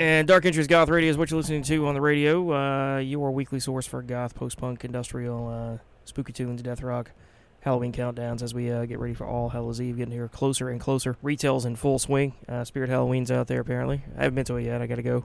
And 0.00 0.26
Dark 0.26 0.44
Entries 0.44 0.66
Goth 0.66 0.88
Radio 0.88 1.08
is 1.08 1.16
what 1.16 1.30
you're 1.30 1.38
listening 1.38 1.62
to 1.62 1.86
on 1.86 1.94
the 1.94 2.00
radio. 2.00 2.52
Uh, 2.52 2.98
your 2.98 3.30
weekly 3.30 3.60
source 3.60 3.86
for 3.86 4.02
goth, 4.02 4.34
post 4.34 4.58
punk, 4.58 4.84
industrial, 4.84 5.46
uh, 5.46 5.78
spooky 6.04 6.32
tunes, 6.32 6.60
death 6.60 6.82
rock, 6.82 7.12
Halloween 7.60 7.92
countdowns 7.92 8.42
as 8.42 8.52
we 8.52 8.68
uh, 8.68 8.84
get 8.84 8.98
ready 8.98 9.14
for 9.14 9.28
All 9.28 9.50
Hallows 9.50 9.80
Eve, 9.80 9.98
getting 9.98 10.12
here 10.12 10.26
closer 10.26 10.70
and 10.70 10.80
closer. 10.80 11.16
Retail's 11.22 11.64
in 11.64 11.76
full 11.76 12.00
swing. 12.00 12.34
Uh, 12.48 12.64
Spirit 12.64 12.90
Halloween's 12.90 13.30
out 13.30 13.46
there 13.46 13.60
apparently. 13.60 14.02
I 14.16 14.24
haven't 14.24 14.34
been 14.34 14.44
to 14.46 14.56
it 14.56 14.64
yet. 14.64 14.82
I 14.82 14.88
got 14.88 14.96
to 14.96 15.02
go. 15.04 15.24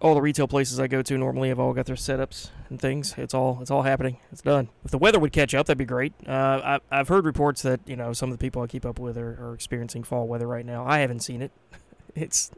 All 0.00 0.14
the 0.14 0.22
retail 0.22 0.48
places 0.48 0.80
I 0.80 0.86
go 0.86 1.02
to 1.02 1.18
normally 1.18 1.50
have 1.50 1.60
all 1.60 1.74
got 1.74 1.86
their 1.86 1.96
setups 1.96 2.50
and 2.70 2.80
things. 2.80 3.14
It's 3.18 3.34
all 3.34 3.58
it's 3.60 3.70
all 3.70 3.82
happening. 3.82 4.18
It's 4.32 4.40
done. 4.40 4.70
If 4.84 4.90
the 4.90 4.98
weather 4.98 5.18
would 5.18 5.32
catch 5.32 5.54
up, 5.54 5.66
that'd 5.66 5.76
be 5.78 5.84
great. 5.84 6.14
Uh, 6.26 6.78
I, 6.90 7.00
I've 7.00 7.08
heard 7.08 7.26
reports 7.26 7.62
that 7.62 7.80
you 7.86 7.96
know 7.96 8.12
some 8.12 8.30
of 8.30 8.38
the 8.38 8.42
people 8.42 8.62
I 8.62 8.66
keep 8.66 8.86
up 8.86 8.98
with 8.98 9.18
are, 9.18 9.36
are 9.40 9.54
experiencing 9.54 10.04
fall 10.04 10.26
weather 10.26 10.46
right 10.46 10.64
now. 10.64 10.86
I 10.86 10.98
haven't 11.00 11.20
seen 11.20 11.42
it. 11.42 11.52
It's 12.16 12.50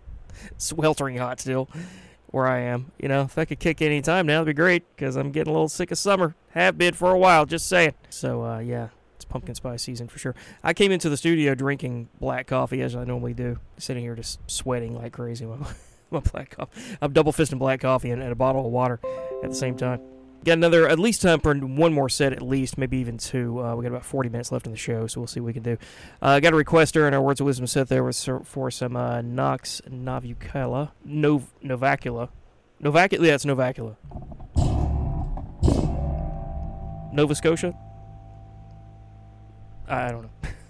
sweltering 0.57 1.19
hot 1.19 1.39
still 1.39 1.69
where 2.33 2.47
I 2.47 2.61
am. 2.61 2.91
You 2.99 3.09
know, 3.09 3.23
if 3.23 3.39
I 3.39 3.45
could 3.45 3.61
kick 3.61 3.81
any 3.81 4.03
time 4.03 4.27
now, 4.27 4.43
that'd 4.43 4.57
be 4.57 4.61
great 4.61 4.85
because 4.97 5.17
I'm 5.17 5.31
getting 5.31 5.51
a 5.51 5.53
little 5.53 5.69
sick 5.69 5.91
of 5.91 5.99
summer. 5.99 6.35
Have 6.51 6.77
been 6.77 6.95
for 6.95 7.13
a 7.13 7.19
while, 7.19 7.47
just 7.47 7.69
saying. 7.69 7.95
So, 8.11 8.45
uh, 8.45 8.59
yeah, 8.59 8.89
it's 9.15 9.25
pumpkin 9.25 9.55
spice 9.55 9.83
season 9.83 10.09
for 10.09 10.19
sure. 10.19 10.35
I 10.65 10.75
came 10.75 10.91
into 10.91 11.09
the 11.09 11.17
studio 11.17 11.55
drinking 11.55 12.09
black 12.19 12.47
coffee 12.49 12.83
as 12.83 12.97
I 12.97 13.05
normally 13.05 13.35
do, 13.35 13.59
sitting 13.79 14.03
here 14.03 14.17
just 14.17 14.41
sweating 14.51 14.95
like 14.97 15.13
crazy. 15.13 15.47
My, 16.21 16.21
black 16.21 16.51
coffee. 16.57 16.81
I'm 17.01 17.13
double 17.13 17.33
fisting 17.33 17.59
black 17.59 17.81
coffee 17.81 18.11
and, 18.11 18.23
and 18.23 18.31
a 18.33 18.35
bottle 18.35 18.67
of 18.67 18.73
water 18.73 19.01
at 19.43 19.51
the 19.51 19.57
same 19.57 19.77
time. 19.77 20.01
Got 20.45 20.55
another, 20.55 20.89
at 20.89 20.99
least 20.99 21.23
time 21.23 21.39
for 21.39 21.55
one 21.55 21.93
more 21.93 22.09
set, 22.09 22.33
at 22.33 22.43
least, 22.43 22.77
maybe 22.77 22.99
even 22.99 23.17
two. 23.17 23.63
Uh, 23.63 23.77
we 23.77 23.85
got 23.85 23.91
about 23.91 24.05
40 24.05 24.29
minutes 24.29 24.51
left 24.51 24.67
in 24.67 24.73
the 24.73 24.79
show, 24.79 25.07
so 25.07 25.21
we'll 25.21 25.29
see 25.29 25.39
what 25.39 25.47
we 25.47 25.53
can 25.53 25.63
do. 25.63 25.79
Uh, 26.21 26.41
got 26.41 26.53
a 26.53 26.57
request 26.57 26.95
during 26.95 27.15
our 27.15 27.23
Words 27.23 27.41
of 27.41 27.47
Wisdom 27.47 27.67
set 27.69 27.89
there 27.89 28.03
was 28.03 28.29
for 28.45 28.71
some 28.71 28.97
uh, 28.97 29.23
Nox. 29.23 29.81
Nov- 29.89 30.25
Novacula. 30.25 30.91
Novacula? 31.07 32.29
Yeah, 33.25 33.35
it's 33.35 33.45
Novacula. 33.45 33.97
Nova 37.13 37.35
Scotia? 37.35 37.75
I 39.89 40.11
don't 40.11 40.23
know. 40.23 40.31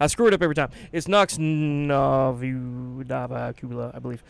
I 0.00 0.06
screw 0.06 0.26
it 0.26 0.34
up 0.34 0.42
every 0.42 0.54
time. 0.54 0.70
It's 0.92 1.08
Nox 1.08 1.38
Novacula, 1.38 1.94
I 3.94 3.98
believe. 3.98 4.22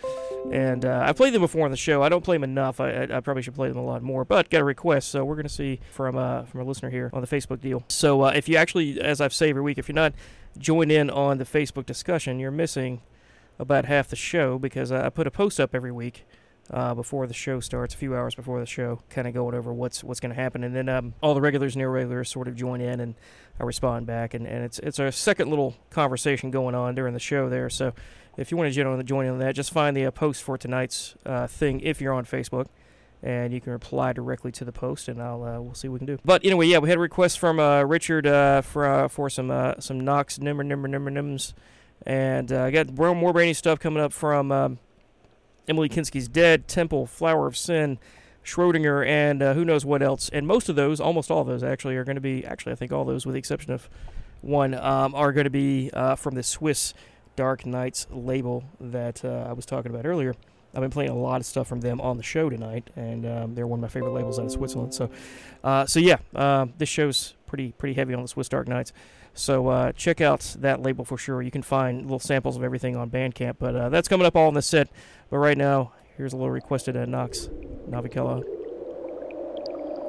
And 0.53 0.85
uh, 0.85 1.05
I've 1.07 1.17
played 1.17 1.35
them 1.35 1.43
before 1.43 1.65
on 1.65 1.71
the 1.71 1.77
show. 1.77 2.03
I 2.03 2.09
don't 2.09 2.25
play 2.25 2.37
them 2.37 2.45
enough. 2.45 2.81
I, 2.81 2.91
I, 2.91 3.17
I 3.17 3.21
probably 3.21 3.43
should 3.43 3.55
play 3.55 3.69
them 3.69 3.79
a 3.79 3.85
lot 3.85 4.03
more. 4.03 4.25
But 4.25 4.51
got 4.51 4.61
a 4.61 4.65
request, 4.65 5.09
so 5.09 5.25
we're 5.25 5.37
going 5.37 5.45
to 5.45 5.53
see 5.53 5.81
from 5.91 6.17
uh, 6.17 6.45
from 6.45 6.61
a 6.61 6.65
listener 6.65 6.91
here 6.91 7.11
on 7.13 7.21
the 7.21 7.27
Facebook 7.27 7.61
deal. 7.61 7.83
So 7.89 8.23
uh, 8.23 8.33
if 8.35 8.49
you 8.49 8.57
actually, 8.57 9.01
as 9.01 9.21
I've 9.21 9.35
said 9.35 9.49
every 9.49 9.63
week, 9.63 9.79
if 9.79 9.89
you're 9.89 9.95
not 9.95 10.15
joined 10.59 10.93
in 10.93 11.11
on 11.11 11.39
the 11.39 11.45
Facebook 11.45 11.87
discussion, 11.87 12.39
you're 12.39 12.51
missing 12.51 13.01
about 13.59 13.85
half 13.85 14.09
the 14.09 14.17
show 14.17 14.59
because 14.59 14.91
I 14.93 15.07
I 15.07 15.09
put 15.11 15.27
a 15.27 15.31
post 15.31 15.61
up 15.61 15.75
every 15.75 15.93
week 15.93 16.25
uh, 16.71 16.95
before 16.95 17.27
the 17.27 17.35
show 17.35 17.61
starts, 17.61 17.95
a 17.95 17.99
few 17.99 18.17
hours 18.17 18.35
before 18.35 18.59
the 18.61 18.67
show, 18.67 19.01
kind 19.11 19.29
of 19.29 19.35
going 19.35 19.55
over 19.55 19.73
what's 19.73 20.03
what's 20.03 20.21
going 20.21 20.35
to 20.35 20.41
happen, 20.41 20.65
and 20.65 20.75
then 20.75 20.89
um, 20.89 21.15
all 21.23 21.35
the 21.35 21.41
regulars 21.41 21.75
and 21.75 21.83
irregulars 21.83 22.31
sort 22.31 22.49
of 22.49 22.57
join 22.57 22.81
in, 22.81 23.01
and 23.01 23.15
I 23.59 23.65
respond 23.65 24.07
back, 24.07 24.35
and, 24.35 24.47
and 24.47 24.65
it's 24.65 24.79
it's 24.81 24.99
a 24.99 25.13
second 25.13 25.49
little 25.49 25.77
conversation 25.91 26.51
going 26.51 26.75
on 26.75 26.95
during 26.95 27.15
the 27.15 27.21
show 27.21 27.49
there. 27.49 27.71
So 27.71 27.93
if 28.37 28.51
you 28.51 28.57
want 28.57 28.73
to 28.73 29.03
join, 29.05 29.27
in 29.27 29.33
on 29.33 29.39
that, 29.39 29.55
just 29.55 29.73
find 29.73 29.97
the 29.97 30.07
uh, 30.07 30.11
post 30.11 30.43
for 30.43 30.59
tonight's 30.59 31.15
uh, 31.25 31.47
thing 31.47 31.81
if 31.81 32.01
you're 32.01 32.13
on 32.13 32.25
Facebook. 32.25 32.67
And 33.23 33.55
you 33.55 33.61
can 33.61 33.73
reply 33.73 34.13
directly 34.13 34.53
to 34.53 34.67
the 34.67 34.73
post, 34.73 35.09
and 35.09 35.23
I'll 35.23 35.43
uh, 35.43 35.59
we'll 35.59 35.73
see 35.73 35.89
what 35.89 35.95
we 35.95 35.99
can 36.01 36.07
do. 36.07 36.19
But 36.27 36.45
anyway, 36.45 36.67
yeah, 36.67 36.79
we 36.79 36.91
had 36.91 36.99
a 36.99 37.01
request 37.01 37.39
from 37.39 37.59
uh, 37.59 37.83
Richard 37.83 38.27
uh, 38.27 38.61
for 38.61 38.87
uh, 38.87 39.09
for 39.09 39.31
some 39.31 39.75
some 39.79 40.01
Nox 40.01 40.39
nimmer 40.39 40.63
nimmer 40.63 40.89
nimmer 40.89 41.11
nims, 41.11 41.55
and 42.05 42.53
I 42.53 42.71
got 42.71 42.93
more 42.93 43.33
brainy 43.33 43.55
stuff 43.55 43.81
coming 43.81 44.03
up 44.03 44.13
from 44.13 44.53
um, 44.53 44.79
Emily 45.67 45.89
Kinsky's 45.89 46.29
Dead, 46.29 46.69
Temple, 46.69 47.07
Flower 47.07 47.47
of 47.47 47.57
Sin, 47.57 47.99
Schrodinger, 48.45 49.07
and 49.07 49.43
uh, 49.43 49.55
who 49.55 49.65
knows 49.65 49.85
what 49.85 50.03
else. 50.03 50.29
And 50.33 50.47
most 50.47 50.69
of 50.69 50.77
those, 50.77 51.01
almost 51.01 51.31
all 51.31 51.41
of 51.41 51.47
those, 51.47 51.63
actually, 51.63 51.97
are 51.97 52.05
going 52.05 52.17
to 52.17 52.21
be, 52.21 52.45
actually, 52.45 52.73
I 52.73 52.77
think 52.77 52.93
all 52.93 53.05
those, 53.05 53.25
with 53.27 53.35
the 53.35 53.39
exception 53.39 53.73
of 53.73 53.89
one, 54.43 54.75
um, 54.75 55.15
are 55.15 55.33
going 55.33 55.45
to 55.45 55.51
be 55.51 55.91
uh, 55.93 56.15
from 56.17 56.35
the 56.35 56.43
Swiss 56.43 56.95
Dark 57.37 57.67
Nights 57.67 58.07
label 58.11 58.65
that 58.81 59.25
uh, 59.25 59.47
I 59.49 59.53
was 59.53 59.67
talking 59.67 59.91
about 59.91 60.07
earlier. 60.07 60.35
I've 60.75 60.81
been 60.81 60.91
playing 60.91 61.11
a 61.11 61.17
lot 61.17 61.41
of 61.41 61.47
stuff 61.47 61.69
from 61.69 61.81
them 61.81 62.01
on 62.01 62.17
the 62.17 62.23
show 62.23 62.51
tonight, 62.51 62.91
and 62.97 63.25
um, 63.27 63.55
they're 63.55 63.67
one 63.67 63.79
of 63.79 63.83
my 63.83 63.89
favorite 63.89 64.13
labels 64.13 64.39
out 64.39 64.47
of 64.47 64.53
Switzerland. 64.53 64.93
So, 64.93 65.09
uh, 65.63 65.87
so 65.87 66.01
yeah, 66.01 66.17
uh, 66.35 66.67
this 66.79 66.89
show's 66.89 67.35
pretty 67.47 67.73
pretty 67.73 67.95
heavy 67.95 68.13
on 68.15 68.23
the 68.23 68.29
Swiss 68.29 68.49
Dark 68.49 68.67
Nights. 68.67 68.93
So 69.35 69.69
uh, 69.69 69.93
check 69.93 70.21
out 70.21 70.57
that 70.61 70.83
label 70.83 71.05
for 71.05 71.19
sure. 71.19 71.43
You 71.43 71.51
can 71.51 71.63
find 71.63 72.03
little 72.03 72.21
samples 72.21 72.57
of 72.57 72.63
everything 72.63 72.97
on 72.97 73.11
Bandcamp, 73.11 73.57
but 73.59 73.75
uh, 73.75 73.89
that's 73.89 74.09
coming 74.09 74.27
up 74.27 74.37
all 74.37 74.49
in 74.49 74.55
the 74.55 74.63
set. 74.63 74.89
But 75.31 75.39
right 75.39 75.59
now, 75.59 75.93
here's 76.17 76.33
a 76.33 76.37
little 76.37 76.51
requested 76.51 76.97
uh, 76.97 77.05
Nox 77.05 77.49
Novacula 77.89 78.43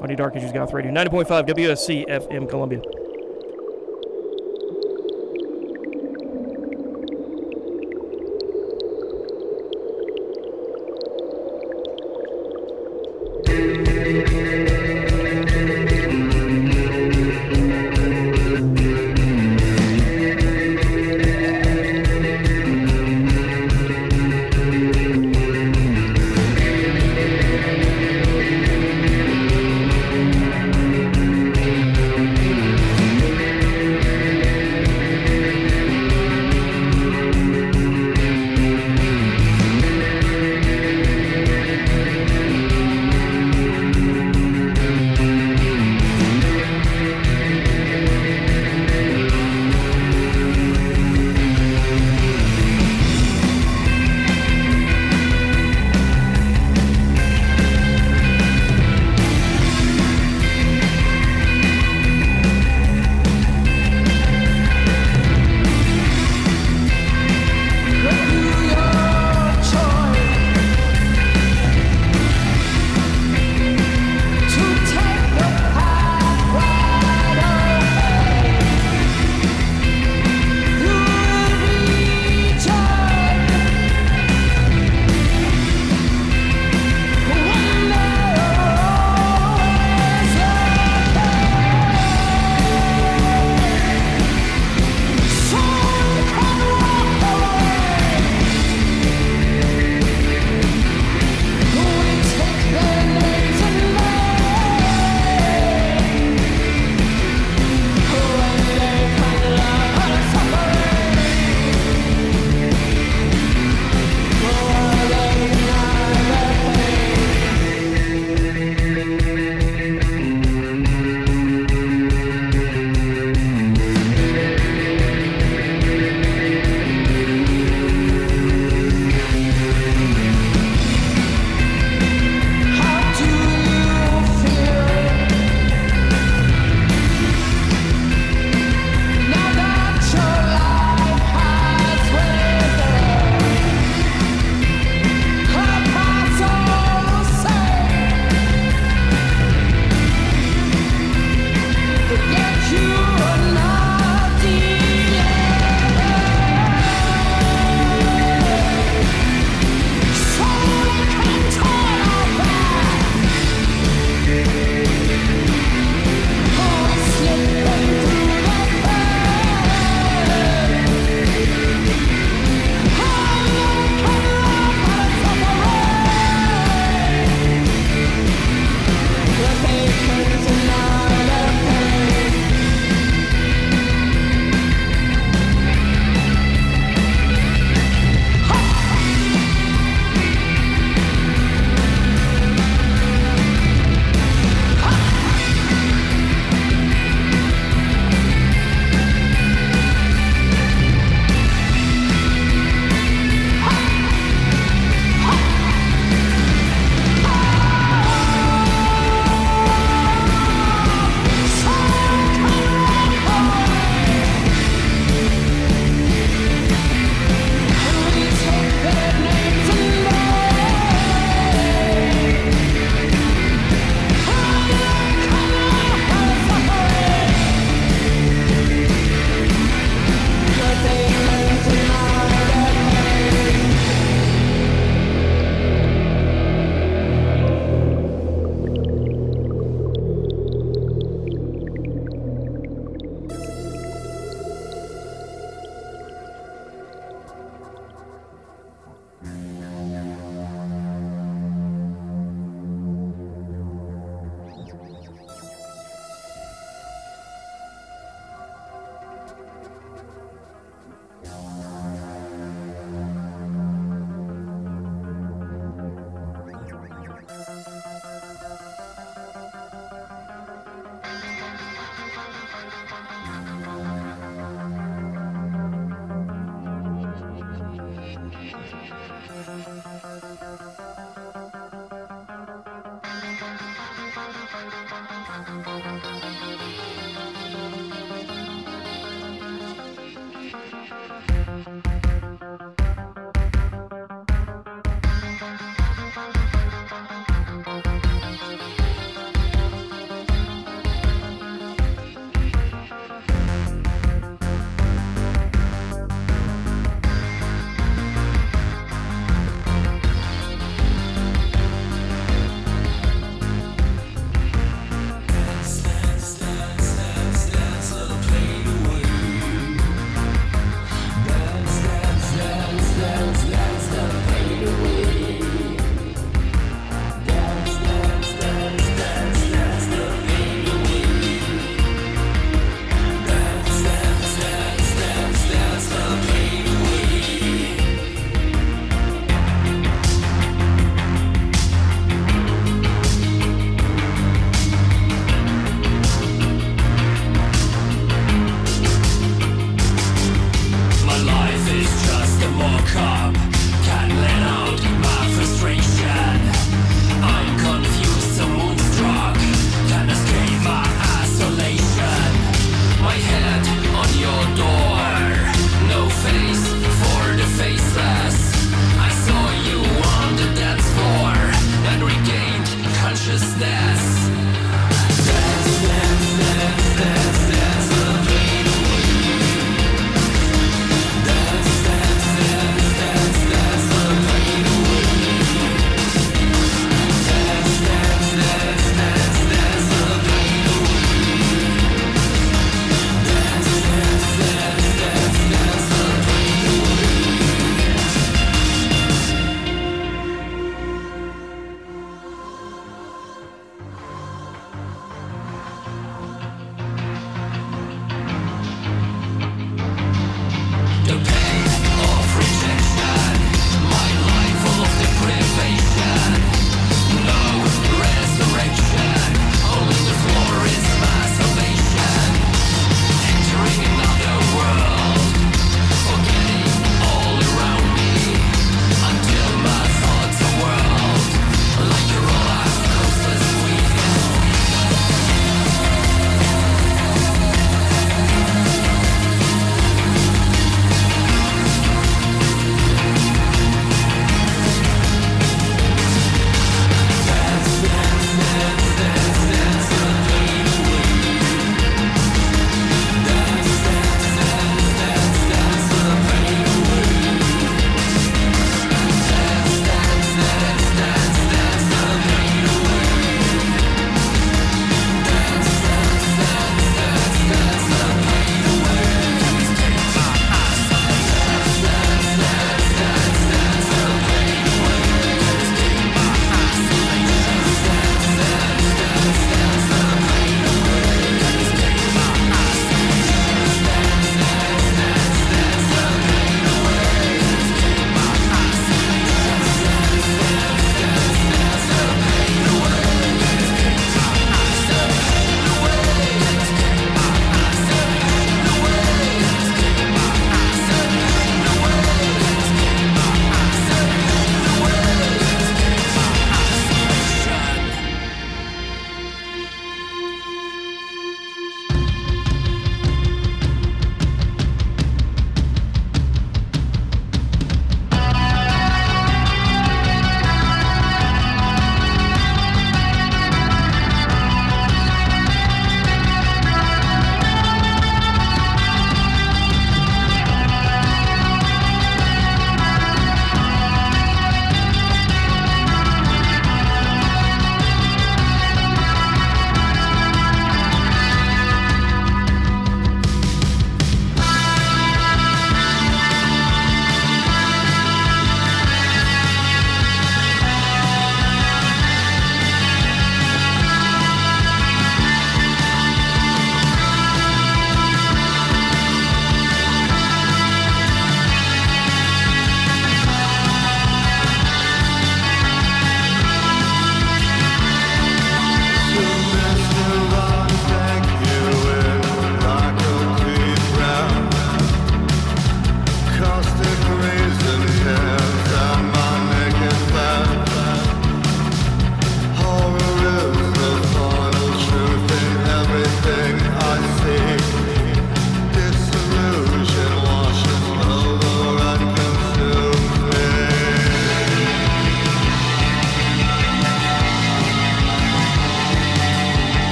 on 0.00 0.08
your 0.08 0.16
Dark 0.16 0.36
Ages 0.36 0.52
Goth 0.52 0.72
Radio, 0.72 0.92
90.5 0.92 1.46
WUSC 1.48 2.06
FM 2.06 2.48
Columbia. 2.48 2.82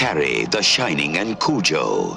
Carrie, 0.00 0.46
The 0.46 0.62
Shining, 0.62 1.18
and 1.18 1.38
Cujo. 1.38 2.16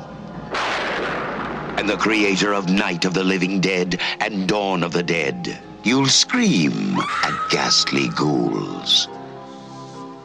And 1.77 1.89
the 1.89 1.97
creator 1.97 2.53
of 2.53 2.69
Night 2.69 3.03
of 3.03 3.13
the 3.13 3.25
Living 3.25 3.59
Dead 3.59 3.99
and 4.21 4.47
Dawn 4.47 4.83
of 4.83 4.93
the 4.93 5.03
Dead. 5.03 5.59
You'll 5.83 6.05
scream 6.05 6.97
at 6.97 7.49
ghastly 7.49 8.07
ghouls. 8.15 9.09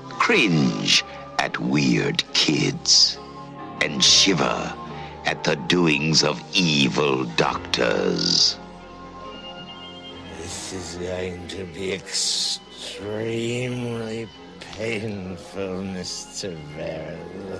Cringe 0.08 1.04
at 1.40 1.58
weird 1.58 2.22
kids. 2.32 3.18
And 3.80 4.04
shiver 4.04 4.72
at 5.24 5.42
the 5.42 5.56
doings 5.56 6.22
of 6.22 6.40
evil 6.54 7.24
doctors. 7.24 8.56
This 10.38 10.72
is 10.72 10.94
going 10.94 11.48
to 11.48 11.64
be 11.64 11.90
extremely 11.92 12.68
painful, 14.78 15.82
Mr. 15.82 16.54
Verrill. 16.76 17.58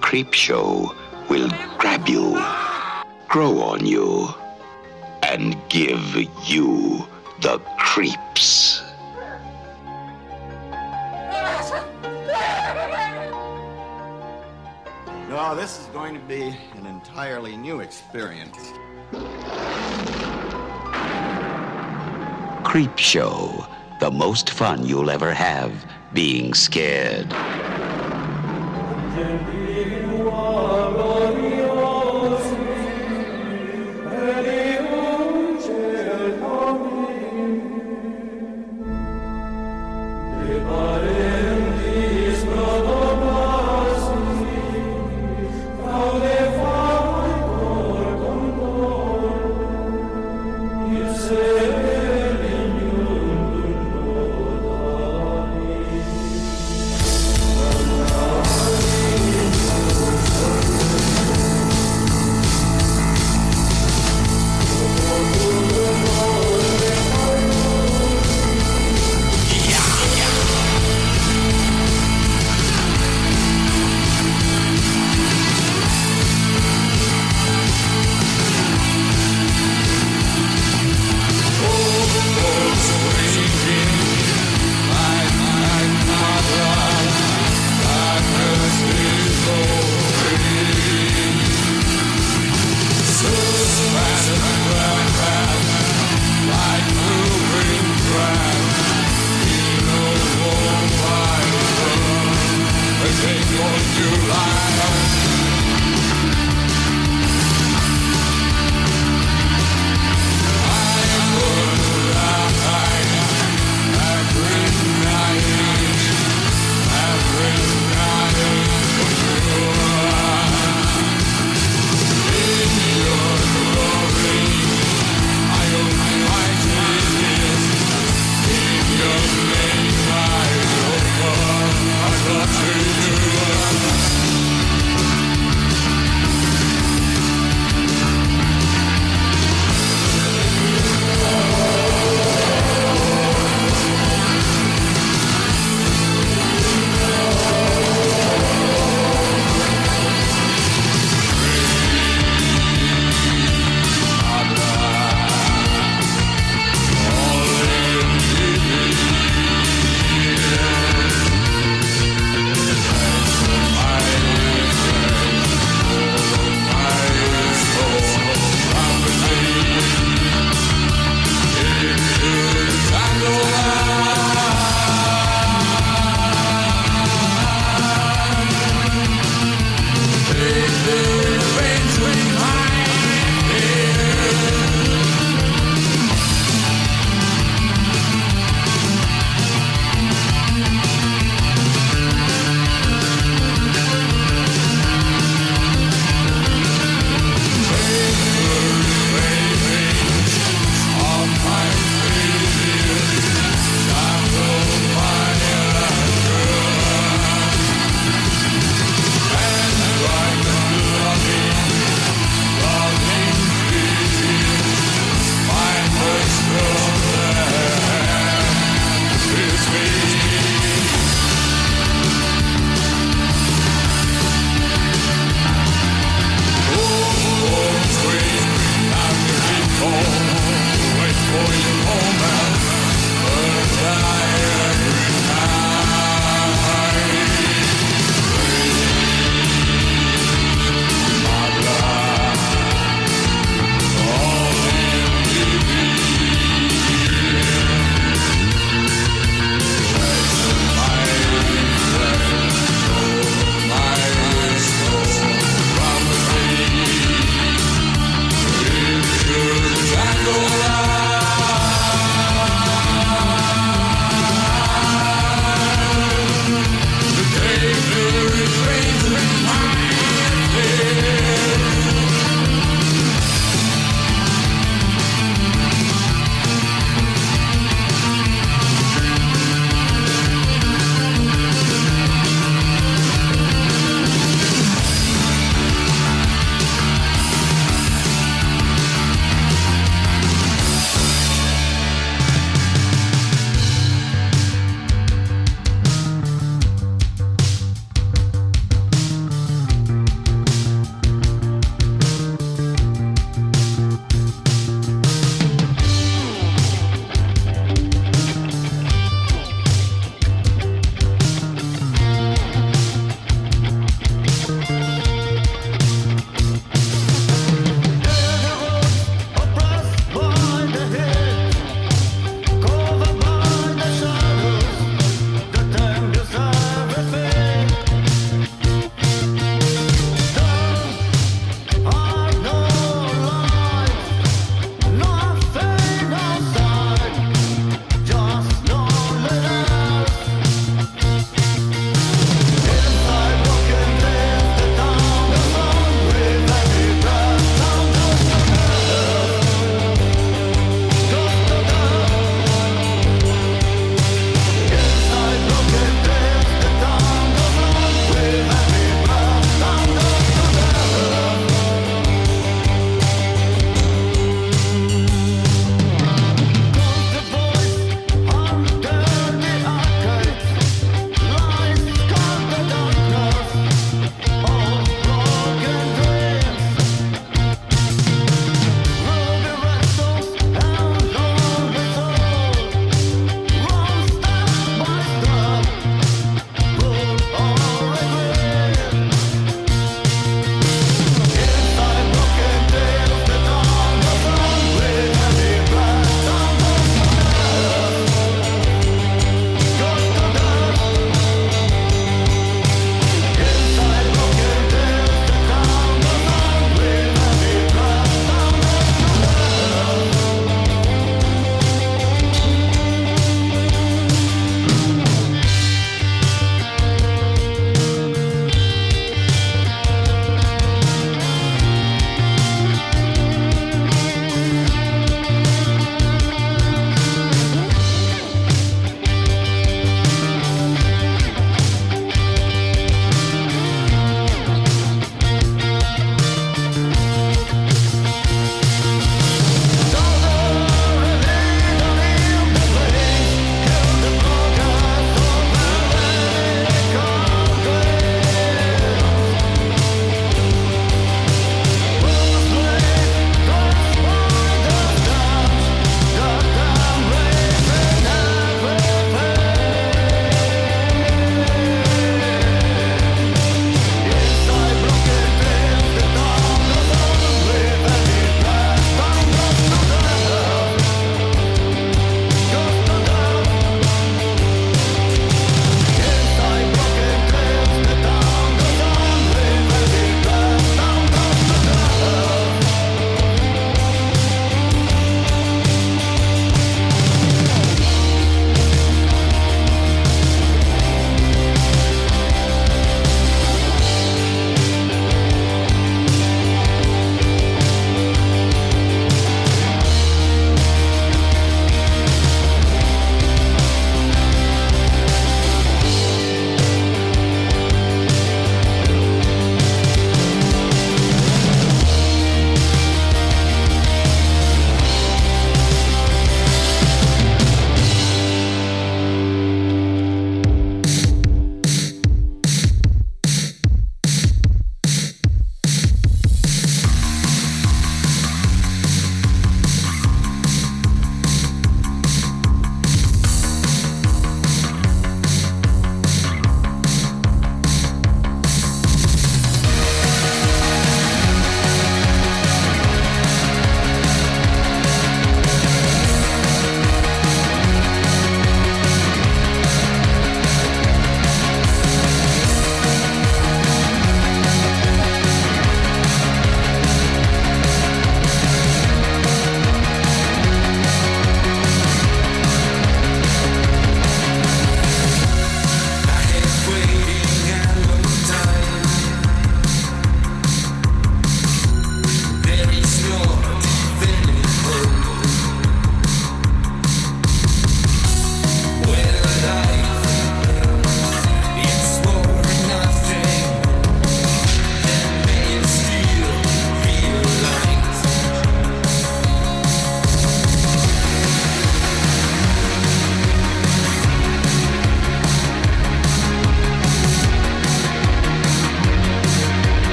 Creepshow 0.00 0.92
will 1.30 1.48
grab 1.78 2.08
you, 2.08 2.32
grow 3.28 3.60
on 3.60 3.86
you, 3.86 4.28
and 5.22 5.56
give 5.68 6.16
you 6.44 7.06
the 7.42 7.60
creeps. 7.78 8.82
No, 15.28 15.54
this 15.54 15.78
is 15.78 15.86
going 15.92 16.12
to 16.14 16.20
be 16.26 16.56
an 16.74 16.86
entirely 16.86 17.56
new 17.56 17.78
experience. 17.78 18.72
Creepshow, 22.64 23.75
the 23.98 24.10
most 24.10 24.50
fun 24.50 24.84
you'll 24.84 25.10
ever 25.10 25.32
have 25.32 25.72
being 26.12 26.54
scared. 26.54 27.32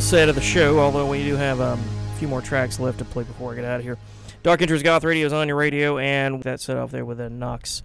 Full 0.00 0.06
set 0.06 0.30
of 0.30 0.34
the 0.34 0.40
show, 0.40 0.78
although 0.78 1.06
we 1.06 1.22
do 1.24 1.36
have 1.36 1.60
um, 1.60 1.78
a 1.78 2.18
few 2.18 2.26
more 2.26 2.40
tracks 2.40 2.80
left 2.80 3.00
to 3.00 3.04
play 3.04 3.22
before 3.22 3.52
I 3.52 3.56
get 3.56 3.66
out 3.66 3.80
of 3.80 3.82
here. 3.82 3.98
Dark 4.42 4.62
Entries 4.62 4.82
Goth 4.82 5.04
Radio 5.04 5.26
is 5.26 5.32
on 5.34 5.46
your 5.46 5.58
radio, 5.58 5.98
and 5.98 6.42
that 6.42 6.62
set 6.62 6.78
off 6.78 6.90
there 6.90 7.04
with 7.04 7.20
a 7.20 7.28
Nox 7.28 7.82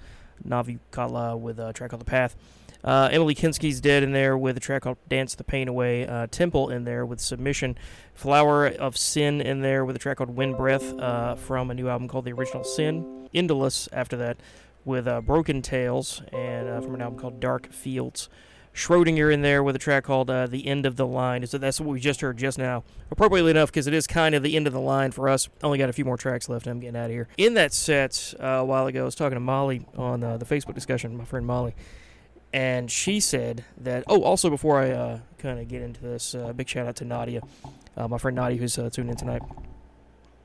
Novacula 0.47 1.37
with 1.37 1.59
a 1.59 1.73
track 1.73 1.89
called 1.89 1.99
The 1.99 2.05
Path. 2.05 2.37
Uh, 2.85 3.09
Emily 3.11 3.35
Kinsky's 3.35 3.81
dead 3.81 4.01
in 4.01 4.13
there 4.13 4.37
with 4.37 4.55
a 4.55 4.61
track 4.61 4.83
called 4.83 4.97
Dance 5.09 5.35
the 5.35 5.43
Pain 5.43 5.67
Away. 5.67 6.07
Uh, 6.07 6.27
Temple 6.27 6.69
in 6.69 6.85
there 6.85 7.05
with 7.05 7.19
Submission. 7.19 7.77
Flower 8.13 8.65
of 8.65 8.95
Sin 8.95 9.41
in 9.41 9.59
there 9.59 9.83
with 9.83 9.97
a 9.97 9.99
track 9.99 10.15
called 10.15 10.37
Wind 10.37 10.55
Breath 10.55 10.97
uh, 10.97 11.35
from 11.35 11.69
a 11.69 11.73
new 11.73 11.89
album 11.89 12.07
called 12.07 12.23
The 12.23 12.31
Original 12.31 12.63
Sin. 12.63 13.27
Endelos 13.33 13.89
after 13.91 14.15
that 14.15 14.37
with 14.85 15.05
uh, 15.05 15.19
Broken 15.19 15.61
Tales 15.61 16.21
and 16.31 16.69
uh, 16.69 16.79
from 16.79 16.95
an 16.95 17.01
album 17.01 17.19
called 17.19 17.41
Dark 17.41 17.73
Fields. 17.73 18.29
Schrodinger 18.76 19.34
in 19.34 19.41
there 19.41 19.64
with 19.64 19.76
a 19.76 19.80
track 19.80 20.03
called 20.03 20.30
uh, 20.30 20.47
The 20.47 20.68
End 20.68 20.85
of 20.85 20.97
the 20.97 21.07
Line. 21.07 21.47
So 21.47 21.57
that's 21.57 21.80
what 21.80 21.89
we 21.89 21.99
just 22.02 22.19
heard 22.19 22.38
just 22.38 22.57
now. 22.57 22.84
Appropriately 23.10 23.52
enough, 23.52 23.72
because 23.72 23.88
it 23.88 23.93
is 23.93 24.06
kind 24.06 24.35
of 24.35 24.43
the 24.43 24.57
end 24.57 24.68
of 24.68 24.73
the 24.73 24.81
line 24.81 25.11
for 25.11 25.30
us. 25.30 25.47
Only 25.64 25.77
got 25.77 25.89
a 25.89 25.93
few 25.93 26.03
more 26.03 26.18
tracks 26.18 26.49
left, 26.49 26.68
I'm 26.68 26.81
getting 26.81 26.97
out 26.97 27.06
of 27.06 27.11
here. 27.11 27.30
In 27.38 27.53
that 27.53 27.73
set, 27.73 28.34
uh, 28.38 28.45
a 28.45 28.65
while 28.65 28.85
ago, 28.85 29.03
I 29.03 29.06
was 29.06 29.15
talking 29.15 29.38
to 29.38 29.39
Molly 29.39 29.85
on 29.95 30.23
uh, 30.23 30.35
the 30.35 30.45
Facebook 30.45 30.76
discussion, 30.76 31.15
my 31.15 31.23
friend 31.23 31.45
Molly, 31.45 31.73
and 32.52 32.91
she 32.91 33.22
said 33.22 33.64
that. 33.77 34.03
Oh, 34.07 34.23
also 34.23 34.49
before 34.49 34.77
I 34.81 34.91
uh, 34.91 35.19
kind 35.38 35.57
of 35.57 35.69
get 35.69 35.81
into 35.81 36.02
this, 36.02 36.35
uh, 36.35 36.52
big 36.52 36.68
shout 36.68 36.85
out 36.85 36.97
to 36.97 37.06
Nadia, 37.06 37.41
uh, 37.95 38.10
my 38.10 38.18
friend 38.18 38.35
Nadia, 38.35 38.57
who's 38.57 38.76
tuning 38.76 39.10
in 39.10 39.15
tonight. 39.15 39.41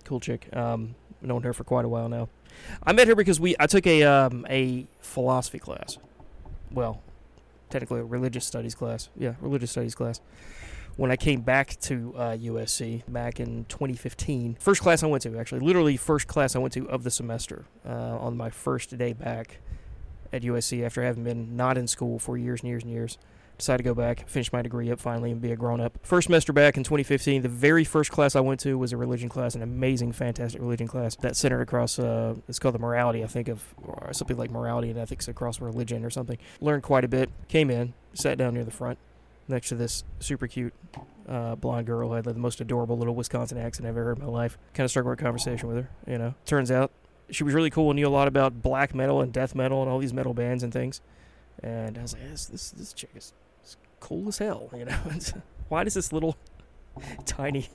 Cool 0.05 0.21
chick. 0.21 0.49
Um, 0.55 0.95
known 1.21 1.43
her 1.43 1.53
for 1.53 1.65
quite 1.65 1.85
a 1.85 1.89
while 1.89 2.09
now. 2.09 2.29
I 2.83 2.93
met 2.93 3.09
her 3.09 3.15
because 3.15 3.41
we 3.41 3.57
I 3.59 3.67
took 3.67 3.87
a 3.87 4.05
um, 4.05 4.47
a 4.49 4.87
philosophy 5.01 5.59
class. 5.59 5.99
Well, 6.71 7.03
technically 7.71 8.01
a 8.01 8.05
religious 8.05 8.45
studies 8.45 8.75
class. 8.75 9.09
Yeah, 9.17 9.35
religious 9.41 9.71
studies 9.71 9.95
class. 9.95 10.21
When 10.97 11.11
I 11.11 11.17
came 11.17 11.41
back 11.41 11.79
to 11.83 12.13
uh, 12.17 12.21
USC 12.37 13.03
back 13.09 13.41
in 13.41 13.65
2015, 13.67 14.57
first 14.61 14.83
class 14.83 15.03
I 15.03 15.07
went 15.07 15.23
to 15.23 15.39
actually, 15.39 15.61
literally 15.61 15.97
first 15.97 16.27
class 16.27 16.55
I 16.55 16.59
went 16.59 16.75
to 16.75 16.89
of 16.91 17.05
the 17.05 17.11
semester 17.11 17.65
uh, 17.87 18.19
on 18.19 18.37
my 18.37 18.51
first 18.51 18.97
day 18.99 19.13
back 19.13 19.59
at 20.33 20.43
USC 20.43 20.85
after 20.85 21.03
having 21.03 21.25
been 21.25 21.57
not 21.57 21.79
in 21.79 21.87
school 21.87 22.19
for 22.19 22.37
years 22.37 22.61
and 22.61 22.69
years 22.69 22.83
and 22.83 22.93
years. 22.93 23.19
Decided 23.61 23.79
to 23.79 23.85
go 23.85 23.95
back, 23.95 24.27
finish 24.27 24.51
my 24.55 24.63
degree 24.63 24.91
up 24.91 24.99
finally, 24.99 25.31
and 25.31 25.41
be 25.41 25.53
a 25.53 25.57
grown 25.57 25.83
up. 25.83 25.99
First 26.03 26.29
semester 26.29 26.53
back 26.53 26.79
in 26.79 26.83
2015, 26.83 27.43
the 27.43 27.49
very 27.49 27.85
first 27.85 28.11
class 28.11 28.35
I 28.35 28.41
went 28.41 28.59
to 28.61 28.79
was 28.79 28.93
a 28.93 28.97
religion 28.97 29.29
class, 29.29 29.55
an 29.55 29.61
amazing, 29.61 30.13
fantastic 30.13 30.63
religion 30.63 30.89
class 30.89 31.15
that 31.17 31.37
centered 31.37 31.61
across, 31.61 31.99
uh, 31.99 32.37
it's 32.49 32.59
called 32.59 32.75
the 32.75 32.79
morality, 32.79 33.23
I 33.23 33.27
think, 33.27 33.49
of 33.49 33.63
or 33.83 34.15
something 34.15 34.39
like 34.39 34.51
morality 34.51 34.89
and 34.89 34.99
ethics 34.99 35.29
across 35.29 35.61
religion 35.61 36.07
or 36.07 36.11
something. 36.11 36.39
Learned 36.63 36.83
quite 36.83 37.05
a 37.05 37.09
bit. 37.09 37.29
Came 37.49 37.71
in, 37.71 37.93
sat 38.15 38.39
down 38.39 38.55
near 38.55 38.65
the 38.65 38.71
front 38.71 38.99
next 39.47 39.69
to 39.69 39.75
this 39.75 40.05
super 40.21 40.47
cute 40.47 40.73
uh, 41.29 41.55
blonde 41.57 41.87
girl 41.87 42.09
who 42.09 42.15
had 42.15 42.25
the 42.25 42.33
most 42.33 42.63
adorable 42.63 42.97
little 42.97 43.15
Wisconsin 43.15 43.59
accent 43.59 43.87
I've 43.87 43.97
ever 43.97 44.05
heard 44.05 44.19
in 44.19 44.25
my 44.25 44.31
life. 44.31 44.57
Kind 44.73 44.87
of 44.87 44.91
struck 44.91 45.05
a 45.05 45.17
conversation 45.17 45.69
with 45.69 45.77
her, 45.77 45.91
you 46.07 46.17
know. 46.17 46.35
Turns 46.47 46.71
out 46.71 46.93
she 47.31 47.45
was 47.45 47.53
really 47.53 47.71
cool 47.71 47.91
and 47.91 47.97
knew 47.97 48.07
a 48.07 48.09
lot 48.09 48.27
about 48.27 48.63
black 48.63 48.95
metal 48.95 49.21
and 49.21 49.33
death 49.33 49.55
metal 49.55 49.83
and 49.83 49.91
all 49.91 49.99
these 49.99 50.15
metal 50.15 50.33
bands 50.33 50.63
and 50.63 50.73
things. 50.73 51.03
And 51.63 51.99
I 51.99 52.03
was 52.03 52.15
like, 52.15 52.23
this 52.31 52.47
this, 52.47 52.71
this 52.71 52.93
chick 52.95 53.11
is 53.15 53.35
cool 54.01 54.29
as 54.29 54.39
hell, 54.39 54.71
you 54.77 54.85
know. 54.85 54.99
Why 55.69 55.85
does 55.85 55.95
this 55.95 56.13
little 56.13 56.37
tiny 57.27 57.69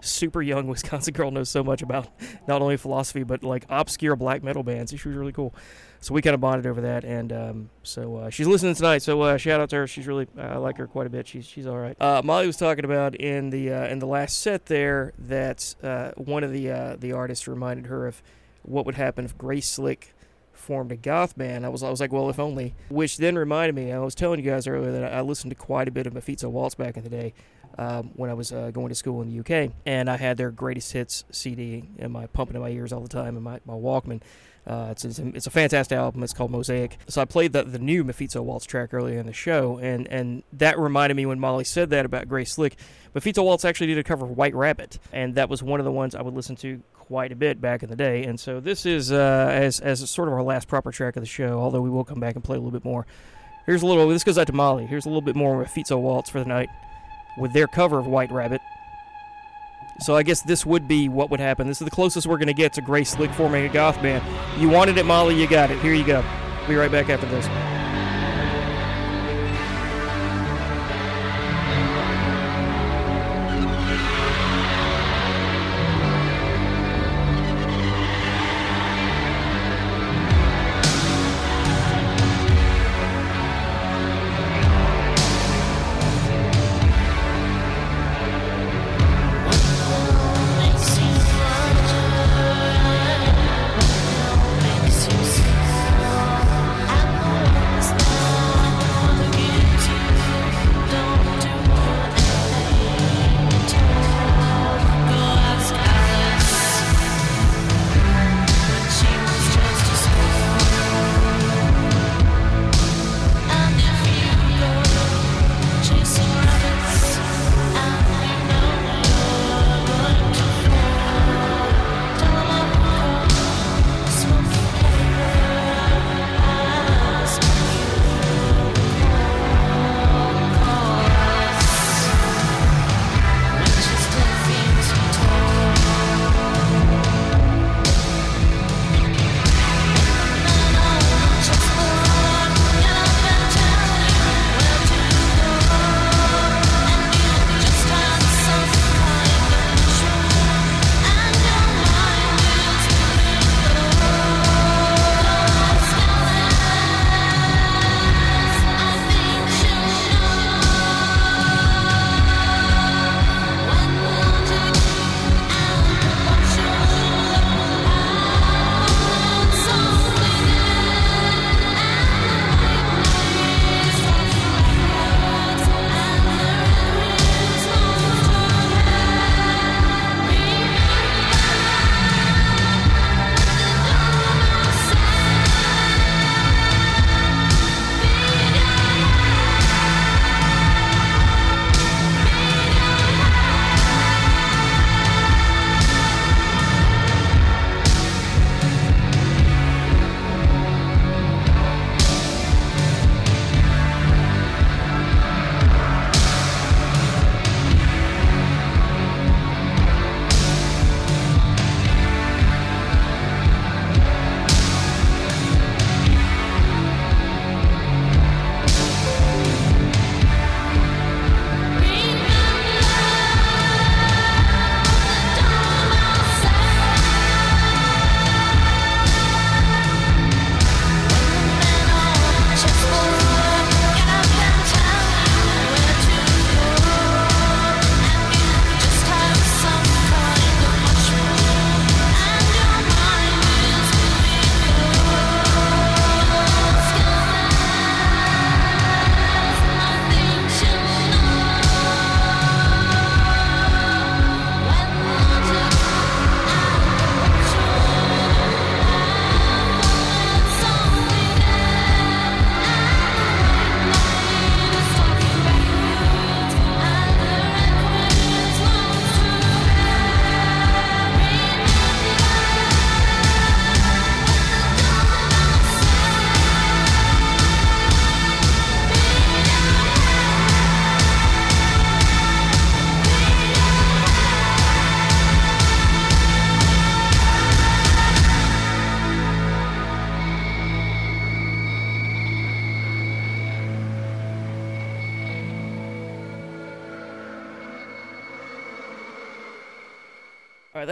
super 0.00 0.42
young 0.42 0.66
Wisconsin 0.66 1.14
girl 1.14 1.30
know 1.30 1.44
so 1.44 1.64
much 1.64 1.82
about 1.82 2.08
not 2.46 2.60
only 2.60 2.76
philosophy 2.76 3.22
but 3.22 3.42
like 3.42 3.64
obscure 3.68 4.16
black 4.16 4.42
metal 4.42 4.62
bands? 4.62 4.94
She 4.96 5.08
was 5.08 5.16
really 5.16 5.32
cool. 5.32 5.54
So 6.00 6.14
we 6.14 6.22
kind 6.22 6.32
of 6.32 6.40
bonded 6.40 6.66
over 6.66 6.80
that, 6.80 7.04
and 7.04 7.30
um, 7.30 7.70
so 7.82 8.16
uh, 8.16 8.30
she's 8.30 8.46
listening 8.46 8.74
tonight. 8.74 9.02
So 9.02 9.20
uh, 9.20 9.36
shout 9.36 9.60
out 9.60 9.68
to 9.70 9.76
her. 9.76 9.86
She's 9.86 10.06
really 10.06 10.26
uh, 10.38 10.42
I 10.42 10.56
like 10.56 10.78
her 10.78 10.86
quite 10.86 11.06
a 11.06 11.10
bit. 11.10 11.28
She's 11.28 11.44
she's 11.44 11.66
all 11.66 11.76
right. 11.76 11.94
Uh, 12.00 12.22
Molly 12.24 12.46
was 12.46 12.56
talking 12.56 12.86
about 12.86 13.14
in 13.14 13.50
the 13.50 13.70
uh, 13.70 13.86
in 13.88 13.98
the 13.98 14.06
last 14.06 14.40
set 14.40 14.66
there 14.66 15.12
that 15.18 15.74
uh, 15.82 16.12
one 16.12 16.42
of 16.42 16.52
the 16.52 16.96
the 16.98 17.12
artists 17.12 17.46
reminded 17.46 17.86
her 17.86 18.06
of 18.06 18.22
what 18.62 18.86
would 18.86 18.94
happen 18.94 19.24
if 19.26 19.36
Grace 19.36 19.68
Slick 19.68 20.14
formed 20.60 20.92
a 20.92 20.96
goth 20.96 21.36
band. 21.36 21.66
I 21.66 21.68
was 21.68 21.82
I 21.82 21.90
was 21.90 22.00
like, 22.00 22.12
well, 22.12 22.30
if 22.30 22.38
only. 22.38 22.74
Which 22.88 23.16
then 23.16 23.36
reminded 23.36 23.74
me. 23.74 23.92
I 23.92 23.98
was 23.98 24.14
telling 24.14 24.42
you 24.42 24.48
guys 24.48 24.66
earlier 24.66 24.92
that 24.92 25.12
I 25.12 25.20
listened 25.22 25.50
to 25.50 25.56
quite 25.56 25.88
a 25.88 25.90
bit 25.90 26.06
of 26.06 26.14
Mephisto 26.14 26.48
Walz 26.48 26.74
back 26.74 26.96
in 26.96 27.02
the 27.02 27.10
day. 27.10 27.34
Um, 27.78 28.10
when 28.14 28.28
I 28.28 28.34
was 28.34 28.52
uh, 28.52 28.72
going 28.72 28.88
to 28.88 28.96
school 28.96 29.22
in 29.22 29.30
the 29.30 29.40
UK, 29.40 29.72
and 29.86 30.10
I 30.10 30.16
had 30.16 30.36
their 30.36 30.50
greatest 30.50 30.92
hits 30.92 31.24
CD 31.30 31.88
in 31.98 32.10
my 32.10 32.26
pumping 32.26 32.56
in 32.56 32.62
my 32.62 32.68
ears 32.68 32.92
all 32.92 33.00
the 33.00 33.08
time 33.08 33.36
in 33.36 33.44
my, 33.44 33.60
my 33.64 33.74
Walkman. 33.74 34.20
Uh, 34.70 34.90
it's, 34.92 35.04
it's, 35.04 35.18
a, 35.18 35.26
it's 35.34 35.46
a 35.48 35.50
fantastic 35.50 35.98
album. 35.98 36.22
It's 36.22 36.32
called 36.32 36.52
Mosaic. 36.52 36.96
So 37.08 37.20
I 37.20 37.24
played 37.24 37.52
the, 37.52 37.64
the 37.64 37.80
new 37.80 38.04
Mephisto 38.04 38.40
Walz 38.40 38.64
track 38.64 38.94
earlier 38.94 39.18
in 39.18 39.26
the 39.26 39.32
show, 39.32 39.78
and, 39.78 40.06
and 40.06 40.44
that 40.52 40.78
reminded 40.78 41.16
me 41.16 41.26
when 41.26 41.40
Molly 41.40 41.64
said 41.64 41.90
that 41.90 42.04
about 42.04 42.28
Grace 42.28 42.52
Slick. 42.52 42.76
Mephisto 43.12 43.42
Walz 43.42 43.64
actually 43.64 43.88
did 43.88 43.98
a 43.98 44.04
cover 44.04 44.26
of 44.26 44.36
White 44.36 44.54
Rabbit, 44.54 45.00
and 45.12 45.34
that 45.34 45.48
was 45.48 45.60
one 45.60 45.80
of 45.80 45.84
the 45.84 45.90
ones 45.90 46.14
I 46.14 46.22
would 46.22 46.34
listen 46.34 46.54
to 46.56 46.80
quite 46.92 47.32
a 47.32 47.36
bit 47.36 47.60
back 47.60 47.82
in 47.82 47.90
the 47.90 47.96
day. 47.96 48.22
And 48.22 48.38
so 48.38 48.60
this 48.60 48.86
is 48.86 49.10
uh, 49.10 49.48
as 49.50 49.80
as 49.80 50.08
sort 50.08 50.28
of 50.28 50.34
our 50.34 50.42
last 50.44 50.68
proper 50.68 50.92
track 50.92 51.16
of 51.16 51.22
the 51.24 51.26
show. 51.28 51.58
Although 51.58 51.80
we 51.80 51.90
will 51.90 52.04
come 52.04 52.20
back 52.20 52.36
and 52.36 52.44
play 52.44 52.56
a 52.56 52.60
little 52.60 52.70
bit 52.70 52.84
more. 52.84 53.08
Here's 53.66 53.82
a 53.82 53.86
little. 53.86 54.08
This 54.08 54.22
goes 54.22 54.38
out 54.38 54.46
to 54.46 54.52
Molly. 54.52 54.86
Here's 54.86 55.04
a 55.04 55.08
little 55.08 55.20
bit 55.20 55.34
more 55.34 55.58
Mephisto 55.58 55.98
Walz 55.98 56.30
for 56.30 56.38
the 56.38 56.46
night, 56.46 56.68
with 57.36 57.52
their 57.52 57.66
cover 57.66 57.98
of 57.98 58.06
White 58.06 58.30
Rabbit. 58.30 58.60
So 60.00 60.16
I 60.16 60.22
guess 60.22 60.40
this 60.40 60.64
would 60.64 60.88
be 60.88 61.08
what 61.08 61.30
would 61.30 61.40
happen. 61.40 61.66
This 61.66 61.80
is 61.80 61.84
the 61.84 61.90
closest 61.90 62.26
we're 62.26 62.38
going 62.38 62.48
to 62.48 62.54
get 62.54 62.72
to 62.74 62.80
Grace 62.80 63.10
Slick 63.10 63.30
forming 63.32 63.66
a 63.66 63.68
goth 63.68 64.00
band. 64.02 64.24
You 64.60 64.68
wanted 64.68 64.96
it, 64.98 65.04
Molly. 65.04 65.40
You 65.40 65.46
got 65.46 65.70
it. 65.70 65.78
Here 65.80 65.94
you 65.94 66.04
go. 66.04 66.24
Be 66.66 66.74
right 66.74 66.90
back 66.90 67.10
after 67.10 67.26
this. 67.26 67.46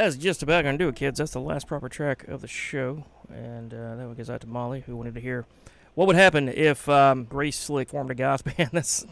Is 0.09 0.17
just 0.17 0.43
about 0.43 0.65
going 0.65 0.79
to 0.79 0.83
do 0.83 0.89
it, 0.89 0.97
kids. 0.97 1.19
That's 1.19 1.33
the 1.33 1.41
last 1.41 1.67
proper 1.67 1.87
track 1.91 2.27
of 2.29 2.41
the 2.41 2.49
show. 2.49 3.05
And 3.29 3.75
uh, 3.75 3.97
that 3.97 4.07
one 4.07 4.15
goes 4.15 4.31
out 4.31 4.41
to 4.41 4.47
Molly, 4.47 4.83
who 4.87 4.97
wanted 4.97 5.13
to 5.17 5.21
hear 5.21 5.45
what 5.95 6.07
would 6.07 6.17
happen 6.17 6.49
if 6.49 6.89
um, 6.89 7.25
Grace 7.25 7.59
Slick 7.59 7.91
formed 7.91 8.11
a 8.11 8.15
goth 8.15 8.43
band. 8.57 8.71
That's 8.73 9.05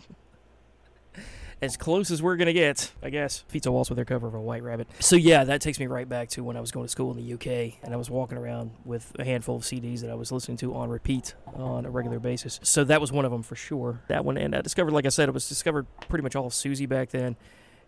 as 1.60 1.76
close 1.76 2.10
as 2.10 2.22
we're 2.22 2.36
going 2.36 2.46
to 2.46 2.54
get, 2.54 2.92
I 3.02 3.10
guess. 3.10 3.44
Pizza 3.50 3.70
Waltz 3.70 3.90
with 3.90 3.96
their 3.96 4.06
cover 4.06 4.26
of 4.26 4.32
a 4.32 4.40
White 4.40 4.62
Rabbit. 4.62 4.88
So, 5.00 5.16
yeah, 5.16 5.44
that 5.44 5.60
takes 5.60 5.78
me 5.78 5.86
right 5.86 6.08
back 6.08 6.30
to 6.30 6.42
when 6.42 6.56
I 6.56 6.60
was 6.60 6.70
going 6.70 6.86
to 6.86 6.90
school 6.90 7.10
in 7.10 7.18
the 7.18 7.34
UK 7.34 7.74
and 7.82 7.92
I 7.92 7.96
was 7.96 8.08
walking 8.08 8.38
around 8.38 8.70
with 8.86 9.12
a 9.18 9.24
handful 9.24 9.56
of 9.56 9.64
CDs 9.64 10.00
that 10.00 10.08
I 10.08 10.14
was 10.14 10.32
listening 10.32 10.56
to 10.58 10.74
on 10.74 10.88
repeat 10.88 11.34
on 11.54 11.84
a 11.84 11.90
regular 11.90 12.18
basis. 12.18 12.58
So, 12.62 12.84
that 12.84 13.02
was 13.02 13.12
one 13.12 13.26
of 13.26 13.30
them 13.32 13.42
for 13.42 13.54
sure. 13.54 14.00
That 14.08 14.24
one, 14.24 14.38
and 14.38 14.54
I 14.54 14.62
discovered, 14.62 14.92
like 14.92 15.04
I 15.04 15.10
said, 15.10 15.28
it 15.28 15.32
was 15.32 15.46
discovered 15.46 15.86
pretty 16.08 16.22
much 16.22 16.34
all 16.34 16.46
of 16.46 16.52
Siouxsie 16.54 16.88
back 16.88 17.10
then. 17.10 17.36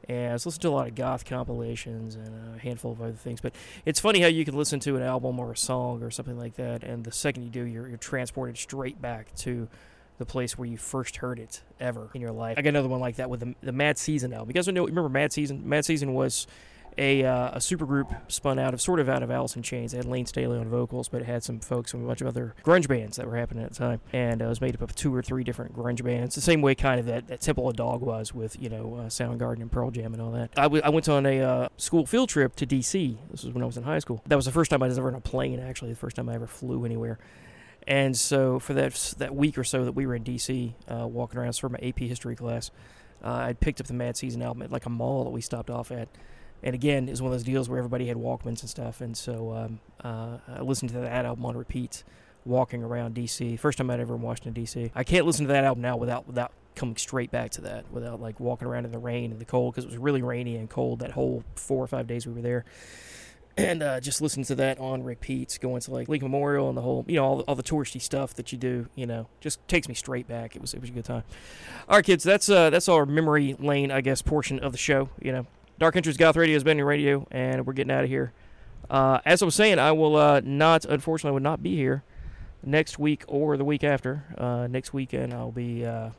And 0.09 0.31
I 0.31 0.33
was 0.33 0.47
listening 0.47 0.63
to 0.63 0.69
a 0.69 0.71
lot 0.71 0.89
of 0.89 0.95
goth 0.95 1.27
compilations 1.27 2.15
and 2.15 2.57
a 2.57 2.59
handful 2.59 2.93
of 2.93 3.03
other 3.03 3.13
things. 3.13 3.41
But 3.41 3.55
it's 3.85 4.01
funny 4.01 4.21
how 4.21 4.29
you 4.29 4.45
can 4.45 4.57
listen 4.57 4.81
to 4.81 4.97
an 4.97 5.03
album 5.03 5.39
or 5.39 5.53
a 5.53 5.57
song 5.57 6.03
or 6.03 6.11
something 6.11 6.39
like 6.39 6.55
that, 6.57 6.83
and 6.83 7.05
the 7.05 7.13
second 7.13 7.43
you 7.43 7.51
do, 7.51 7.65
you're, 7.65 7.87
you're 7.89 7.99
transported 7.99 8.57
straight 8.57 9.01
back 9.03 9.35
to 9.37 9.69
the 10.17 10.27
place 10.27 10.59
where 10.59 10.67
you 10.67 10.77
first 10.77 11.17
heard 11.19 11.39
it 11.39 11.63
ever 11.79 12.11
in 12.15 12.21
your 12.21 12.33
life. 12.33 12.59
I 12.59 12.63
got 12.63 12.71
another 12.71 12.89
one 12.89 13.01
like 13.01 13.17
that 13.17 13.31
with 13.31 13.41
the, 13.41 13.55
the 13.63 13.73
Mad 13.73 13.99
Season 13.99 14.33
album. 14.33 14.49
You 14.49 14.55
guys 14.55 14.67
know, 14.67 14.85
remember 14.85 15.09
Mad 15.09 15.33
Season? 15.33 15.69
Mad 15.69 15.85
Season 15.85 16.13
was 16.15 16.47
a, 16.99 17.25
uh, 17.25 17.51
a 17.53 17.59
supergroup 17.59 18.15
spun 18.31 18.59
out 18.59 18.75
of 18.75 18.81
sort 18.81 19.01
of 19.01 19.09
out 19.09 19.23
of 19.23 19.31
Alice 19.31 19.57
in 19.57 19.63
Chains. 19.63 19.95
It 19.95 19.99
had 19.99 20.07
Layne 20.07 20.27
Staley 20.27 20.59
on 20.59 20.69
vocals, 20.69 21.09
but 21.09 21.23
it 21.23 21.27
had 21.27 21.45
some 21.45 21.61
folks 21.61 21.93
from 21.93 22.05
a 22.05 22.07
bunch 22.07 22.21
of 22.21 22.27
other 22.27 22.55
grunge 22.65 22.89
bands 22.89 23.17
that 23.17 23.27
were 23.27 23.37
happening 23.37 23.65
at 23.65 23.71
the 23.71 23.77
time, 23.77 24.01
and 24.13 24.43
uh, 24.43 24.47
it 24.47 24.49
was 24.49 24.61
made 24.61 24.75
up 24.75 24.83
of 24.83 24.95
two 24.95 25.15
or 25.15 25.23
three 25.23 25.45
different 25.45 25.75
grunge 25.75 26.03
bands. 26.03 26.35
The 26.35 26.41
same 26.41 26.61
way 26.61 26.75
kind 26.75 26.99
of 26.99 27.07
that, 27.07 27.29
that 27.29 27.41
Temple 27.41 27.69
of 27.69 27.77
Dog 27.77 28.03
was 28.03 28.35
with 28.35 28.61
you 28.61 28.69
know 28.69 28.97
uh, 28.97 29.07
Soundgarden 29.07 29.61
and 29.61 29.71
Pearl 29.71 29.91
Jam 29.91 30.13
and 30.13 30.23
all 30.23 30.33
that. 30.33 30.51
I, 30.57 30.63
w- 30.65 30.83
I 30.85 30.89
went 30.89 31.09
on 31.09 31.25
a 31.25 31.41
uh, 31.41 31.69
school 31.77 32.05
field 32.05 32.29
trip 32.29 32.57
to 32.57 32.67
D.C. 32.67 33.19
This 33.31 33.45
was 33.45 33.55
when 33.55 33.63
I 33.63 33.67
was 33.67 33.77
in 33.77 33.85
high 33.85 34.01
school. 34.01 34.23
That 34.27 34.37
was 34.37 34.45
the 34.45 34.53
first 34.53 34.71
time 34.71 34.83
I 34.83 34.89
was 34.89 34.99
ever 34.99 35.09
on 35.09 35.15
a 35.15 35.21
plane. 35.21 35.61
Actually, 35.61 35.93
the 35.93 35.99
first 35.99 36.17
time 36.17 36.29
I 36.29 36.35
ever 36.35 36.47
flew 36.47 36.85
anywhere. 36.85 37.19
And 37.87 38.17
so 38.17 38.59
for 38.59 38.75
that 38.75 39.15
that 39.19 39.35
week 39.35 39.57
or 39.57 39.65
so 39.65 39.85
that 39.85 39.93
we 39.93 40.07
were 40.07 40.15
in 40.15 40.25
D.C. 40.25 40.75
Uh, 40.89 41.07
walking 41.07 41.39
around 41.39 41.57
for 41.57 41.69
my 41.69 41.79
AP 41.81 42.01
history 42.01 42.35
class, 42.37 42.71
uh, 43.25 43.33
I 43.33 43.53
picked 43.55 43.81
up 43.81 43.87
the 43.87 43.95
Mad 43.95 44.17
Season 44.17 44.43
album 44.43 44.63
at 44.63 44.73
like 44.73 44.87
a 44.87 44.91
mall 44.91 45.25
that 45.25 45.31
we 45.31 45.41
stopped 45.41 45.71
off 45.71 45.91
at. 45.91 46.09
And 46.63 46.75
again, 46.75 47.07
was 47.07 47.23
one 47.23 47.33
of 47.33 47.39
those 47.39 47.45
deals 47.45 47.69
where 47.69 47.79
everybody 47.79 48.07
had 48.07 48.17
Walkmans 48.17 48.61
and 48.61 48.69
stuff. 48.69 49.01
And 49.01 49.17
so 49.17 49.53
um, 49.53 49.81
uh, 50.03 50.39
I 50.49 50.63
listened 50.63 50.91
to 50.91 51.01
that 51.01 51.25
album 51.25 51.45
on 51.47 51.57
repeat, 51.57 52.05
walking 52.45 52.83
around 52.83 53.15
D.C. 53.15 53.57
First 53.57 53.79
time 53.79 53.91
I'd 53.91 54.01
ever 54.01 54.15
in 54.15 54.23
Washington 54.23 54.53
D.C. 54.53 54.91
I 54.95 55.05
can't 55.05 55.27
listen 55.27 55.47
to 55.47 55.53
that 55.53 55.65
album 55.65 55.83
now 55.83 55.97
without 55.97 56.27
without 56.27 56.53
coming 56.75 56.97
straight 56.97 57.31
back 57.31 57.51
to 57.51 57.61
that, 57.63 57.91
without 57.91 58.21
like 58.21 58.39
walking 58.39 58.69
around 58.69 58.85
in 58.85 58.93
the 58.93 58.99
rain 58.99 59.33
and 59.33 59.41
the 59.41 59.45
cold 59.45 59.75
because 59.75 59.85
it 59.85 59.89
was 59.89 59.99
really 59.99 60.23
rainy 60.23 60.57
and 60.57 60.71
cold 60.71 61.01
that 61.01 61.13
whole 61.13 61.43
four 61.57 61.83
or 61.83 61.89
five 61.89 62.07
days 62.07 62.27
we 62.27 62.33
were 62.33 62.41
there 62.41 62.65
and 63.59 63.83
uh, 63.83 64.01
just 64.01 64.23
listen 64.23 64.45
to 64.45 64.55
that 64.55 64.79
on 64.79 65.03
repeats, 65.03 65.59
going 65.59 65.81
to 65.81 65.91
like 65.91 66.09
League 66.09 66.23
Memorial 66.23 66.69
and 66.69 66.77
the 66.77 66.83
whole, 66.83 67.05
you 67.09 67.17
know, 67.17 67.25
all 67.25 67.37
the, 67.39 67.43
all 67.45 67.55
the 67.57 67.63
touristy 67.63 68.01
stuff 68.01 68.33
that 68.35 68.53
you 68.53 68.59
do, 68.59 68.87
you 68.95 69.05
know, 69.05 69.27
just 69.41 69.67
takes 69.67 69.89
me 69.89 69.95
straight 69.95 70.29
back. 70.29 70.55
It 70.55 70.63
was 70.63 70.75
it 70.75 70.81
was 70.81 70.91
a 70.91 70.93
good 70.93 71.05
time. 71.05 71.25
All 71.89 71.97
right, 71.97 72.05
kids, 72.05 72.23
that's 72.23 72.49
uh 72.49 72.71
that's 72.71 72.89
our 72.89 73.05
memory 73.05 73.57
lane, 73.59 73.91
I 73.91 74.01
guess, 74.01 74.23
portion 74.23 74.61
of 74.61 74.71
the 74.73 74.79
show. 74.79 75.09
You 75.21 75.33
know, 75.33 75.47
Dark 75.79 75.95
Entries 75.95 76.17
Goth 76.17 76.35
Radio 76.35 76.57
has 76.57 76.65
been 76.65 76.77
your 76.77 76.89
radio, 76.89 77.25
and 77.31 77.65
we're 77.65 77.73
getting 77.73 77.93
out 77.93 78.03
of 78.03 78.11
here. 78.11 78.33
Uh, 78.91 79.21
as 79.25 79.43
I 79.43 79.45
was 79.45 79.55
saying, 79.55 79.79
I 79.79 79.93
will 79.93 80.17
uh, 80.17 80.41
not, 80.43 80.85
unfortunately, 80.85 81.35
will 81.35 81.43
not 81.43 81.63
be 81.63 81.77
here 81.77 82.03
next 82.65 82.99
week 82.99 83.23
or 83.29 83.57
the 83.57 83.65
week 83.65 83.85
after. 83.85 84.25
Uh, 84.37 84.67
next 84.67 84.93
weekend, 84.93 85.33
I'll 85.33 85.53
be 85.53 85.87
uh, 85.87 86.11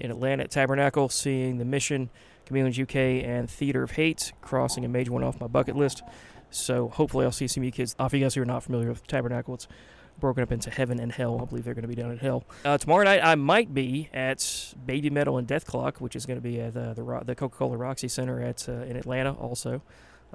in 0.00 0.10
Atlanta 0.10 0.44
at 0.44 0.50
Tabernacle 0.50 1.10
seeing 1.10 1.58
the 1.58 1.66
Mission, 1.66 2.08
Chameleons 2.46 2.78
UK, 2.78 2.96
and 2.96 3.50
Theatre 3.50 3.82
of 3.82 3.90
Hate, 3.90 4.32
crossing 4.40 4.86
a 4.86 4.88
major 4.88 5.12
one 5.12 5.22
off 5.22 5.38
my 5.38 5.48
bucket 5.48 5.76
list. 5.76 6.02
So 6.48 6.88
hopefully 6.88 7.26
I'll 7.26 7.32
see 7.32 7.46
some 7.46 7.60
of 7.60 7.66
you 7.66 7.72
kids. 7.72 7.94
If 8.00 8.14
you 8.14 8.20
guys 8.20 8.36
who 8.36 8.40
are 8.40 8.46
not 8.46 8.62
familiar 8.62 8.88
with 8.88 9.06
Tabernacle, 9.06 9.52
it's 9.52 9.68
broken 10.20 10.42
up 10.42 10.52
into 10.52 10.70
heaven 10.70 11.00
and 11.00 11.12
hell. 11.12 11.40
I 11.40 11.44
believe 11.44 11.64
they're 11.64 11.74
going 11.74 11.82
to 11.82 11.88
be 11.88 11.94
down 11.94 12.10
at 12.10 12.18
hell. 12.18 12.44
Uh, 12.64 12.78
tomorrow 12.78 13.04
night 13.04 13.20
I 13.22 13.34
might 13.34 13.72
be 13.72 14.08
at 14.12 14.38
Babymetal 14.38 15.38
and 15.38 15.46
Dethklok, 15.46 16.00
which 16.00 16.16
is 16.16 16.26
going 16.26 16.38
to 16.38 16.42
be 16.42 16.60
at 16.60 16.74
the 16.74 16.94
the, 16.94 17.22
the 17.24 17.34
Coca-Cola 17.34 17.76
Roxy 17.76 18.08
Center 18.08 18.42
at 18.42 18.68
uh, 18.68 18.72
in 18.72 18.96
Atlanta 18.96 19.32
also. 19.32 19.82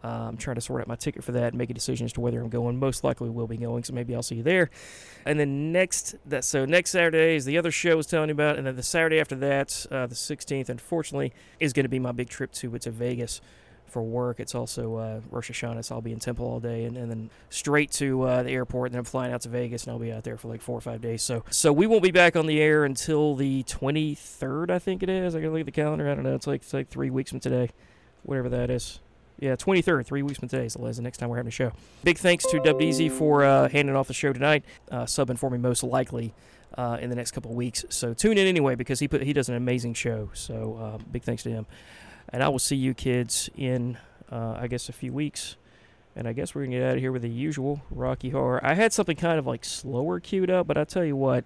Uh, 0.04 0.28
I'm 0.30 0.38
trying 0.38 0.56
to 0.56 0.62
sort 0.62 0.82
out 0.82 0.88
my 0.88 0.96
ticket 0.96 1.24
for 1.24 1.34
that 1.34 1.50
and 1.50 1.56
make 1.56 1.70
a 1.70 1.74
decision 1.74 2.06
as 2.06 2.14
to 2.14 2.22
whether 2.22 2.42
I'm 2.42 2.50
going. 2.50 2.80
Most 2.80 3.04
likely 3.04 3.30
will 3.30 3.48
be 3.48 3.58
going, 3.58 3.84
so 3.84 3.94
maybe 3.94 4.16
I'll 4.16 4.24
see 4.24 4.36
you 4.36 4.44
there. 4.44 4.70
And 5.26 5.40
then 5.40 5.72
next 5.72 6.16
that 6.26 6.44
so 6.44 6.66
next 6.66 6.92
Saturday 6.92 7.36
is 7.36 7.46
the 7.46 7.58
other 7.58 7.72
show 7.72 7.92
I 7.92 7.96
was 7.96 8.08
telling 8.08 8.30
you 8.30 8.34
about, 8.34 8.58
and 8.58 8.66
then 8.66 8.76
the 8.76 8.84
Saturday 8.84 9.20
after 9.20 9.36
that, 9.36 9.86
uh, 9.92 10.08
the 10.08 10.16
16th, 10.16 10.70
unfortunately, 10.70 11.34
is 11.60 11.74
going 11.74 11.84
to 11.84 11.90
be 11.90 12.00
my 12.00 12.12
big 12.12 12.30
trip 12.30 12.52
to 12.54 12.78
to 12.78 12.92
Vegas 12.92 13.40
for 13.94 14.02
work. 14.02 14.40
It's 14.40 14.56
also 14.56 14.96
uh, 14.96 15.20
Rosh 15.30 15.52
Hashanah, 15.52 15.86
so 15.86 15.96
I'll 15.96 16.02
be 16.02 16.12
in 16.12 16.20
Temple 16.20 16.46
all 16.46 16.60
day, 16.60 16.84
and, 16.86 16.98
and 16.98 17.10
then 17.10 17.30
straight 17.50 17.92
to 17.94 18.24
uh, 18.24 18.44
the 18.44 18.52
airport. 18.52 18.88
And 18.88 18.96
then 18.96 19.00
I'm 19.00 19.06
flying 19.06 19.32
out 19.32 19.42
to 19.42 19.50
Vegas, 19.50 19.84
and 19.84 19.92
I'll 19.94 20.00
be 20.00 20.12
out 20.12 20.24
there 20.24 20.36
for 20.38 20.48
like 20.50 20.62
four 20.62 20.78
or 20.78 20.82
five 20.82 21.00
days. 21.00 21.22
So, 21.22 21.46
so 21.50 21.72
we 21.72 21.88
won't 21.88 22.04
be 22.04 22.12
back 22.12 22.36
on 22.36 22.48
the 22.48 22.60
air 22.60 22.84
until 22.84 23.36
the 23.36 23.64
23rd, 23.64 24.72
I 24.72 24.80
think 24.80 25.04
it 25.04 25.10
is. 25.10 25.36
I 25.36 25.40
gotta 25.40 25.52
look 25.52 25.62
at 25.62 25.66
the 25.68 25.72
calendar. 25.72 26.10
I 26.10 26.16
don't 26.16 26.24
know. 26.24 26.36
It's 26.36 26.48
like 26.48 26.62
it's 26.62 26.74
like 26.74 26.90
three 26.90 27.10
weeks 27.10 27.30
from 27.30 27.40
today, 27.40 27.70
whatever 28.24 28.50
that 28.50 28.70
is. 28.70 29.00
Yeah, 29.40 29.56
23rd, 29.56 30.06
three 30.06 30.22
weeks 30.22 30.40
from 30.40 30.48
today 30.48 30.66
is 30.66 30.74
the 30.76 31.02
next 31.02 31.18
time 31.18 31.30
we're 31.30 31.38
having 31.38 31.50
a 31.50 31.52
show. 31.52 31.74
Big 32.04 32.18
thanks 32.18 32.46
to 32.48 32.60
Deezy 32.60 33.12
for 33.12 33.44
uh, 33.44 33.68
handing 33.68 33.96
off 33.96 34.08
the 34.08 34.14
show 34.14 34.32
tonight, 34.32 34.64
uh, 34.92 35.04
subbing 35.04 35.38
for 35.38 35.50
me 35.50 35.58
most 35.58 35.84
likely 35.84 36.34
uh, 36.78 36.98
in 37.02 37.10
the 37.10 37.16
next 37.16 37.32
couple 37.32 37.52
of 37.52 37.58
weeks. 37.58 37.86
So 37.90 38.14
tune 38.14 38.38
in 38.38 38.48
anyway 38.48 38.76
because 38.76 39.00
he 39.00 39.08
put 39.08 39.22
he 39.24 39.34
does 39.34 39.50
an 39.50 39.56
amazing 39.56 39.94
show. 39.94 40.30
So 40.34 40.78
uh, 40.82 40.98
big 41.12 41.24
thanks 41.24 41.44
to 41.44 41.50
him. 41.50 41.66
And 42.30 42.42
I 42.42 42.50
will 42.50 42.60
see 42.60 42.76
you 42.76 42.94
kids 42.94 43.50
in, 43.56 43.98
uh, 44.32 44.58
I 44.60 44.68
guess, 44.68 44.90
a 44.90 44.94
few 44.94 45.14
weeks. 45.14 45.56
And 46.16 46.28
I 46.28 46.34
guess 46.34 46.54
we're 46.54 46.62
going 46.62 46.72
to 46.72 46.78
get 46.78 46.86
out 46.88 46.96
of 46.96 47.00
here 47.00 47.12
with 47.12 47.24
the 47.24 47.30
usual 47.30 47.82
Rocky 47.90 48.30
Horror. 48.30 48.64
I 48.64 48.76
had 48.76 48.94
something 48.94 49.16
kind 49.16 49.40
of 49.40 49.48
like 49.48 49.66
slower 49.66 50.20
queued 50.20 50.50
up, 50.50 50.68
but 50.68 50.78
I 50.78 50.84
tell 50.84 51.04
you 51.04 51.16
what, 51.16 51.46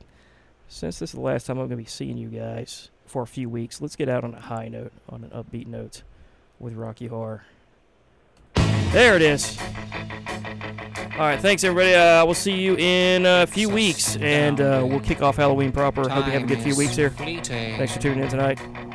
since 0.67 0.99
this 0.99 1.11
is 1.11 1.15
the 1.15 1.21
last 1.21 1.45
time 1.47 1.57
I'm 1.57 1.67
going 1.67 1.77
to 1.77 1.83
be 1.83 1.85
seeing 1.85 2.17
you 2.17 2.27
guys 2.27 2.89
for 3.05 3.21
a 3.21 3.27
few 3.27 3.49
weeks, 3.49 3.81
let's 3.81 3.95
get 3.95 4.09
out 4.09 4.25
on 4.25 4.33
a 4.33 4.41
high 4.41 4.67
note, 4.67 4.91
on 5.07 5.23
an 5.23 5.29
upbeat 5.29 5.67
note 5.67 6.03
with 6.59 6.73
Rocky 6.73 7.07
Horror. 7.07 7.45
There 8.91 9.15
it 9.15 9.21
is. 9.21 9.57
All 11.13 11.23
right, 11.23 11.39
thanks 11.39 11.63
everybody. 11.63 11.95
Uh, 11.95 12.25
we'll 12.25 12.35
see 12.35 12.53
you 12.53 12.75
in 12.75 13.25
a 13.25 13.47
few 13.47 13.69
weeks, 13.69 14.17
and 14.17 14.61
uh, 14.61 14.85
we'll 14.87 14.99
kick 14.99 15.21
off 15.21 15.37
Halloween 15.37 15.71
proper. 15.71 16.07
Hope 16.07 16.25
you 16.25 16.31
have 16.31 16.43
a 16.43 16.47
good 16.47 16.61
few 16.61 16.75
weeks 16.75 16.95
here. 16.95 17.09
Thanks 17.09 17.93
for 17.93 17.99
tuning 17.99 18.23
in 18.23 18.29
tonight. 18.29 18.86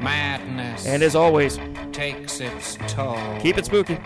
Madness. 0.00 0.86
And 0.86 1.02
as 1.02 1.14
always, 1.16 1.58
takes 1.92 2.40
its 2.40 2.76
toll. 2.88 3.18
keep 3.40 3.58
it 3.58 3.64
spooky. 3.64 3.98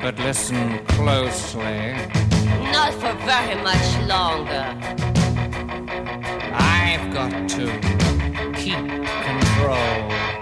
But 0.00 0.18
listen 0.18 0.84
closely. 0.86 1.94
Not 2.72 2.92
for 2.94 3.12
very 3.24 3.54
much 3.62 4.08
longer. 4.08 4.76
I've 6.54 7.12
got 7.12 7.48
to 7.50 7.66
keep 8.56 8.78
control. 9.24 10.41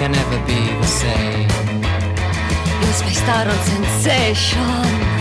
can 0.00 0.12
never 0.12 0.38
be 0.46 0.54
the 0.54 0.86
same. 0.86 1.48
You're 2.80 3.00
based 3.04 3.28
out 3.28 3.46
on 3.46 3.58
sensation. 3.66 5.19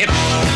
hip. 0.00 0.49